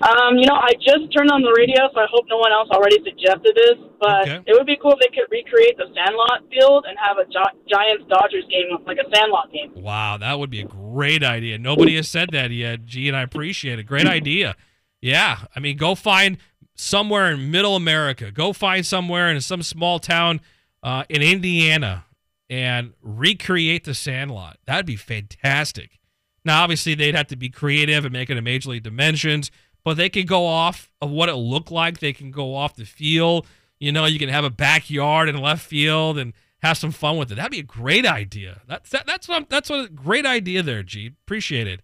Um, 0.00 0.38
you 0.38 0.46
know, 0.46 0.54
I 0.56 0.72
just 0.80 1.12
turned 1.12 1.30
on 1.30 1.42
the 1.42 1.52
radio, 1.56 1.88
so 1.92 2.00
I 2.00 2.06
hope 2.10 2.24
no 2.28 2.38
one 2.38 2.52
else 2.52 2.70
already 2.70 2.96
suggested 3.04 3.52
this. 3.54 3.76
But 4.00 4.22
Okay. 4.28 4.40
it 4.46 4.52
would 4.54 4.66
be 4.66 4.76
cool 4.80 4.92
if 4.92 4.98
they 5.00 5.08
could 5.14 5.28
recreate 5.30 5.76
the 5.76 5.84
Sandlot 5.94 6.42
field 6.50 6.86
and 6.88 6.96
have 6.98 7.18
a 7.18 7.26
Gi- 7.26 7.60
Giants 7.68 8.04
Dodgers 8.08 8.44
game 8.50 8.78
like 8.86 8.96
a 8.96 9.04
Sandlot 9.14 9.52
game. 9.52 9.72
Wow, 9.74 10.16
that 10.16 10.38
would 10.38 10.48
be 10.48 10.60
a 10.62 10.64
great 10.66 11.22
idea. 11.22 11.58
Nobody 11.58 11.96
has 11.96 12.08
said 12.08 12.30
that 12.32 12.50
yet, 12.50 12.86
G, 12.86 13.08
and 13.08 13.16
I 13.16 13.20
appreciate 13.22 13.78
it. 13.78 13.82
Great 13.84 14.06
idea. 14.06 14.56
Yeah, 15.02 15.40
I 15.54 15.60
mean, 15.60 15.76
go 15.76 15.94
find 15.94 16.38
somewhere 16.74 17.30
in 17.30 17.50
Middle 17.50 17.76
America. 17.76 18.30
Go 18.30 18.54
find 18.54 18.86
somewhere 18.86 19.30
in 19.30 19.40
some 19.42 19.62
small 19.62 19.98
town 19.98 20.40
uh, 20.82 21.04
in 21.10 21.20
Indiana 21.20 22.06
and 22.48 22.94
recreate 23.02 23.84
the 23.84 23.94
Sandlot. 23.94 24.56
That'd 24.66 24.86
be 24.86 24.96
fantastic. 24.96 25.98
Now, 26.42 26.62
obviously, 26.62 26.94
they'd 26.94 27.14
have 27.14 27.26
to 27.28 27.36
be 27.36 27.50
creative 27.50 28.06
and 28.06 28.12
make 28.14 28.30
it 28.30 28.38
a 28.38 28.42
major 28.42 28.70
league 28.70 28.82
dimensions, 28.82 29.50
but 29.84 29.96
they 29.96 30.08
can 30.08 30.26
go 30.26 30.46
off 30.46 30.90
of 31.00 31.10
what 31.10 31.28
it 31.28 31.36
looked 31.36 31.70
like. 31.70 31.98
They 31.98 32.12
can 32.12 32.30
go 32.30 32.54
off 32.54 32.76
the 32.76 32.84
field. 32.84 33.46
You 33.78 33.92
know, 33.92 34.04
you 34.04 34.18
can 34.18 34.28
have 34.28 34.44
a 34.44 34.50
backyard 34.50 35.28
and 35.28 35.40
left 35.40 35.64
field 35.64 36.18
and 36.18 36.34
have 36.62 36.76
some 36.76 36.90
fun 36.90 37.16
with 37.16 37.32
it. 37.32 37.36
That'd 37.36 37.50
be 37.50 37.60
a 37.60 37.62
great 37.62 38.06
idea. 38.06 38.60
That's 38.66 38.90
that, 38.90 39.06
that's 39.06 39.28
what 39.28 39.36
I'm, 39.36 39.46
that's 39.48 39.70
what 39.70 39.86
a 39.86 39.88
great 39.88 40.26
idea 40.26 40.62
there, 40.62 40.82
G. 40.82 41.14
Appreciate 41.24 41.66
it. 41.66 41.82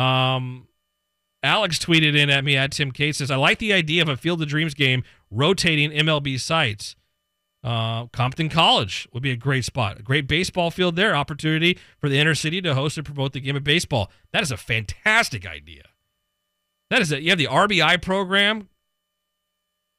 Um, 0.00 0.68
Alex 1.42 1.78
tweeted 1.78 2.16
in 2.16 2.30
at 2.30 2.44
me 2.44 2.56
at 2.56 2.72
Tim 2.72 2.90
Cates 2.90 3.18
says, 3.18 3.30
I 3.30 3.36
like 3.36 3.58
the 3.58 3.72
idea 3.72 4.02
of 4.02 4.08
a 4.08 4.16
Field 4.16 4.42
of 4.42 4.48
Dreams 4.48 4.74
game 4.74 5.04
rotating 5.30 5.90
MLB 5.90 6.38
sites. 6.40 6.96
Uh, 7.62 8.06
Compton 8.06 8.48
College 8.48 9.08
would 9.12 9.22
be 9.22 9.30
a 9.30 9.36
great 9.36 9.64
spot. 9.64 9.98
A 9.98 10.02
great 10.02 10.28
baseball 10.28 10.70
field 10.70 10.96
there. 10.96 11.14
Opportunity 11.14 11.78
for 11.98 12.08
the 12.08 12.18
inner 12.18 12.34
city 12.34 12.60
to 12.62 12.74
host 12.74 12.96
and 12.96 13.06
promote 13.06 13.32
the 13.32 13.40
game 13.40 13.56
of 13.56 13.64
baseball. 13.64 14.10
That 14.32 14.42
is 14.42 14.52
a 14.52 14.56
fantastic 14.56 15.46
idea. 15.46 15.82
That 16.90 17.02
is 17.02 17.12
it. 17.12 17.22
You 17.22 17.30
have 17.30 17.38
the 17.38 17.46
RBI 17.46 18.00
program. 18.02 18.68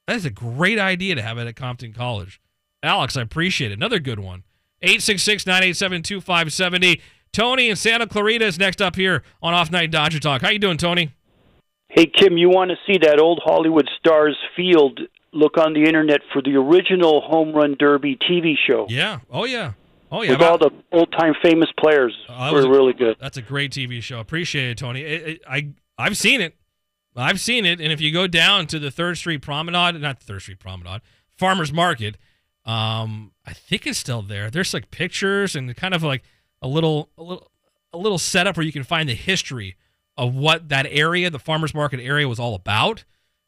That 0.08 0.16
is 0.16 0.26
a 0.26 0.32
great 0.32 0.80
idea 0.80 1.16
to 1.16 1.22
have 1.22 1.38
it 1.38 1.48
at 1.48 1.56
Compton 1.56 1.94
College. 1.94 2.42
Alex, 2.82 3.16
I 3.16 3.22
appreciate 3.22 3.72
it. 3.72 3.76
Another 3.76 4.00
good 4.00 4.20
one. 4.20 4.44
866 4.82 5.46
987 5.46 6.02
2570. 6.04 7.02
Tony 7.32 7.70
in 7.70 7.76
Santa 7.76 8.08
Clarita 8.08 8.46
is 8.46 8.58
next 8.58 8.82
up 8.82 8.96
here 8.96 9.24
on 9.42 9.54
Off 9.54 9.70
Night 9.72 9.92
Dodger 9.92 10.20
Talk. 10.20 10.42
How 10.42 10.50
you 10.50 10.58
doing, 10.58 10.78
Tony? 10.78 11.14
Hey, 11.90 12.06
Kim, 12.06 12.38
you 12.38 12.50
want 12.50 12.72
to 12.72 12.78
see 12.88 12.98
that 13.00 13.20
old 13.20 13.42
Hollywood 13.44 13.88
Stars 14.00 14.38
field? 14.56 15.00
Look 15.32 15.58
on 15.60 15.74
the 15.74 15.84
internet 15.84 16.22
for 16.34 16.42
the 16.42 16.56
original 16.56 17.22
Home 17.22 17.54
Run 17.54 17.76
Derby 17.78 18.16
TV 18.18 18.56
show. 18.68 18.88
Yeah. 18.90 19.20
Oh, 19.30 19.46
yeah. 19.46 19.74
Oh, 20.12 20.24
yeah. 20.24 20.32
With 20.32 20.42
all 20.42 20.58
the 20.58 20.72
old 20.92 21.12
time 21.12 21.34
famous 21.44 21.70
players. 21.80 22.18
Oh, 22.28 22.46
that 22.46 22.52
were 22.52 22.58
was 22.58 22.66
a- 22.66 22.70
really 22.70 22.94
good. 22.94 23.18
That's 23.20 23.38
a 23.38 23.44
great 23.44 23.72
TV 23.72 24.02
show. 24.02 24.20
Appreciate 24.20 24.72
it, 24.72 24.78
Tony. 24.80 25.02
It, 25.02 25.28
it, 25.28 25.42
I 25.48 25.70
I've 26.00 26.18
seen 26.18 26.42
it. 26.42 26.56
I've 27.22 27.40
seen 27.40 27.66
it. 27.66 27.80
And 27.80 27.92
if 27.92 28.02
you 28.02 28.12
go 28.12 28.28
down 28.28 28.68
to 28.68 28.80
the 28.80 28.92
Third 28.92 29.18
Street 29.18 29.42
Promenade, 29.42 30.00
not 30.02 30.22
Third 30.22 30.42
Street 30.42 30.60
Promenade, 30.60 31.02
Farmers 31.38 31.72
Market, 31.72 32.18
um, 32.66 33.32
I 33.46 33.54
think 33.54 33.88
it's 33.88 33.98
still 33.98 34.22
there. 34.22 34.50
There's 34.50 34.74
like 34.74 34.92
pictures 34.92 35.56
and 35.56 35.76
kind 35.76 35.94
of 35.94 36.04
like 36.04 36.24
a 36.62 36.68
little 36.68 37.10
a 37.18 37.24
little 37.24 37.52
a 37.94 37.98
little 37.98 38.18
setup 38.18 38.58
where 38.58 38.66
you 38.66 38.72
can 38.72 38.84
find 38.84 39.10
the 39.10 39.16
history 39.16 39.76
of 40.18 40.36
what 40.36 40.70
that 40.70 40.86
area, 40.90 41.30
the 41.30 41.40
Farmers 41.40 41.74
Market 41.74 42.00
area, 42.00 42.28
was 42.28 42.40
all 42.40 42.54
about, 42.54 43.06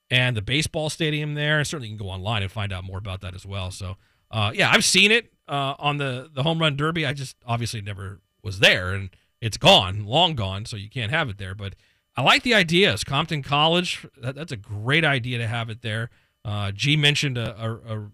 and 0.09 0.35
the 0.35 0.41
baseball 0.41 0.89
stadium 0.89 1.35
there. 1.35 1.57
And 1.59 1.67
certainly 1.67 1.89
you 1.89 1.97
can 1.97 2.05
go 2.07 2.11
online 2.11 2.41
and 2.41 2.51
find 2.51 2.71
out 2.71 2.83
more 2.83 2.97
about 2.97 3.21
that 3.21 3.35
as 3.35 3.45
well. 3.45 3.71
So, 3.71 3.97
uh, 4.31 4.51
yeah, 4.55 4.71
I've 4.71 4.85
seen 4.85 5.11
it 5.11 5.31
uh, 5.47 5.75
on 5.77 5.97
the 5.97 6.29
the 6.33 6.43
home 6.43 6.59
run 6.59 6.75
derby. 6.75 7.05
I 7.05 7.13
just 7.13 7.35
obviously 7.45 7.81
never 7.81 8.21
was 8.41 8.59
there, 8.59 8.93
and 8.93 9.09
it's 9.41 9.57
gone, 9.57 10.05
long 10.05 10.33
gone, 10.35 10.65
so 10.65 10.77
you 10.77 10.89
can't 10.89 11.11
have 11.11 11.29
it 11.29 11.37
there. 11.37 11.53
But 11.53 11.75
I 12.15 12.21
like 12.23 12.43
the 12.43 12.53
ideas. 12.53 13.03
Compton 13.03 13.41
College, 13.41 14.05
that, 14.21 14.35
that's 14.35 14.51
a 14.51 14.57
great 14.57 15.05
idea 15.05 15.37
to 15.37 15.47
have 15.47 15.69
it 15.69 15.81
there. 15.81 16.09
Uh, 16.43 16.71
G 16.71 16.97
mentioned 16.97 17.37
a, 17.37 17.55
a, 17.63 17.73
a 17.97 18.11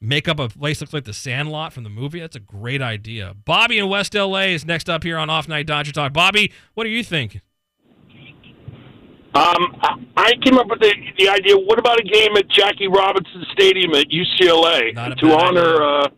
make 0.00 0.28
up 0.28 0.38
a 0.38 0.48
place 0.48 0.80
looks 0.80 0.92
like 0.94 1.04
the 1.04 1.12
Sandlot 1.12 1.72
from 1.72 1.82
the 1.84 1.90
movie. 1.90 2.20
That's 2.20 2.36
a 2.36 2.40
great 2.40 2.80
idea. 2.80 3.34
Bobby 3.44 3.78
in 3.78 3.88
West 3.88 4.14
LA 4.14 4.42
is 4.42 4.64
next 4.64 4.88
up 4.88 5.02
here 5.02 5.18
on 5.18 5.28
Off 5.28 5.48
Night 5.48 5.66
Dodger 5.66 5.92
Talk. 5.92 6.12
Bobby, 6.12 6.52
what 6.74 6.84
do 6.84 6.90
you 6.90 7.02
think? 7.04 7.40
Um, 9.34 9.80
I- 10.16 10.34
came 10.42 10.56
up 10.58 10.68
with 10.68 10.80
the, 10.80 10.94
the 11.18 11.28
idea. 11.28 11.56
What 11.56 11.78
about 11.78 12.00
a 12.00 12.02
game 12.02 12.36
at 12.36 12.48
Jackie 12.48 12.88
Robinson 12.88 13.44
Stadium 13.52 13.94
at 13.94 14.06
UCLA 14.08 14.94
to 15.20 15.36
honor 15.36 15.82
uh, 15.82 16.08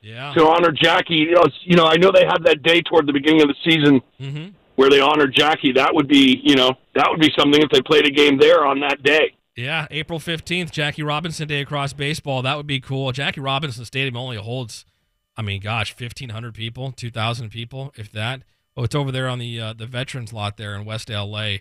Yeah. 0.00 0.32
to 0.34 0.46
honor 0.48 0.72
Jackie? 0.72 1.14
You 1.16 1.32
know, 1.32 1.44
you 1.62 1.76
know, 1.76 1.84
I 1.84 1.96
know 1.96 2.10
they 2.10 2.24
have 2.24 2.42
that 2.44 2.62
day 2.62 2.80
toward 2.80 3.06
the 3.06 3.12
beginning 3.12 3.42
of 3.42 3.48
the 3.48 3.54
season 3.70 4.00
Mhm. 4.20 4.54
Where 4.76 4.88
they 4.88 5.00
honor 5.00 5.26
Jackie. 5.26 5.72
That 5.72 5.94
would 5.94 6.08
be, 6.08 6.40
you 6.42 6.54
know, 6.54 6.74
that 6.94 7.08
would 7.10 7.20
be 7.20 7.32
something 7.36 7.60
if 7.60 7.70
they 7.70 7.82
played 7.82 8.06
a 8.06 8.10
game 8.10 8.38
there 8.38 8.64
on 8.64 8.80
that 8.80 9.02
day. 9.02 9.34
Yeah, 9.56 9.86
April 9.90 10.18
15th, 10.18 10.70
Jackie 10.70 11.02
Robinson 11.02 11.48
Day 11.48 11.62
across 11.62 11.94
baseball. 11.94 12.42
That 12.42 12.58
would 12.58 12.66
be 12.66 12.78
cool. 12.78 13.10
Jackie 13.12 13.40
Robinson 13.40 13.86
Stadium 13.86 14.16
only 14.16 14.36
holds, 14.36 14.84
I 15.34 15.40
mean, 15.40 15.62
gosh, 15.62 15.98
1,500 15.98 16.54
people, 16.54 16.92
2,000 16.92 17.50
people, 17.50 17.92
if 17.96 18.12
that. 18.12 18.42
Oh, 18.76 18.84
it's 18.84 18.94
over 18.94 19.10
there 19.10 19.28
on 19.28 19.38
the 19.38 19.58
uh, 19.58 19.72
the 19.72 19.86
veterans 19.86 20.34
lot 20.34 20.58
there 20.58 20.74
in 20.74 20.84
West 20.84 21.08
LA, 21.08 21.56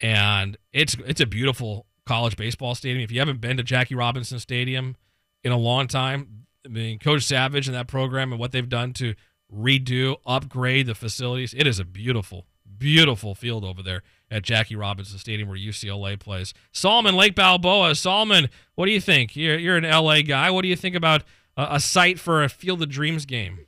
and 0.00 0.56
it's 0.72 0.96
it's 1.06 1.20
a 1.20 1.26
beautiful 1.26 1.86
college 2.04 2.36
baseball 2.36 2.74
stadium. 2.74 3.04
If 3.04 3.12
you 3.12 3.20
haven't 3.20 3.40
been 3.40 3.56
to 3.58 3.62
Jackie 3.62 3.94
Robinson 3.94 4.40
Stadium 4.40 4.96
in 5.44 5.52
a 5.52 5.56
long 5.56 5.86
time, 5.86 6.46
I 6.66 6.68
mean, 6.68 6.98
Coach 6.98 7.22
Savage 7.22 7.68
and 7.68 7.76
that 7.76 7.86
program 7.86 8.32
and 8.32 8.40
what 8.40 8.50
they've 8.50 8.68
done 8.68 8.92
to 8.94 9.14
redo, 9.54 10.16
upgrade 10.26 10.86
the 10.86 10.94
facilities, 10.94 11.54
it 11.54 11.66
is 11.66 11.78
a 11.78 11.84
beautiful, 11.84 12.46
beautiful 12.78 13.34
field 13.34 13.64
over 13.64 13.82
there 13.82 14.02
at 14.30 14.42
Jackie 14.42 14.76
Robinson 14.76 15.18
Stadium 15.18 15.48
where 15.48 15.58
UCLA 15.58 16.18
plays. 16.18 16.54
Solomon 16.72 17.16
Lake 17.16 17.34
Balboa. 17.34 17.94
Solomon, 17.94 18.48
what 18.74 18.86
do 18.86 18.92
you 18.92 19.00
think? 19.00 19.36
You're, 19.36 19.58
you're 19.58 19.76
an 19.76 19.84
LA 19.84 20.22
guy. 20.22 20.50
What 20.50 20.62
do 20.62 20.68
you 20.68 20.76
think 20.76 20.94
about 20.94 21.22
a, 21.56 21.68
a 21.72 21.80
site 21.80 22.18
for 22.18 22.42
a 22.42 22.48
Field 22.48 22.82
of 22.82 22.88
Dreams 22.88 23.24
game? 23.26 23.66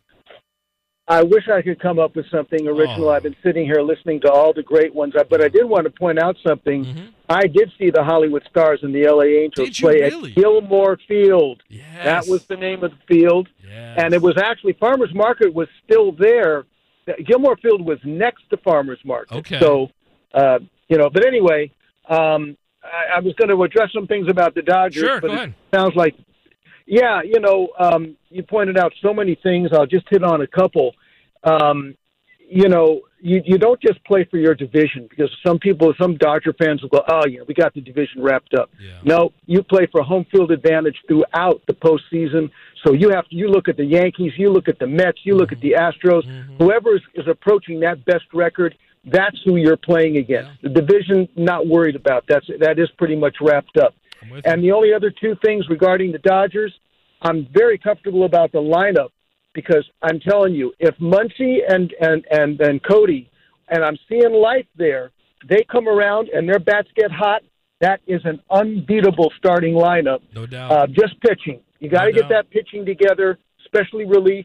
I 1.10 1.24
wish 1.24 1.48
I 1.48 1.60
could 1.60 1.80
come 1.80 1.98
up 1.98 2.14
with 2.14 2.30
something 2.30 2.68
original. 2.68 3.08
Oh. 3.08 3.10
I've 3.10 3.24
been 3.24 3.34
sitting 3.42 3.64
here 3.64 3.82
listening 3.82 4.20
to 4.20 4.30
all 4.30 4.52
the 4.52 4.62
great 4.62 4.94
ones, 4.94 5.12
but 5.28 5.40
I 5.40 5.48
did 5.48 5.64
want 5.64 5.82
to 5.84 5.90
point 5.90 6.20
out 6.20 6.36
something. 6.46 6.84
Mm-hmm. 6.84 7.06
I 7.28 7.48
did 7.48 7.72
see 7.76 7.90
the 7.90 8.04
Hollywood 8.04 8.44
Stars 8.48 8.78
and 8.82 8.94
the 8.94 9.08
LA 9.08 9.42
Angels 9.42 9.80
play 9.80 10.02
really? 10.02 10.30
at 10.30 10.36
Gilmore 10.36 10.98
Field. 11.08 11.64
Yes. 11.68 12.04
That 12.04 12.30
was 12.30 12.46
the 12.46 12.56
name 12.56 12.84
of 12.84 12.92
the 12.92 12.98
field. 13.08 13.48
And 13.68 14.14
it 14.14 14.22
was 14.22 14.36
actually 14.38 14.74
Farmers 14.74 15.12
Market 15.12 15.52
was 15.52 15.66
still 15.84 16.12
there. 16.12 16.64
Gilmore 17.26 17.56
Field 17.56 17.84
was 17.84 17.98
next 18.04 18.48
to 18.50 18.56
Farmers 18.58 19.00
Market. 19.04 19.34
Okay. 19.38 19.58
So, 19.58 19.88
uh, 20.32 20.60
you 20.88 20.96
know, 20.96 21.10
but 21.10 21.26
anyway, 21.26 21.72
um, 22.08 22.56
I, 22.84 23.16
I 23.16 23.20
was 23.20 23.34
going 23.34 23.48
to 23.48 23.60
address 23.64 23.90
some 23.92 24.06
things 24.06 24.28
about 24.28 24.54
the 24.54 24.62
Dodgers. 24.62 25.02
Sure, 25.02 25.20
but 25.20 25.30
it 25.32 25.54
sounds 25.74 25.96
like, 25.96 26.14
yeah, 26.90 27.20
you 27.22 27.38
know, 27.38 27.68
um, 27.78 28.16
you 28.30 28.42
pointed 28.42 28.76
out 28.76 28.92
so 29.00 29.14
many 29.14 29.36
things. 29.36 29.70
I'll 29.72 29.86
just 29.86 30.06
hit 30.10 30.24
on 30.24 30.40
a 30.40 30.46
couple. 30.46 30.92
Um, 31.44 31.94
you 32.40 32.68
know, 32.68 33.02
you 33.20 33.40
you 33.44 33.58
don't 33.58 33.80
just 33.80 34.04
play 34.04 34.26
for 34.28 34.38
your 34.38 34.56
division 34.56 35.06
because 35.08 35.30
some 35.46 35.60
people, 35.60 35.94
some 36.00 36.16
Dodger 36.16 36.52
fans 36.52 36.82
will 36.82 36.88
go, 36.88 37.02
oh, 37.08 37.26
yeah, 37.28 37.42
we 37.46 37.54
got 37.54 37.74
the 37.74 37.80
division 37.80 38.20
wrapped 38.22 38.54
up. 38.54 38.70
No, 39.04 39.32
you 39.46 39.62
play 39.62 39.86
for 39.92 40.02
home 40.02 40.26
field 40.32 40.50
advantage 40.50 40.96
throughout 41.06 41.62
the 41.68 41.74
postseason. 41.74 42.50
So 42.84 42.92
you 42.92 43.10
have 43.10 43.28
to 43.28 43.36
you 43.36 43.48
look 43.48 43.68
at 43.68 43.76
the 43.76 43.84
Yankees, 43.84 44.32
you 44.36 44.50
look 44.50 44.68
at 44.68 44.80
the 44.80 44.88
Mets, 44.88 45.20
you 45.22 45.36
look 45.36 45.52
at 45.52 45.60
the 45.60 45.76
Astros. 45.78 46.24
Whoever 46.58 46.96
is, 46.96 47.02
is 47.14 47.28
approaching 47.28 47.78
that 47.80 48.04
best 48.04 48.24
record, 48.34 48.76
that's 49.04 49.36
who 49.44 49.54
you're 49.56 49.76
playing 49.76 50.16
against. 50.16 50.50
The 50.62 50.70
division, 50.70 51.28
not 51.36 51.68
worried 51.68 51.94
about. 51.94 52.24
That's 52.28 52.46
that 52.58 52.80
is 52.80 52.90
pretty 52.98 53.14
much 53.16 53.36
wrapped 53.40 53.76
up. 53.76 53.94
And 54.44 54.62
the 54.62 54.72
only 54.72 54.92
other 54.92 55.10
two 55.10 55.36
things 55.44 55.68
regarding 55.68 56.12
the 56.12 56.18
Dodgers, 56.18 56.72
I'm 57.22 57.46
very 57.52 57.78
comfortable 57.78 58.24
about 58.24 58.52
the 58.52 58.58
lineup 58.58 59.08
because 59.54 59.88
I'm 60.02 60.20
telling 60.20 60.54
you, 60.54 60.72
if 60.78 60.94
Muncy 60.98 61.58
and 61.68 61.92
and 62.00 62.24
and 62.30 62.60
and 62.60 62.82
Cody, 62.82 63.30
and 63.68 63.84
I'm 63.84 63.98
seeing 64.08 64.32
life 64.32 64.66
there, 64.76 65.10
they 65.48 65.64
come 65.70 65.88
around 65.88 66.28
and 66.28 66.48
their 66.48 66.58
bats 66.60 66.88
get 66.94 67.10
hot. 67.10 67.42
That 67.80 68.00
is 68.06 68.20
an 68.24 68.40
unbeatable 68.50 69.32
starting 69.38 69.74
lineup. 69.74 70.20
No 70.34 70.46
doubt. 70.46 70.70
Uh, 70.70 70.86
just 70.86 71.18
pitching. 71.20 71.60
You 71.78 71.88
got 71.88 72.04
to 72.04 72.10
No 72.10 72.12
get 72.12 72.28
doubt. 72.28 72.44
that 72.44 72.50
pitching 72.50 72.84
together, 72.84 73.38
especially 73.64 74.04
relief. 74.04 74.44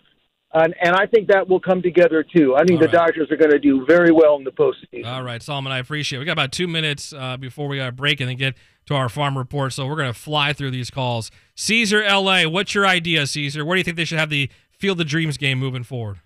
And, 0.55 0.73
and 0.81 0.95
I 0.95 1.05
think 1.05 1.27
that 1.27 1.49
will 1.49 1.59
come 1.59 1.81
together 1.81 2.23
too. 2.23 2.55
I 2.55 2.63
think 2.63 2.81
All 2.81 2.87
the 2.87 2.97
right. 2.97 3.07
Dodgers 3.07 3.29
are 3.29 3.35
going 3.35 3.51
to 3.51 3.59
do 3.59 3.85
very 3.85 4.11
well 4.11 4.37
in 4.37 4.45
the 4.45 4.51
postseason. 4.51 5.05
All 5.05 5.21
right, 5.21 5.43
Solomon, 5.43 5.73
I 5.73 5.79
appreciate 5.79 6.17
it. 6.17 6.19
We 6.21 6.25
got 6.25 6.31
about 6.31 6.53
two 6.53 6.67
minutes 6.67 7.11
uh, 7.11 7.35
before 7.35 7.67
we 7.67 7.77
got 7.77 7.89
a 7.89 7.91
break 7.91 8.21
and 8.21 8.29
then 8.29 8.37
get 8.37 8.55
to 8.85 8.95
our 8.95 9.09
farm 9.09 9.37
report. 9.37 9.73
So 9.73 9.85
we're 9.85 9.97
going 9.97 10.13
to 10.13 10.17
fly 10.17 10.53
through 10.53 10.71
these 10.71 10.89
calls. 10.89 11.29
Caesar 11.55 12.03
LA, 12.07 12.43
what's 12.47 12.73
your 12.73 12.87
idea, 12.87 13.27
Caesar? 13.27 13.65
Where 13.65 13.75
do 13.75 13.79
you 13.79 13.83
think 13.83 13.97
they 13.97 14.05
should 14.05 14.17
have 14.17 14.29
the 14.29 14.49
Field 14.71 15.01
of 15.01 15.07
Dreams 15.07 15.35
game 15.37 15.59
moving 15.59 15.83
forward? 15.83 16.19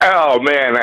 Oh 0.00 0.38
man, 0.40 0.76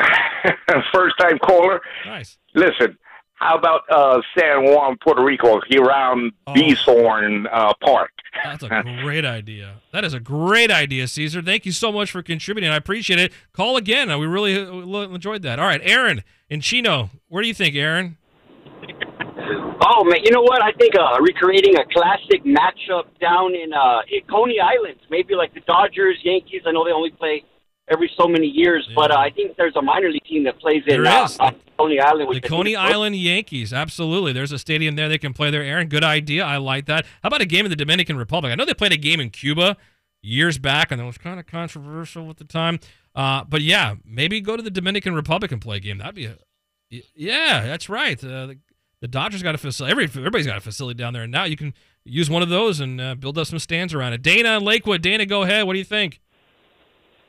first 0.92 1.14
time 1.20 1.38
caller. 1.38 1.80
Nice. 2.06 2.38
Listen, 2.54 2.98
how 3.42 3.56
about 3.56 3.82
uh, 3.90 4.20
San 4.38 4.64
Juan, 4.64 4.96
Puerto 5.02 5.22
Rico, 5.22 5.60
around 5.76 6.32
Oh. 6.46 6.52
Bithorn 6.54 7.46
uh, 7.52 7.72
Park? 7.82 8.10
That's 8.44 8.62
a 8.62 8.68
great 9.02 9.24
idea. 9.26 9.74
That 9.92 10.04
is 10.04 10.14
a 10.14 10.20
great 10.20 10.70
idea, 10.70 11.06
Caesar. 11.06 11.42
Thank 11.42 11.66
you 11.66 11.72
so 11.72 11.92
much 11.92 12.10
for 12.10 12.22
contributing. 12.22 12.70
I 12.70 12.76
appreciate 12.76 13.18
it. 13.18 13.32
Call 13.52 13.76
again. 13.76 14.10
Uh, 14.10 14.18
We 14.18 14.26
really 14.26 14.56
uh, 14.58 15.08
enjoyed 15.14 15.42
that. 15.42 15.58
All 15.58 15.66
right, 15.66 15.80
Aaron 15.84 16.22
in 16.48 16.60
Chino. 16.60 17.10
Where 17.28 17.42
do 17.42 17.48
you 17.48 17.54
think, 17.54 17.74
Aaron? 17.76 18.16
Oh 19.84 20.04
man, 20.04 20.20
you 20.24 20.30
know 20.30 20.42
what? 20.42 20.62
I 20.62 20.72
think 20.72 20.94
uh, 20.94 21.20
recreating 21.20 21.76
a 21.76 21.84
classic 21.92 22.44
matchup 22.44 23.04
down 23.20 23.54
in 23.54 23.72
uh, 23.72 24.00
in 24.10 24.20
Coney 24.30 24.60
Island, 24.60 24.98
maybe 25.10 25.34
like 25.34 25.52
the 25.54 25.60
Dodgers, 25.60 26.18
Yankees. 26.22 26.62
I 26.66 26.70
know 26.72 26.84
they 26.84 26.92
only 26.92 27.10
play 27.10 27.44
every 27.90 28.10
so 28.16 28.26
many 28.26 28.46
years, 28.46 28.88
but 28.94 29.10
uh, 29.10 29.18
I 29.18 29.30
think 29.30 29.56
there's 29.56 29.76
a 29.76 29.82
minor 29.82 30.10
league 30.10 30.24
team 30.24 30.44
that 30.44 30.58
plays 30.58 30.82
in 30.86 31.02
There 31.02 31.12
uh, 31.12 31.28
uh, 31.40 31.50
Coney 31.78 31.98
Island. 32.00 32.20
The 32.22 32.26
Which 32.26 32.36
I 32.38 32.40
think 32.40 32.50
Coney 32.50 32.72
is- 32.72 32.78
Island 32.78 33.16
Yankees. 33.16 33.72
Absolutely. 33.72 34.32
There's 34.32 34.52
a 34.52 34.58
stadium 34.58 34.96
there 34.96 35.08
they 35.08 35.18
can 35.18 35.32
play 35.32 35.50
there. 35.50 35.62
Aaron, 35.62 35.88
good 35.88 36.04
idea. 36.04 36.44
I 36.44 36.56
like 36.58 36.86
that. 36.86 37.04
How 37.22 37.26
about 37.28 37.40
a 37.42 37.46
game 37.46 37.66
in 37.66 37.70
the 37.70 37.76
Dominican 37.76 38.16
Republic? 38.16 38.52
I 38.52 38.54
know 38.54 38.64
they 38.64 38.74
played 38.74 38.92
a 38.92 38.96
game 38.96 39.20
in 39.20 39.30
Cuba 39.30 39.76
years 40.22 40.58
back, 40.58 40.90
and 40.92 41.00
it 41.00 41.04
was 41.04 41.18
kind 41.18 41.40
of 41.40 41.46
controversial 41.46 42.30
at 42.30 42.36
the 42.36 42.44
time. 42.44 42.78
Uh, 43.14 43.44
but 43.44 43.60
yeah, 43.62 43.96
maybe 44.04 44.40
go 44.40 44.56
to 44.56 44.62
the 44.62 44.70
Dominican 44.70 45.14
Republic 45.14 45.52
and 45.52 45.60
play 45.60 45.76
a 45.78 45.80
game. 45.80 45.98
That'd 45.98 46.14
be 46.14 46.26
a. 46.26 46.36
Yeah, 47.14 47.64
that's 47.64 47.88
right. 47.88 48.22
Uh, 48.22 48.46
the, 48.46 48.58
the 49.00 49.08
Dodgers 49.08 49.42
got 49.42 49.54
a 49.54 49.58
facility. 49.58 49.90
Every, 49.90 50.04
everybody's 50.04 50.46
got 50.46 50.56
a 50.58 50.60
facility 50.60 50.96
down 50.98 51.12
there, 51.14 51.22
and 51.22 51.32
now 51.32 51.44
you 51.44 51.56
can 51.56 51.74
use 52.04 52.28
one 52.30 52.42
of 52.42 52.48
those 52.50 52.80
and 52.80 53.00
uh, 53.00 53.14
build 53.14 53.38
up 53.38 53.46
some 53.46 53.58
stands 53.58 53.94
around 53.94 54.12
it. 54.12 54.22
Dana 54.22 54.58
in 54.58 54.64
Lakewood. 54.64 55.02
Dana, 55.02 55.24
go 55.26 55.42
ahead. 55.42 55.66
What 55.66 55.72
do 55.72 55.78
you 55.78 55.84
think? 55.84 56.20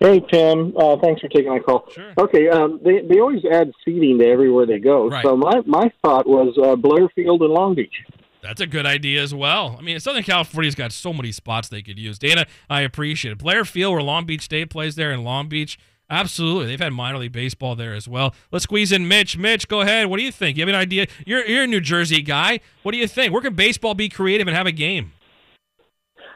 Hey 0.03 0.19
Tim, 0.19 0.73
uh, 0.77 0.97
thanks 1.01 1.21
for 1.21 1.29
taking 1.29 1.49
my 1.49 1.59
call. 1.59 1.85
Sure. 1.89 2.11
Okay, 2.17 2.49
um, 2.49 2.77
they 2.83 2.99
they 2.99 3.21
always 3.21 3.41
add 3.49 3.71
seating 3.85 4.19
to 4.19 4.27
everywhere 4.27 4.65
they 4.65 4.77
go. 4.77 5.07
Right. 5.07 5.23
So 5.23 5.37
my 5.37 5.61
my 5.65 5.89
thought 6.03 6.27
was 6.27 6.57
uh, 6.61 6.75
Blair 6.75 7.07
Field 7.15 7.41
in 7.41 7.49
Long 7.49 7.73
Beach. 7.73 7.95
That's 8.41 8.59
a 8.59 8.67
good 8.67 8.85
idea 8.85 9.21
as 9.23 9.33
well. 9.33 9.77
I 9.79 9.81
mean, 9.81 9.97
Southern 10.01 10.23
California's 10.23 10.75
got 10.75 10.91
so 10.91 11.13
many 11.13 11.31
spots 11.31 11.69
they 11.69 11.81
could 11.81 11.97
use. 11.97 12.19
Dana, 12.19 12.45
I 12.69 12.81
appreciate 12.81 13.31
it. 13.31 13.37
Blair 13.37 13.63
Field, 13.63 13.93
where 13.93 14.03
Long 14.03 14.25
Beach 14.25 14.41
State 14.41 14.69
plays 14.69 14.95
there 14.95 15.13
in 15.13 15.23
Long 15.23 15.47
Beach. 15.47 15.79
Absolutely. 16.09 16.65
They've 16.65 16.81
had 16.81 16.91
minor 16.91 17.19
league 17.19 17.31
baseball 17.31 17.77
there 17.77 17.93
as 17.93 18.05
well. 18.05 18.35
Let's 18.51 18.63
squeeze 18.63 18.91
in 18.91 19.07
Mitch. 19.07 19.37
Mitch, 19.37 19.69
go 19.69 19.79
ahead. 19.79 20.07
What 20.07 20.17
do 20.17 20.23
you 20.25 20.33
think? 20.33 20.57
You 20.57 20.63
have 20.63 20.69
an 20.69 20.75
idea? 20.75 21.07
You're, 21.25 21.45
you're 21.45 21.63
a 21.63 21.67
New 21.67 21.79
Jersey 21.79 22.21
guy. 22.21 22.59
What 22.81 22.91
do 22.91 22.97
you 22.97 23.07
think? 23.07 23.31
Where 23.31 23.41
can 23.41 23.55
baseball 23.55 23.93
be 23.93 24.09
creative 24.09 24.47
and 24.47 24.57
have 24.57 24.67
a 24.67 24.73
game? 24.73 25.13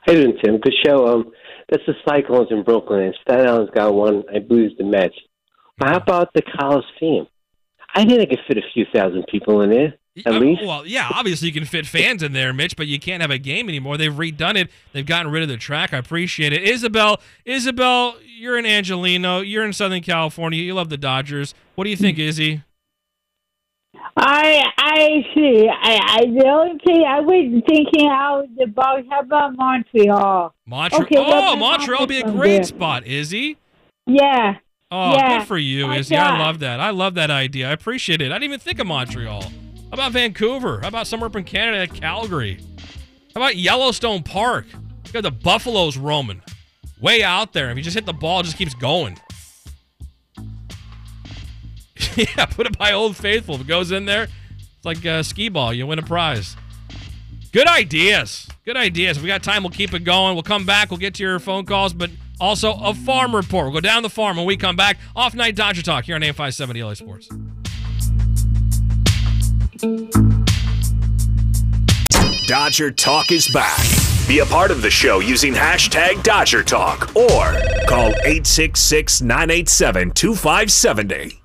How 0.03 0.13
you 0.13 0.24
doing, 0.24 0.38
Tim? 0.41 0.57
Good 0.59 0.74
show. 0.86 1.05
Um, 1.05 1.32
that's 1.70 1.84
the 1.86 1.93
Cyclones 2.07 2.47
in 2.51 2.63
Brooklyn, 2.63 3.01
and 3.01 3.15
Staten 3.22 3.47
Island's 3.47 3.72
got 3.72 3.93
one. 3.93 4.24
I 4.34 4.39
blues 4.39 4.74
the 4.78 4.84
Mets. 4.84 5.15
But 5.78 5.89
how 5.89 5.97
about 5.97 6.34
the 6.34 6.41
Coliseum? 6.41 7.28
I 7.93 8.05
think 8.05 8.20
I 8.22 8.26
could 8.26 8.39
fit 8.47 8.57
a 8.57 8.61
few 8.74 8.86
thousand 8.93 9.26
people 9.32 9.61
in 9.61 9.70
there, 9.70 9.93
at 10.26 10.34
Uh, 10.34 10.39
least. 10.39 10.61
Well, 10.65 10.86
yeah, 10.86 11.07
obviously 11.13 11.47
you 11.47 11.53
can 11.53 11.65
fit 11.65 11.86
fans 11.88 12.22
in 12.24 12.34
there, 12.34 12.53
Mitch, 12.53 12.76
but 12.76 12.88
you 12.88 12.99
can't 12.99 13.22
have 13.22 13.32
a 13.32 13.38
game 13.38 13.70
anymore. 13.70 13.97
They've 13.97 14.11
redone 14.13 14.55
it. 14.55 14.70
They've 14.93 15.05
gotten 15.05 15.32
rid 15.32 15.43
of 15.43 15.49
the 15.49 15.57
track. 15.57 15.93
I 15.93 15.97
appreciate 15.97 16.53
it. 16.53 16.63
Isabel, 16.63 17.20
Isabel, 17.45 18.15
you're 18.38 18.57
in 18.57 18.65
Angelino. 18.65 19.41
You're 19.41 19.65
in 19.65 19.74
Southern 19.74 20.01
California. 20.01 20.61
You 20.61 20.74
love 20.74 20.89
the 20.89 20.97
Dodgers. 20.97 21.53
What 21.76 21.84
do 21.86 21.89
you 21.89 21.95
think, 21.97 22.20
Izzy? 22.20 22.61
I 24.16 24.64
I 24.78 25.26
see. 25.34 25.68
I, 25.70 25.99
I 26.08 26.26
the 26.26 26.47
only 26.47 26.80
thing 26.86 27.03
I 27.08 27.20
was 27.20 27.64
thinking 27.68 28.10
out 28.10 28.45
about 28.64 29.03
how 29.10 29.20
about 29.22 29.55
Montreal? 29.55 30.53
Montreal. 30.66 31.03
Okay, 31.03 31.16
oh, 31.18 31.55
Montreal 31.55 32.01
would 32.01 32.10
be 32.10 32.20
a 32.20 32.32
great 32.32 32.58
there. 32.58 32.64
spot, 32.64 33.05
Izzy. 33.05 33.58
Yeah. 34.05 34.55
Oh, 34.89 35.14
yeah. 35.14 35.39
good 35.39 35.47
for 35.47 35.58
you, 35.58 35.88
I 35.88 35.97
Izzy. 35.97 36.16
I 36.16 36.39
love 36.39 36.60
that. 36.60 36.80
I 36.80 36.91
love 36.91 37.16
that 37.16 37.30
idea. 37.30 37.70
I 37.70 37.74
appreciate 37.74 38.22
it. 38.22 38.32
I 38.32 38.36
didn't 38.36 38.45
even 38.45 38.60
think 38.60 38.80
of 38.80 38.88
Montreal. 38.88 39.41
How 39.41 39.93
about 39.93 40.14
Vancouver? 40.14 40.80
How 40.82 40.88
about 40.88 41.08
somewhere 41.08 41.28
up 41.28 41.36
in 41.36 41.43
Canada, 41.43 41.91
Calgary? 41.91 42.60
How 43.34 43.41
about 43.41 43.58
Yellowstone 43.58 44.24
Park? 44.24 44.66
You 45.05 45.14
got 45.14 45.24
the 45.24 45.32
Buffaloes 45.32 45.97
roaming 45.97 46.41
way 47.01 47.24
out 47.24 47.53
there. 47.53 47.70
If 47.70 47.78
you 47.78 47.84
just 47.84 47.95
hit 47.95 48.05
the 48.05 48.14
ball, 48.14 48.41
it 48.41 48.43
just 48.43 48.58
keeps 48.58 48.74
going. 48.74 49.18
yeah, 52.16 52.45
put 52.45 52.68
it 52.68 52.78
by 52.78 52.91
Old 52.93 53.16
Faithful. 53.16 53.56
If 53.56 53.62
it 53.62 53.68
goes 53.68 53.91
in 53.91 54.06
there, 54.06 54.24
it's 54.24 54.86
like 54.86 55.06
uh, 55.06 55.24
skee 55.24 55.50
ball. 55.50 55.74
You 55.74 55.88
win 55.88 56.00
a 56.00 56.04
prize. 56.04 56.56
Good 57.52 57.68
ideas. 57.68 58.48
Good 58.66 58.78
ideas. 58.78 59.18
If 59.18 59.24
we 59.24 59.28
got 59.28 59.43
time, 59.43 59.64
we'll 59.64 59.72
keep 59.72 59.93
it 59.93 60.04
going. 60.04 60.36
We'll 60.36 60.43
come 60.43 60.66
back. 60.66 60.91
We'll 60.91 61.00
get 61.00 61.16
to 61.16 61.24
your 61.24 61.39
phone 61.39 61.66
calls, 61.66 61.93
but 61.93 62.12
also 62.39 62.74
a 62.74 62.93
farm 62.93 63.36
report. 63.36 63.66
We'll 63.66 63.74
go 63.74 63.80
down 63.80 64.04
the 64.04 64.10
farm 64.10 64.38
when 64.38 64.45
we 64.45 64.58
come 64.58 64.76
back. 64.76 64.98
Off 65.16 65.34
night 65.34 65.56
Dodger 65.56 65.82
Talk 65.82 66.06
here 66.06 66.16
on 66.16 66.24
AM 66.24 66.34
570 66.34 66.84
LA 66.84 66.93
Sports. 66.93 67.30
Dodger 72.48 72.91
Talk 72.91 73.32
is 73.32 73.50
back. 73.50 73.80
Be 74.28 74.39
a 74.39 74.45
part 74.45 74.72
of 74.72 74.82
the 74.82 74.89
show 74.89 75.20
using 75.20 75.54
hashtag 75.54 76.22
Dodger 76.24 76.64
Talk 76.64 77.16
or 77.16 77.60
call 77.88 78.10
866 78.26 79.22
987 79.22 80.12
2570. 80.12 81.41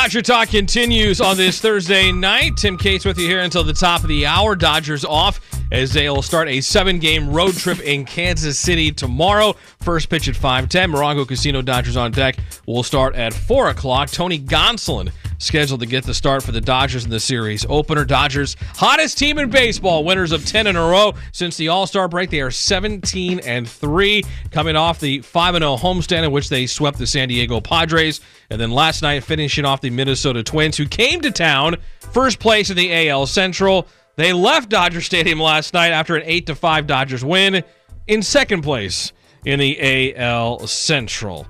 Dodger 0.00 0.22
Talk 0.22 0.50
continues 0.50 1.20
on 1.20 1.36
this 1.36 1.60
Thursday 1.60 2.12
night. 2.12 2.56
Tim 2.56 2.78
Cates 2.78 3.04
with 3.04 3.18
you 3.18 3.26
here 3.26 3.40
until 3.40 3.64
the 3.64 3.72
top 3.72 4.02
of 4.02 4.08
the 4.08 4.26
hour. 4.26 4.54
Dodgers 4.54 5.04
off 5.04 5.40
as 5.72 5.92
they'll 5.92 6.22
start 6.22 6.48
a 6.48 6.60
seven-game 6.60 7.28
road 7.28 7.56
trip 7.56 7.80
in 7.80 8.04
Kansas 8.04 8.56
City 8.56 8.92
tomorrow. 8.92 9.56
First 9.80 10.08
pitch 10.08 10.28
at 10.28 10.36
5:10. 10.36 10.92
Morongo 10.92 11.26
Casino 11.26 11.62
Dodgers 11.62 11.96
on 11.96 12.12
deck 12.12 12.36
will 12.64 12.84
start 12.84 13.16
at 13.16 13.34
4 13.34 13.70
o'clock. 13.70 14.08
Tony 14.08 14.38
Gonsolin 14.38 15.10
scheduled 15.38 15.80
to 15.80 15.86
get 15.86 16.04
the 16.04 16.14
start 16.14 16.42
for 16.42 16.52
the 16.52 16.60
Dodgers 16.60 17.04
in 17.04 17.10
the 17.10 17.20
series 17.20 17.64
opener. 17.68 18.04
Dodgers, 18.04 18.56
hottest 18.74 19.18
team 19.18 19.38
in 19.38 19.50
baseball, 19.50 20.04
winners 20.04 20.32
of 20.32 20.44
10 20.44 20.66
in 20.66 20.76
a 20.76 20.80
row 20.80 21.14
since 21.32 21.56
the 21.56 21.68
All-Star 21.68 22.08
break. 22.08 22.30
They 22.30 22.40
are 22.40 22.50
17 22.50 23.40
and 23.40 23.68
3, 23.68 24.24
coming 24.50 24.76
off 24.76 25.00
the 25.00 25.20
5 25.20 25.54
0 25.54 25.76
homestand 25.76 26.24
in 26.24 26.32
which 26.32 26.48
they 26.48 26.66
swept 26.66 26.98
the 26.98 27.06
San 27.06 27.28
Diego 27.28 27.60
Padres, 27.60 28.20
and 28.50 28.60
then 28.60 28.70
last 28.70 29.02
night 29.02 29.24
finishing 29.24 29.64
off 29.64 29.80
the 29.80 29.90
Minnesota 29.90 30.42
Twins, 30.42 30.76
who 30.76 30.86
came 30.86 31.20
to 31.20 31.30
town 31.30 31.76
first 32.12 32.38
place 32.38 32.70
in 32.70 32.76
the 32.76 33.08
AL 33.08 33.26
Central. 33.26 33.86
They 34.16 34.32
left 34.32 34.68
Dodger 34.68 35.00
Stadium 35.00 35.38
last 35.38 35.72
night 35.74 35.92
after 35.92 36.16
an 36.16 36.22
8 36.24 36.46
to 36.46 36.54
5 36.56 36.86
Dodgers 36.86 37.24
win 37.24 37.62
in 38.08 38.22
second 38.22 38.62
place 38.62 39.12
in 39.44 39.60
the 39.60 40.16
AL 40.16 40.66
Central. 40.66 41.46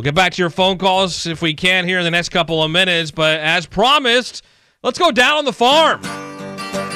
We'll 0.00 0.04
get 0.04 0.14
back 0.14 0.32
to 0.32 0.40
your 0.40 0.48
phone 0.48 0.78
calls 0.78 1.26
if 1.26 1.42
we 1.42 1.52
can 1.52 1.84
here 1.84 1.98
in 1.98 2.04
the 2.04 2.10
next 2.10 2.30
couple 2.30 2.62
of 2.62 2.70
minutes, 2.70 3.10
but 3.10 3.38
as 3.38 3.66
promised, 3.66 4.42
let's 4.82 4.98
go 4.98 5.10
down 5.10 5.36
on 5.36 5.44
the 5.44 5.52
farm. 5.52 6.00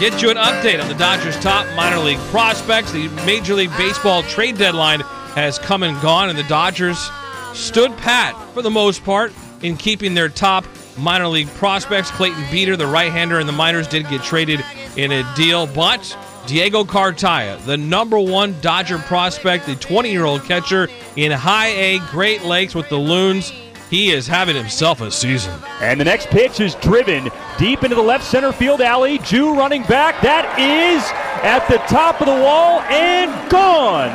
Get 0.01 0.23
you 0.23 0.31
an 0.31 0.39
update 0.39 0.81
on 0.81 0.89
the 0.89 0.95
Dodgers' 0.95 1.39
top 1.41 1.67
minor 1.77 1.99
league 1.99 2.19
prospects. 2.31 2.93
The 2.93 3.09
Major 3.27 3.53
League 3.53 3.77
Baseball 3.77 4.23
trade 4.23 4.57
deadline 4.57 5.01
has 5.35 5.59
come 5.59 5.83
and 5.83 6.01
gone, 6.01 6.31
and 6.31 6.39
the 6.39 6.45
Dodgers 6.45 7.11
stood 7.53 7.95
pat 7.99 8.35
for 8.55 8.63
the 8.63 8.71
most 8.71 9.05
part 9.05 9.35
in 9.61 9.77
keeping 9.77 10.15
their 10.15 10.31
top 10.31 10.65
minor 10.97 11.29
league 11.29 11.49
prospects. 11.49 12.11
Clayton 12.11 12.47
Beeter, 12.51 12.75
the 12.75 12.87
right 12.87 13.13
hander 13.13 13.39
in 13.39 13.47
the 13.47 13.53
minors, 13.53 13.87
did 13.87 14.09
get 14.09 14.23
traded 14.23 14.65
in 14.97 15.13
a 15.13 15.35
deal, 15.35 15.67
but 15.67 16.17
Diego 16.47 16.85
Cartaya, 16.85 17.63
the 17.65 17.77
number 17.77 18.19
one 18.19 18.61
Dodger 18.61 18.99
prospect, 18.99 19.67
the 19.67 19.77
20 19.77 20.11
year 20.11 20.25
old 20.25 20.45
catcher 20.45 20.89
in 21.17 21.33
high 21.33 21.69
A 21.69 21.99
Great 22.11 22.45
Lakes 22.45 22.75
with 22.75 22.89
the 22.89 22.99
Loons. 22.99 23.53
He 23.89 24.11
is 24.11 24.27
having 24.27 24.57
himself 24.57 25.01
a 25.01 25.11
season. 25.11 25.55
And 25.81 26.01
the 26.01 26.05
next 26.05 26.27
pitch 26.29 26.61
is 26.61 26.75
driven 26.77 27.31
deep 27.59 27.85
into 27.85 27.95
the 27.95 28.03
left 28.03 28.25
center 28.25 28.53
field 28.53 28.81
alley. 28.81 29.19
Jew 29.19 29.55
running 29.55 29.83
back. 29.85 30.21
That 30.23 30.59
is 30.59 31.03
at 31.45 31.67
the 31.69 31.79
top 31.87 32.21
of 32.21 32.27
the 32.27 32.33
wall 32.33 32.81
and 32.81 33.51
gone. 33.51 34.11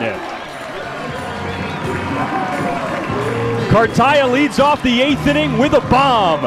Cartaya 3.70 4.32
leads 4.32 4.60
off 4.60 4.84
the 4.84 5.02
eighth 5.02 5.26
inning 5.28 5.58
with 5.58 5.74
a 5.74 5.82
bomb. 5.82 6.44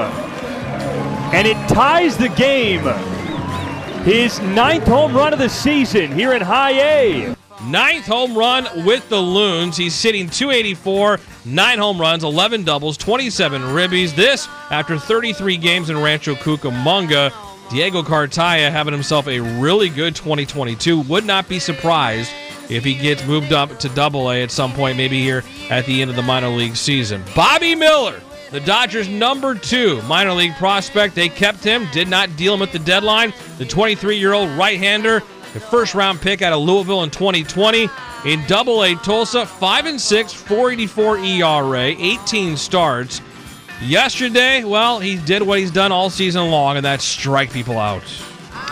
And 1.33 1.49
it 1.49 1.57
ties 1.69 2.19
the 2.19 2.29
game. 2.29 2.85
His 4.05 4.41
ninth 4.41 4.89
home 4.89 5.17
run 5.17 5.33
of 5.33 5.39
the 5.39 5.49
season 5.49 6.11
here 6.11 6.33
in 6.33 6.43
high 6.43 6.73
A. 6.73 7.37
Ninth 7.67 8.05
home 8.05 8.37
run 8.37 8.67
with 8.85 9.09
the 9.09 9.21
Loons. 9.21 9.77
He's 9.77 9.95
sitting 9.95 10.29
284, 10.29 11.21
nine 11.45 11.79
home 11.79 12.01
runs, 12.01 12.25
11 12.25 12.65
doubles, 12.65 12.97
27 12.97 13.63
ribbies. 13.63 14.13
This 14.17 14.49
after 14.73 14.99
33 14.99 15.57
games 15.57 15.89
in 15.89 16.03
Rancho 16.03 16.35
Cucamonga. 16.35 17.33
Diego 17.71 18.03
Cartaya 18.03 18.73
having 18.73 18.93
himself 18.93 19.29
a 19.29 19.39
really 19.39 19.89
good 19.89 20.17
2022. 20.17 21.03
Would 21.03 21.25
not 21.25 21.49
be 21.49 21.61
surprised 21.61 22.33
if 22.69 22.83
he 22.83 22.95
gets 22.95 23.25
moved 23.25 23.53
up 23.53 23.79
to 23.79 23.89
double 23.91 24.33
A 24.33 24.43
at 24.43 24.51
some 24.51 24.73
point, 24.73 24.97
maybe 24.97 25.21
here 25.21 25.45
at 25.71 25.87
the 25.87 26.03
end 26.03 26.11
of 26.11 26.17
the 26.17 26.23
minor 26.23 26.49
league 26.49 26.75
season. 26.75 27.23
Bobby 27.37 27.77
Miller, 27.77 28.21
the 28.53 28.61
Dodgers' 28.61 29.09
number 29.09 29.55
two 29.55 30.01
minor 30.03 30.33
league 30.33 30.55
prospect. 30.57 31.15
They 31.15 31.29
kept 31.29 31.65
him, 31.65 31.89
did 31.91 32.07
not 32.07 32.37
deal 32.37 32.55
him 32.55 32.63
at 32.63 32.71
the 32.71 32.79
deadline. 32.79 33.33
The 33.59 33.65
23 33.65 34.19
year 34.19 34.35
old 34.35 34.51
right 34.51 34.79
hander, 34.79 35.23
the 35.55 35.61
first 35.61 35.95
round 35.95 36.21
pick 36.21 36.43
out 36.43 36.53
of 36.53 36.61
Louisville 36.61 37.03
in 37.03 37.11
2020. 37.11 37.89
In 38.27 38.47
double 38.47 38.85
A 38.85 38.95
Tulsa, 38.97 39.45
5 39.45 39.87
and 39.87 40.01
6, 40.01 40.33
484 40.33 41.19
ERA, 41.19 41.95
18 41.99 42.57
starts. 42.57 43.21
Yesterday, 43.83 44.63
well, 44.63 45.01
he 45.01 45.17
did 45.17 45.43
what 45.43 45.59
he's 45.59 45.73
done 45.73 45.91
all 45.91 46.09
season 46.09 46.51
long, 46.51 46.77
and 46.77 46.85
that's 46.85 47.03
strike 47.03 47.53
people 47.53 47.81
out. 47.81 48.05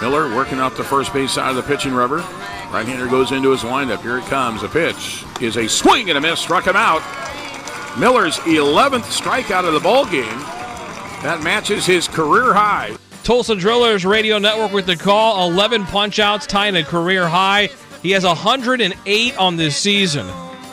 Miller 0.01 0.33
working 0.35 0.61
off 0.61 0.76
the 0.76 0.85
first 0.85 1.12
base 1.12 1.33
side 1.33 1.51
of 1.51 1.57
the 1.57 1.62
pitching 1.62 1.93
rubber. 1.93 2.18
Right 2.70 2.87
hander 2.87 3.09
goes 3.09 3.33
into 3.33 3.51
his 3.51 3.64
windup. 3.64 4.03
Here 4.03 4.18
it 4.18 4.24
comes. 4.26 4.61
The 4.61 4.68
pitch 4.68 5.24
is 5.41 5.57
a 5.57 5.68
swing 5.68 6.11
and 6.11 6.16
a 6.16 6.20
miss. 6.20 6.39
Struck 6.39 6.66
him 6.66 6.76
out. 6.76 7.03
Miller's 7.99 8.36
11th 8.38 9.03
strikeout 9.03 9.66
of 9.66 9.74
the 9.74 9.80
ball 9.80 10.05
game. 10.05 10.38
That 11.22 11.43
matches 11.43 11.84
his 11.84 12.07
career 12.07 12.55
high. 12.55 12.97
Tulsa 13.24 13.55
Drillers 13.55 14.05
Radio 14.05 14.38
Network 14.38 14.72
with 14.72 14.86
the 14.86 14.97
call. 14.97 15.51
11 15.51 15.82
punchouts, 15.84 16.47
tying 16.47 16.76
a 16.76 16.84
career 16.84 17.28
high. 17.28 17.68
He 18.03 18.12
has 18.12 18.24
108 18.24 19.36
on 19.36 19.57
this 19.57 19.76
season. 19.76 20.26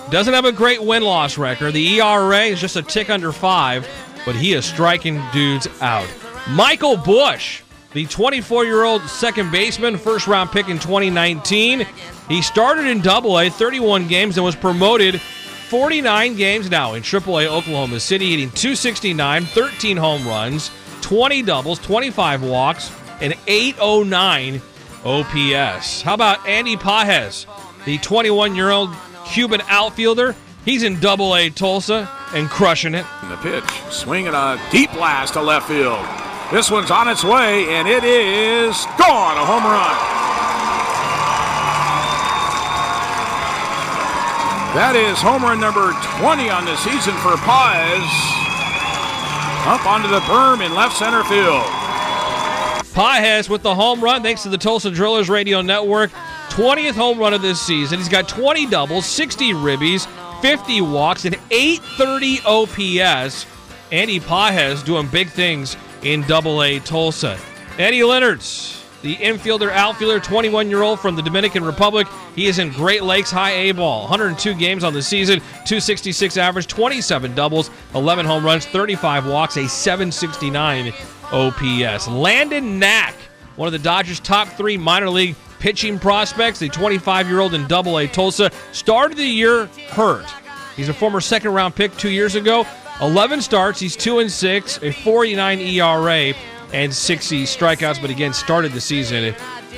Doesn't 0.10 0.34
have 0.34 0.46
a 0.46 0.52
great 0.52 0.82
win 0.82 1.04
loss 1.04 1.38
record. 1.38 1.74
The 1.74 2.00
ERA 2.00 2.44
is 2.44 2.62
just 2.62 2.78
a 2.78 2.82
tick 2.82 3.10
under 3.10 3.32
five, 3.34 3.88
but 4.24 4.36
he 4.36 4.54
is 4.54 4.66
striking 4.66 5.22
dudes 5.34 5.68
out. 5.82 6.08
Michael 6.52 6.96
Busch, 6.96 7.62
the 7.94 8.06
24 8.06 8.64
year 8.64 8.84
old 8.84 9.02
second 9.04 9.52
baseman, 9.52 9.98
first 9.98 10.28
round 10.28 10.52
pick 10.52 10.70
in 10.70 10.80
2019. 10.80 11.86
He 12.30 12.42
started 12.42 12.86
in 12.86 13.02
Double 13.02 13.38
A, 13.40 13.50
31 13.50 14.08
games, 14.08 14.38
and 14.38 14.46
was 14.46 14.56
promoted 14.56 15.20
49 15.70 16.38
games 16.38 16.70
now 16.70 16.94
in 16.94 17.04
AAA 17.04 17.48
Oklahoma 17.48 18.00
City, 18.00 18.30
hitting 18.32 18.50
269, 18.52 19.44
13 19.44 19.98
home 19.98 20.26
runs, 20.26 20.72
20 21.02 21.42
doubles, 21.42 21.78
25 21.80 22.42
walks, 22.42 22.90
and 23.20 23.34
809 23.48 24.62
OPS. 25.04 26.02
How 26.02 26.14
about 26.14 26.48
Andy 26.48 26.78
Pages, 26.78 27.46
the 27.84 27.98
21 27.98 28.56
year 28.56 28.70
old 28.70 28.96
Cuban 29.26 29.62
outfielder? 29.68 30.36
He's 30.64 30.84
in 30.84 31.02
Double 31.02 31.36
A 31.36 31.50
Tulsa 31.50 32.10
and 32.34 32.50
crushing 32.50 32.96
it. 32.96 33.06
And 33.22 33.32
the 33.32 33.38
pitch, 33.38 33.70
swinging 33.92 34.34
a 34.34 34.62
deep 34.72 34.92
blast 34.94 35.34
to 35.34 35.42
left 35.42 35.68
field. 35.68 36.06
This 36.50 36.72
one's 36.72 36.92
on 36.92 37.10
its 37.10 37.26
way, 37.26 37.66
and 37.76 37.90
it 37.90 38.06
is 38.06 38.86
gone. 38.98 39.38
A 39.38 39.46
home 39.46 39.66
run. 39.66 40.17
That 44.78 44.96
is 44.96 45.18
home 45.18 45.42
run 45.42 45.60
number 45.60 45.92
20 46.22 46.52
on 46.52 46.64
the 46.64 46.78
season 46.78 47.18
for 47.26 47.34
Pages. 47.34 48.14
Up 49.66 49.84
onto 49.88 50.08
the 50.08 50.20
berm 50.30 50.64
in 50.64 50.76
left 50.76 50.96
center 50.96 51.24
field. 51.24 51.66
Pages 52.94 53.50
with 53.50 53.64
the 53.64 53.74
home 53.74 54.00
run, 54.02 54.22
thanks 54.22 54.44
to 54.44 54.50
the 54.50 54.58
Tulsa 54.58 54.92
Drillers 54.92 55.30
Radio 55.30 55.64
Network. 55.64 56.12
20th 56.50 56.92
home 56.92 57.18
run 57.18 57.34
of 57.34 57.42
this 57.42 57.60
season. 57.60 57.98
He's 57.98 58.08
got 58.08 58.30
20 58.30 58.68
doubles, 58.68 59.08
60 59.08 59.54
ribbies, 59.54 60.06
50 60.44 60.82
walks, 60.82 61.26
and 61.26 61.36
830 61.50 62.42
OPS. 62.46 63.48
Andy 63.92 64.20
Pages 64.20 64.84
doing 64.84 65.08
big 65.08 65.30
things 65.30 65.76
in 66.04 66.22
Double 66.28 66.62
A 66.62 66.78
Tulsa. 66.82 67.40
Eddie 67.80 68.04
Leonards, 68.04 68.77
the 69.02 69.16
infielder, 69.16 69.72
outfielder, 69.72 70.20
21 70.20 70.70
year 70.70 70.82
old 70.82 71.00
from 71.00 71.16
the 71.16 71.22
Dominican 71.22 71.64
Republic. 71.64 72.08
He 72.36 72.48
is 72.48 72.60
in 72.60 72.72
Great 72.72 73.04
Lakes 73.04 73.32
High 73.32 73.52
A 73.52 73.72
ball. 73.72 74.02
102 74.02 74.56
games 74.56 74.84
on 74.84 74.94
the 74.94 75.02
season, 75.02 75.40
266 75.40 76.38
average, 76.38 76.68
27 76.68 77.36
doubles, 77.36 77.70
11 77.96 78.26
home 78.26 78.46
runs, 78.46 78.66
35 78.66 79.28
walks, 79.28 79.58
a 79.58 79.68
769 79.68 80.94
OPS. 81.32 82.08
Landon 82.08 82.80
Knack, 82.80 83.16
one 83.56 83.68
of 83.68 83.72
the 83.72 83.80
Dodgers' 83.80 84.20
top 84.20 84.48
three 84.50 84.78
minor 84.78 85.10
league 85.10 85.36
pitching 85.60 86.00
prospects, 86.00 86.60
the 86.60 86.70
25 86.70 87.28
year 87.28 87.40
old 87.40 87.54
in 87.54 87.68
Double 87.68 87.98
A 87.98 88.08
Tulsa, 88.08 88.52
started 88.72 89.18
the 89.18 89.26
year 89.26 89.66
hurt. 89.90 90.26
He's 90.76 90.90
a 90.90 90.94
former 90.94 91.22
second 91.22 91.54
round 91.54 91.76
pick 91.76 91.96
two 91.98 92.10
years 92.10 92.36
ago. 92.36 92.66
11 93.02 93.42
starts, 93.42 93.80
he's 93.80 93.96
2 93.96 94.20
and 94.20 94.32
6, 94.32 94.82
a 94.82 94.92
49 94.92 95.60
ERA, 95.60 96.34
and 96.74 96.94
60 96.94 97.44
strikeouts, 97.44 98.02
but 98.02 98.10
again, 98.10 98.34
started 98.34 98.72
the 98.72 98.82
season 98.82 99.34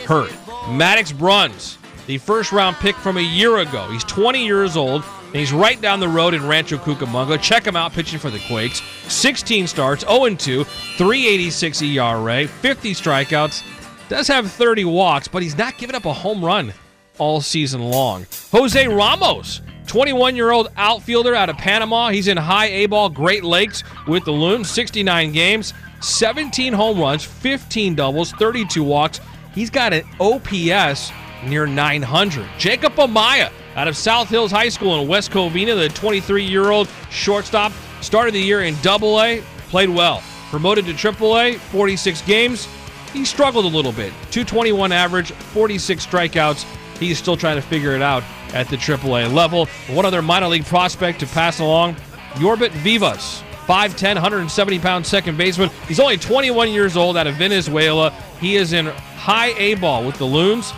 hurt. 0.05 0.31
Maddux 0.69 1.17
Bruns, 1.17 1.77
the 2.07 2.17
first 2.17 2.51
round 2.51 2.75
pick 2.77 2.95
from 2.95 3.17
a 3.17 3.21
year 3.21 3.57
ago. 3.57 3.87
He's 3.91 4.03
20 4.05 4.45
years 4.45 4.75
old, 4.75 5.03
and 5.27 5.35
he's 5.35 5.53
right 5.53 5.79
down 5.79 5.99
the 5.99 6.09
road 6.09 6.33
in 6.33 6.47
Rancho 6.47 6.77
Cucamonga. 6.77 7.41
Check 7.41 7.65
him 7.65 7.75
out 7.75 7.93
pitching 7.93 8.19
for 8.19 8.29
the 8.29 8.39
Quakes. 8.47 8.81
16 9.07 9.67
starts, 9.67 10.03
0 10.03 10.35
2, 10.35 10.63
386 10.63 11.81
ERA, 11.81 12.47
50 12.47 12.93
strikeouts. 12.93 13.63
Does 14.09 14.27
have 14.27 14.51
30 14.51 14.85
walks, 14.85 15.27
but 15.27 15.43
he's 15.43 15.57
not 15.57 15.77
giving 15.77 15.95
up 15.95 16.05
a 16.05 16.13
home 16.13 16.43
run 16.43 16.73
all 17.19 17.41
season 17.41 17.81
long. 17.81 18.25
Jose 18.51 18.87
Ramos, 18.87 19.61
21 19.85 20.35
year 20.35 20.51
old 20.51 20.69
outfielder 20.77 21.35
out 21.35 21.49
of 21.49 21.57
Panama. 21.57 22.09
He's 22.09 22.27
in 22.27 22.37
high 22.37 22.67
A 22.67 22.85
ball 22.87 23.09
Great 23.09 23.43
Lakes 23.43 23.83
with 24.07 24.25
the 24.25 24.31
Loons, 24.31 24.69
69 24.69 25.31
games, 25.31 25.73
17 26.01 26.73
home 26.73 26.99
runs, 26.99 27.23
15 27.23 27.95
doubles, 27.95 28.31
32 28.33 28.83
walks. 28.83 29.19
He's 29.53 29.69
got 29.69 29.93
an 29.93 30.03
OPS 30.19 31.11
near 31.45 31.65
900. 31.65 32.47
Jacob 32.57 32.93
Amaya 32.95 33.51
out 33.75 33.87
of 33.87 33.95
South 33.95 34.29
Hills 34.29 34.51
High 34.51 34.69
School 34.69 35.01
in 35.01 35.07
West 35.07 35.31
Covina, 35.31 35.75
the 35.75 35.89
23 35.89 36.43
year 36.43 36.71
old 36.71 36.89
shortstop, 37.09 37.71
started 38.01 38.33
the 38.33 38.39
year 38.41 38.63
in 38.63 38.75
Double 38.81 39.21
A, 39.21 39.41
played 39.69 39.89
well. 39.89 40.23
Promoted 40.49 40.85
to 40.85 40.93
Triple 40.93 41.37
A, 41.37 41.55
46 41.55 42.21
games. 42.23 42.67
He 43.13 43.25
struggled 43.25 43.65
a 43.65 43.75
little 43.75 43.91
bit. 43.91 44.11
221 44.31 44.91
average, 44.91 45.31
46 45.31 46.05
strikeouts. 46.05 46.63
He's 46.99 47.17
still 47.17 47.37
trying 47.37 47.55
to 47.55 47.61
figure 47.61 47.93
it 47.93 48.01
out 48.01 48.23
at 48.53 48.67
the 48.67 48.77
AAA 48.77 49.31
level. 49.33 49.67
One 49.89 50.05
other 50.05 50.21
minor 50.21 50.47
league 50.47 50.65
prospect 50.65 51.19
to 51.21 51.27
pass 51.27 51.59
along, 51.59 51.95
Yorbit 52.35 52.71
Vivas. 52.71 53.43
5'10, 53.69 54.15
170 54.15 54.79
pound 54.79 55.05
second 55.05 55.37
baseman. 55.37 55.69
He's 55.87 55.99
only 55.99 56.17
21 56.17 56.71
years 56.71 56.97
old 56.97 57.15
out 57.15 57.27
of 57.27 57.35
Venezuela. 57.35 58.09
He 58.41 58.55
is 58.55 58.73
in 58.73 58.87
high 58.87 59.53
A 59.59 59.75
ball 59.75 60.03
with 60.03 60.17
the 60.17 60.25
Loons. 60.25 60.71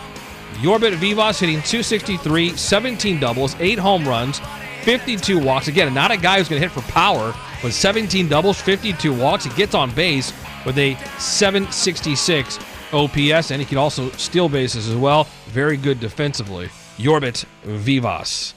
Yorbit 0.56 0.92
Vivas 0.96 1.40
hitting 1.40 1.62
263, 1.62 2.54
17 2.54 3.18
doubles, 3.18 3.56
8 3.58 3.78
home 3.78 4.06
runs, 4.06 4.42
52 4.82 5.38
walks. 5.38 5.68
Again, 5.68 5.94
not 5.94 6.10
a 6.10 6.18
guy 6.18 6.36
who's 6.36 6.50
going 6.50 6.60
to 6.60 6.68
hit 6.68 6.70
for 6.70 6.86
power, 6.92 7.34
but 7.62 7.72
17 7.72 8.28
doubles, 8.28 8.60
52 8.60 9.10
walks. 9.14 9.44
He 9.44 9.50
gets 9.54 9.74
on 9.74 9.90
base 9.94 10.30
with 10.66 10.76
a 10.76 10.94
766 11.18 12.58
OPS, 12.92 13.52
and 13.52 13.62
he 13.62 13.64
can 13.64 13.78
also 13.78 14.10
steal 14.10 14.50
bases 14.50 14.86
as 14.86 14.96
well. 14.96 15.24
Very 15.46 15.78
good 15.78 15.98
defensively. 15.98 16.68
Yorbit 16.98 17.46
Vivas. 17.64 18.52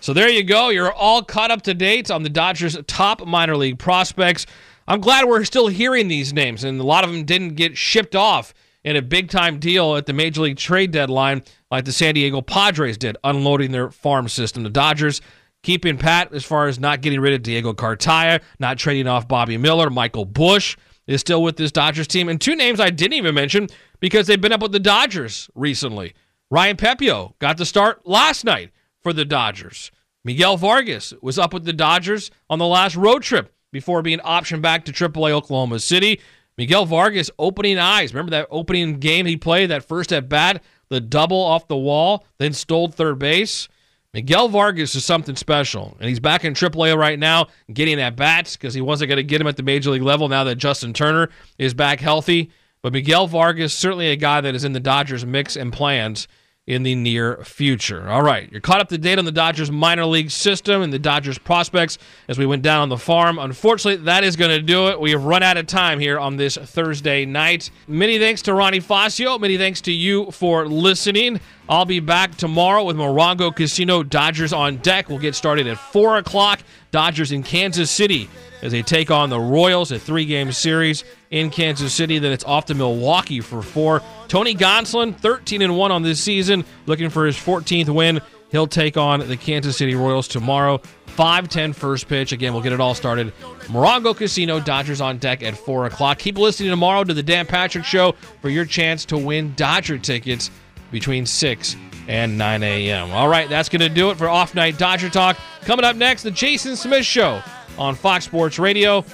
So 0.00 0.14
there 0.14 0.30
you 0.30 0.42
go. 0.42 0.70
You're 0.70 0.92
all 0.92 1.22
caught 1.22 1.50
up 1.50 1.62
to 1.62 1.74
date 1.74 2.10
on 2.10 2.22
the 2.22 2.30
Dodgers' 2.30 2.76
top 2.86 3.26
minor 3.26 3.56
league 3.56 3.78
prospects. 3.78 4.46
I'm 4.88 5.00
glad 5.00 5.26
we're 5.26 5.44
still 5.44 5.68
hearing 5.68 6.08
these 6.08 6.32
names, 6.32 6.64
and 6.64 6.80
a 6.80 6.84
lot 6.84 7.04
of 7.04 7.12
them 7.12 7.24
didn't 7.24 7.54
get 7.54 7.76
shipped 7.76 8.16
off 8.16 8.54
in 8.82 8.96
a 8.96 9.02
big 9.02 9.30
time 9.30 9.58
deal 9.58 9.96
at 9.96 10.06
the 10.06 10.12
Major 10.14 10.40
League 10.40 10.56
trade 10.56 10.90
deadline 10.90 11.42
like 11.70 11.84
the 11.84 11.92
San 11.92 12.14
Diego 12.14 12.40
Padres 12.40 12.96
did, 12.96 13.16
unloading 13.22 13.72
their 13.72 13.90
farm 13.90 14.26
system. 14.28 14.62
The 14.62 14.70
Dodgers 14.70 15.20
keeping 15.62 15.98
pat 15.98 16.32
as 16.32 16.44
far 16.44 16.66
as 16.66 16.80
not 16.80 17.02
getting 17.02 17.20
rid 17.20 17.34
of 17.34 17.42
Diego 17.42 17.74
Cartaya, 17.74 18.40
not 18.58 18.78
trading 18.78 19.06
off 19.06 19.28
Bobby 19.28 19.58
Miller. 19.58 19.90
Michael 19.90 20.24
Busch 20.24 20.78
is 21.06 21.20
still 21.20 21.42
with 21.42 21.56
this 21.56 21.70
Dodgers 21.72 22.06
team. 22.06 22.30
And 22.30 22.40
two 22.40 22.56
names 22.56 22.80
I 22.80 22.88
didn't 22.88 23.14
even 23.14 23.34
mention 23.34 23.68
because 24.00 24.26
they've 24.26 24.40
been 24.40 24.52
up 24.52 24.62
with 24.62 24.72
the 24.72 24.80
Dodgers 24.80 25.50
recently. 25.54 26.14
Ryan 26.50 26.76
Pepiot 26.76 27.38
got 27.38 27.58
the 27.58 27.66
start 27.66 28.06
last 28.06 28.44
night 28.44 28.70
for 29.02 29.12
the 29.12 29.24
Dodgers. 29.24 29.90
Miguel 30.24 30.56
Vargas 30.56 31.14
was 31.22 31.38
up 31.38 31.54
with 31.54 31.64
the 31.64 31.72
Dodgers 31.72 32.30
on 32.48 32.58
the 32.58 32.66
last 32.66 32.96
road 32.96 33.22
trip 33.22 33.54
before 33.72 34.02
being 34.02 34.18
optioned 34.18 34.62
back 34.62 34.84
to 34.84 34.92
AAA 34.92 35.30
Oklahoma 35.30 35.78
City. 35.78 36.20
Miguel 36.58 36.84
Vargas 36.84 37.30
opening 37.38 37.78
eyes. 37.78 38.12
Remember 38.12 38.30
that 38.30 38.48
opening 38.50 38.98
game 38.98 39.24
he 39.24 39.36
played, 39.36 39.70
that 39.70 39.84
first 39.84 40.12
at 40.12 40.28
bat, 40.28 40.62
the 40.90 41.00
double 41.00 41.38
off 41.40 41.68
the 41.68 41.76
wall, 41.76 42.26
then 42.38 42.52
stole 42.52 42.88
third 42.88 43.18
base? 43.18 43.68
Miguel 44.12 44.48
Vargas 44.48 44.94
is 44.96 45.04
something 45.04 45.36
special, 45.36 45.96
and 46.00 46.08
he's 46.08 46.18
back 46.18 46.44
in 46.44 46.52
AAA 46.52 46.96
right 46.96 47.18
now, 47.18 47.46
getting 47.72 48.00
at 48.00 48.16
bats 48.16 48.56
because 48.56 48.74
he 48.74 48.80
wasn't 48.80 49.08
going 49.08 49.18
to 49.18 49.22
get 49.22 49.40
him 49.40 49.46
at 49.46 49.56
the 49.56 49.62
major 49.62 49.90
league 49.90 50.02
level 50.02 50.28
now 50.28 50.42
that 50.44 50.56
Justin 50.56 50.92
Turner 50.92 51.30
is 51.58 51.74
back 51.74 52.00
healthy. 52.00 52.50
But 52.82 52.92
Miguel 52.92 53.28
Vargas 53.28 53.72
certainly 53.72 54.08
a 54.08 54.16
guy 54.16 54.40
that 54.40 54.54
is 54.54 54.64
in 54.64 54.72
the 54.72 54.80
Dodgers 54.80 55.24
mix 55.24 55.56
and 55.56 55.72
plans 55.72 56.26
in 56.70 56.84
the 56.84 56.94
near 56.94 57.36
future. 57.42 58.08
All 58.08 58.22
right, 58.22 58.48
you're 58.52 58.60
caught 58.60 58.80
up 58.80 58.88
to 58.90 58.98
date 58.98 59.18
on 59.18 59.24
the 59.24 59.32
Dodgers 59.32 59.72
minor 59.72 60.06
league 60.06 60.30
system 60.30 60.82
and 60.82 60.92
the 60.92 61.00
Dodgers 61.00 61.36
prospects 61.36 61.98
as 62.28 62.38
we 62.38 62.46
went 62.46 62.62
down 62.62 62.80
on 62.82 62.88
the 62.88 62.96
farm. 62.96 63.40
Unfortunately, 63.40 64.04
that 64.04 64.22
is 64.22 64.36
going 64.36 64.52
to 64.52 64.62
do 64.62 64.86
it. 64.86 65.00
We 65.00 65.10
have 65.10 65.24
run 65.24 65.42
out 65.42 65.56
of 65.56 65.66
time 65.66 65.98
here 65.98 66.16
on 66.16 66.36
this 66.36 66.56
Thursday 66.56 67.26
night. 67.26 67.72
Many 67.88 68.20
thanks 68.20 68.42
to 68.42 68.54
Ronnie 68.54 68.80
Fascio. 68.80 69.40
Many 69.40 69.58
thanks 69.58 69.80
to 69.80 69.92
you 69.92 70.30
for 70.30 70.68
listening. 70.68 71.40
I'll 71.68 71.84
be 71.84 71.98
back 71.98 72.36
tomorrow 72.36 72.84
with 72.84 72.94
Morongo 72.94 73.54
Casino 73.54 74.04
Dodgers 74.04 74.52
on 74.52 74.76
deck. 74.76 75.08
We'll 75.08 75.18
get 75.18 75.34
started 75.34 75.66
at 75.66 75.76
4 75.76 76.18
o'clock. 76.18 76.60
Dodgers 76.92 77.32
in 77.32 77.42
Kansas 77.42 77.90
City 77.90 78.30
as 78.62 78.70
they 78.70 78.82
take 78.82 79.10
on 79.10 79.28
the 79.30 79.40
Royals, 79.40 79.90
a 79.90 79.98
three 79.98 80.24
game 80.24 80.52
series 80.52 81.02
in 81.30 81.50
Kansas 81.50 81.92
City. 81.92 82.18
Then 82.18 82.32
it's 82.32 82.44
off 82.44 82.66
to 82.66 82.74
Milwaukee 82.74 83.40
for 83.40 83.62
four. 83.62 84.02
Tony 84.28 84.54
Gonsolin, 84.54 85.16
13 85.16 85.62
and 85.62 85.76
1 85.76 85.92
on 85.92 86.02
this 86.02 86.22
season, 86.22 86.64
looking 86.86 87.08
for 87.08 87.24
his 87.26 87.36
14th 87.36 87.88
win. 87.88 88.20
He'll 88.50 88.66
take 88.66 88.96
on 88.96 89.26
the 89.28 89.36
Kansas 89.36 89.76
City 89.76 89.94
Royals 89.94 90.26
tomorrow. 90.26 90.80
5-10 91.16 91.74
first 91.74 92.08
pitch. 92.08 92.32
Again, 92.32 92.52
we'll 92.52 92.62
get 92.62 92.72
it 92.72 92.80
all 92.80 92.94
started. 92.94 93.32
Morongo 93.66 94.16
Casino, 94.16 94.58
Dodgers 94.58 95.00
on 95.00 95.18
deck 95.18 95.42
at 95.42 95.56
4 95.56 95.86
o'clock. 95.86 96.18
Keep 96.18 96.38
listening 96.38 96.70
tomorrow 96.70 97.04
to 97.04 97.14
the 97.14 97.22
Dan 97.22 97.46
Patrick 97.46 97.84
Show 97.84 98.12
for 98.40 98.48
your 98.48 98.64
chance 98.64 99.04
to 99.06 99.18
win 99.18 99.54
Dodger 99.56 99.98
tickets 99.98 100.50
between 100.90 101.26
6 101.26 101.76
and 102.08 102.36
9 102.36 102.62
a.m. 102.64 103.12
All 103.12 103.28
right, 103.28 103.48
that's 103.48 103.68
going 103.68 103.80
to 103.80 103.88
do 103.88 104.10
it 104.10 104.16
for 104.16 104.28
Off 104.28 104.54
Night 104.56 104.78
Dodger 104.78 105.08
Talk. 105.08 105.36
Coming 105.62 105.84
up 105.84 105.94
next, 105.94 106.24
the 106.24 106.30
Jason 106.30 106.74
Smith 106.74 107.06
Show 107.06 107.40
on 107.78 107.94
Fox 107.94 108.24
Sports 108.24 108.58
Radio. 108.58 109.04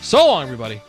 So 0.00 0.26
long, 0.26 0.44
everybody. 0.44 0.82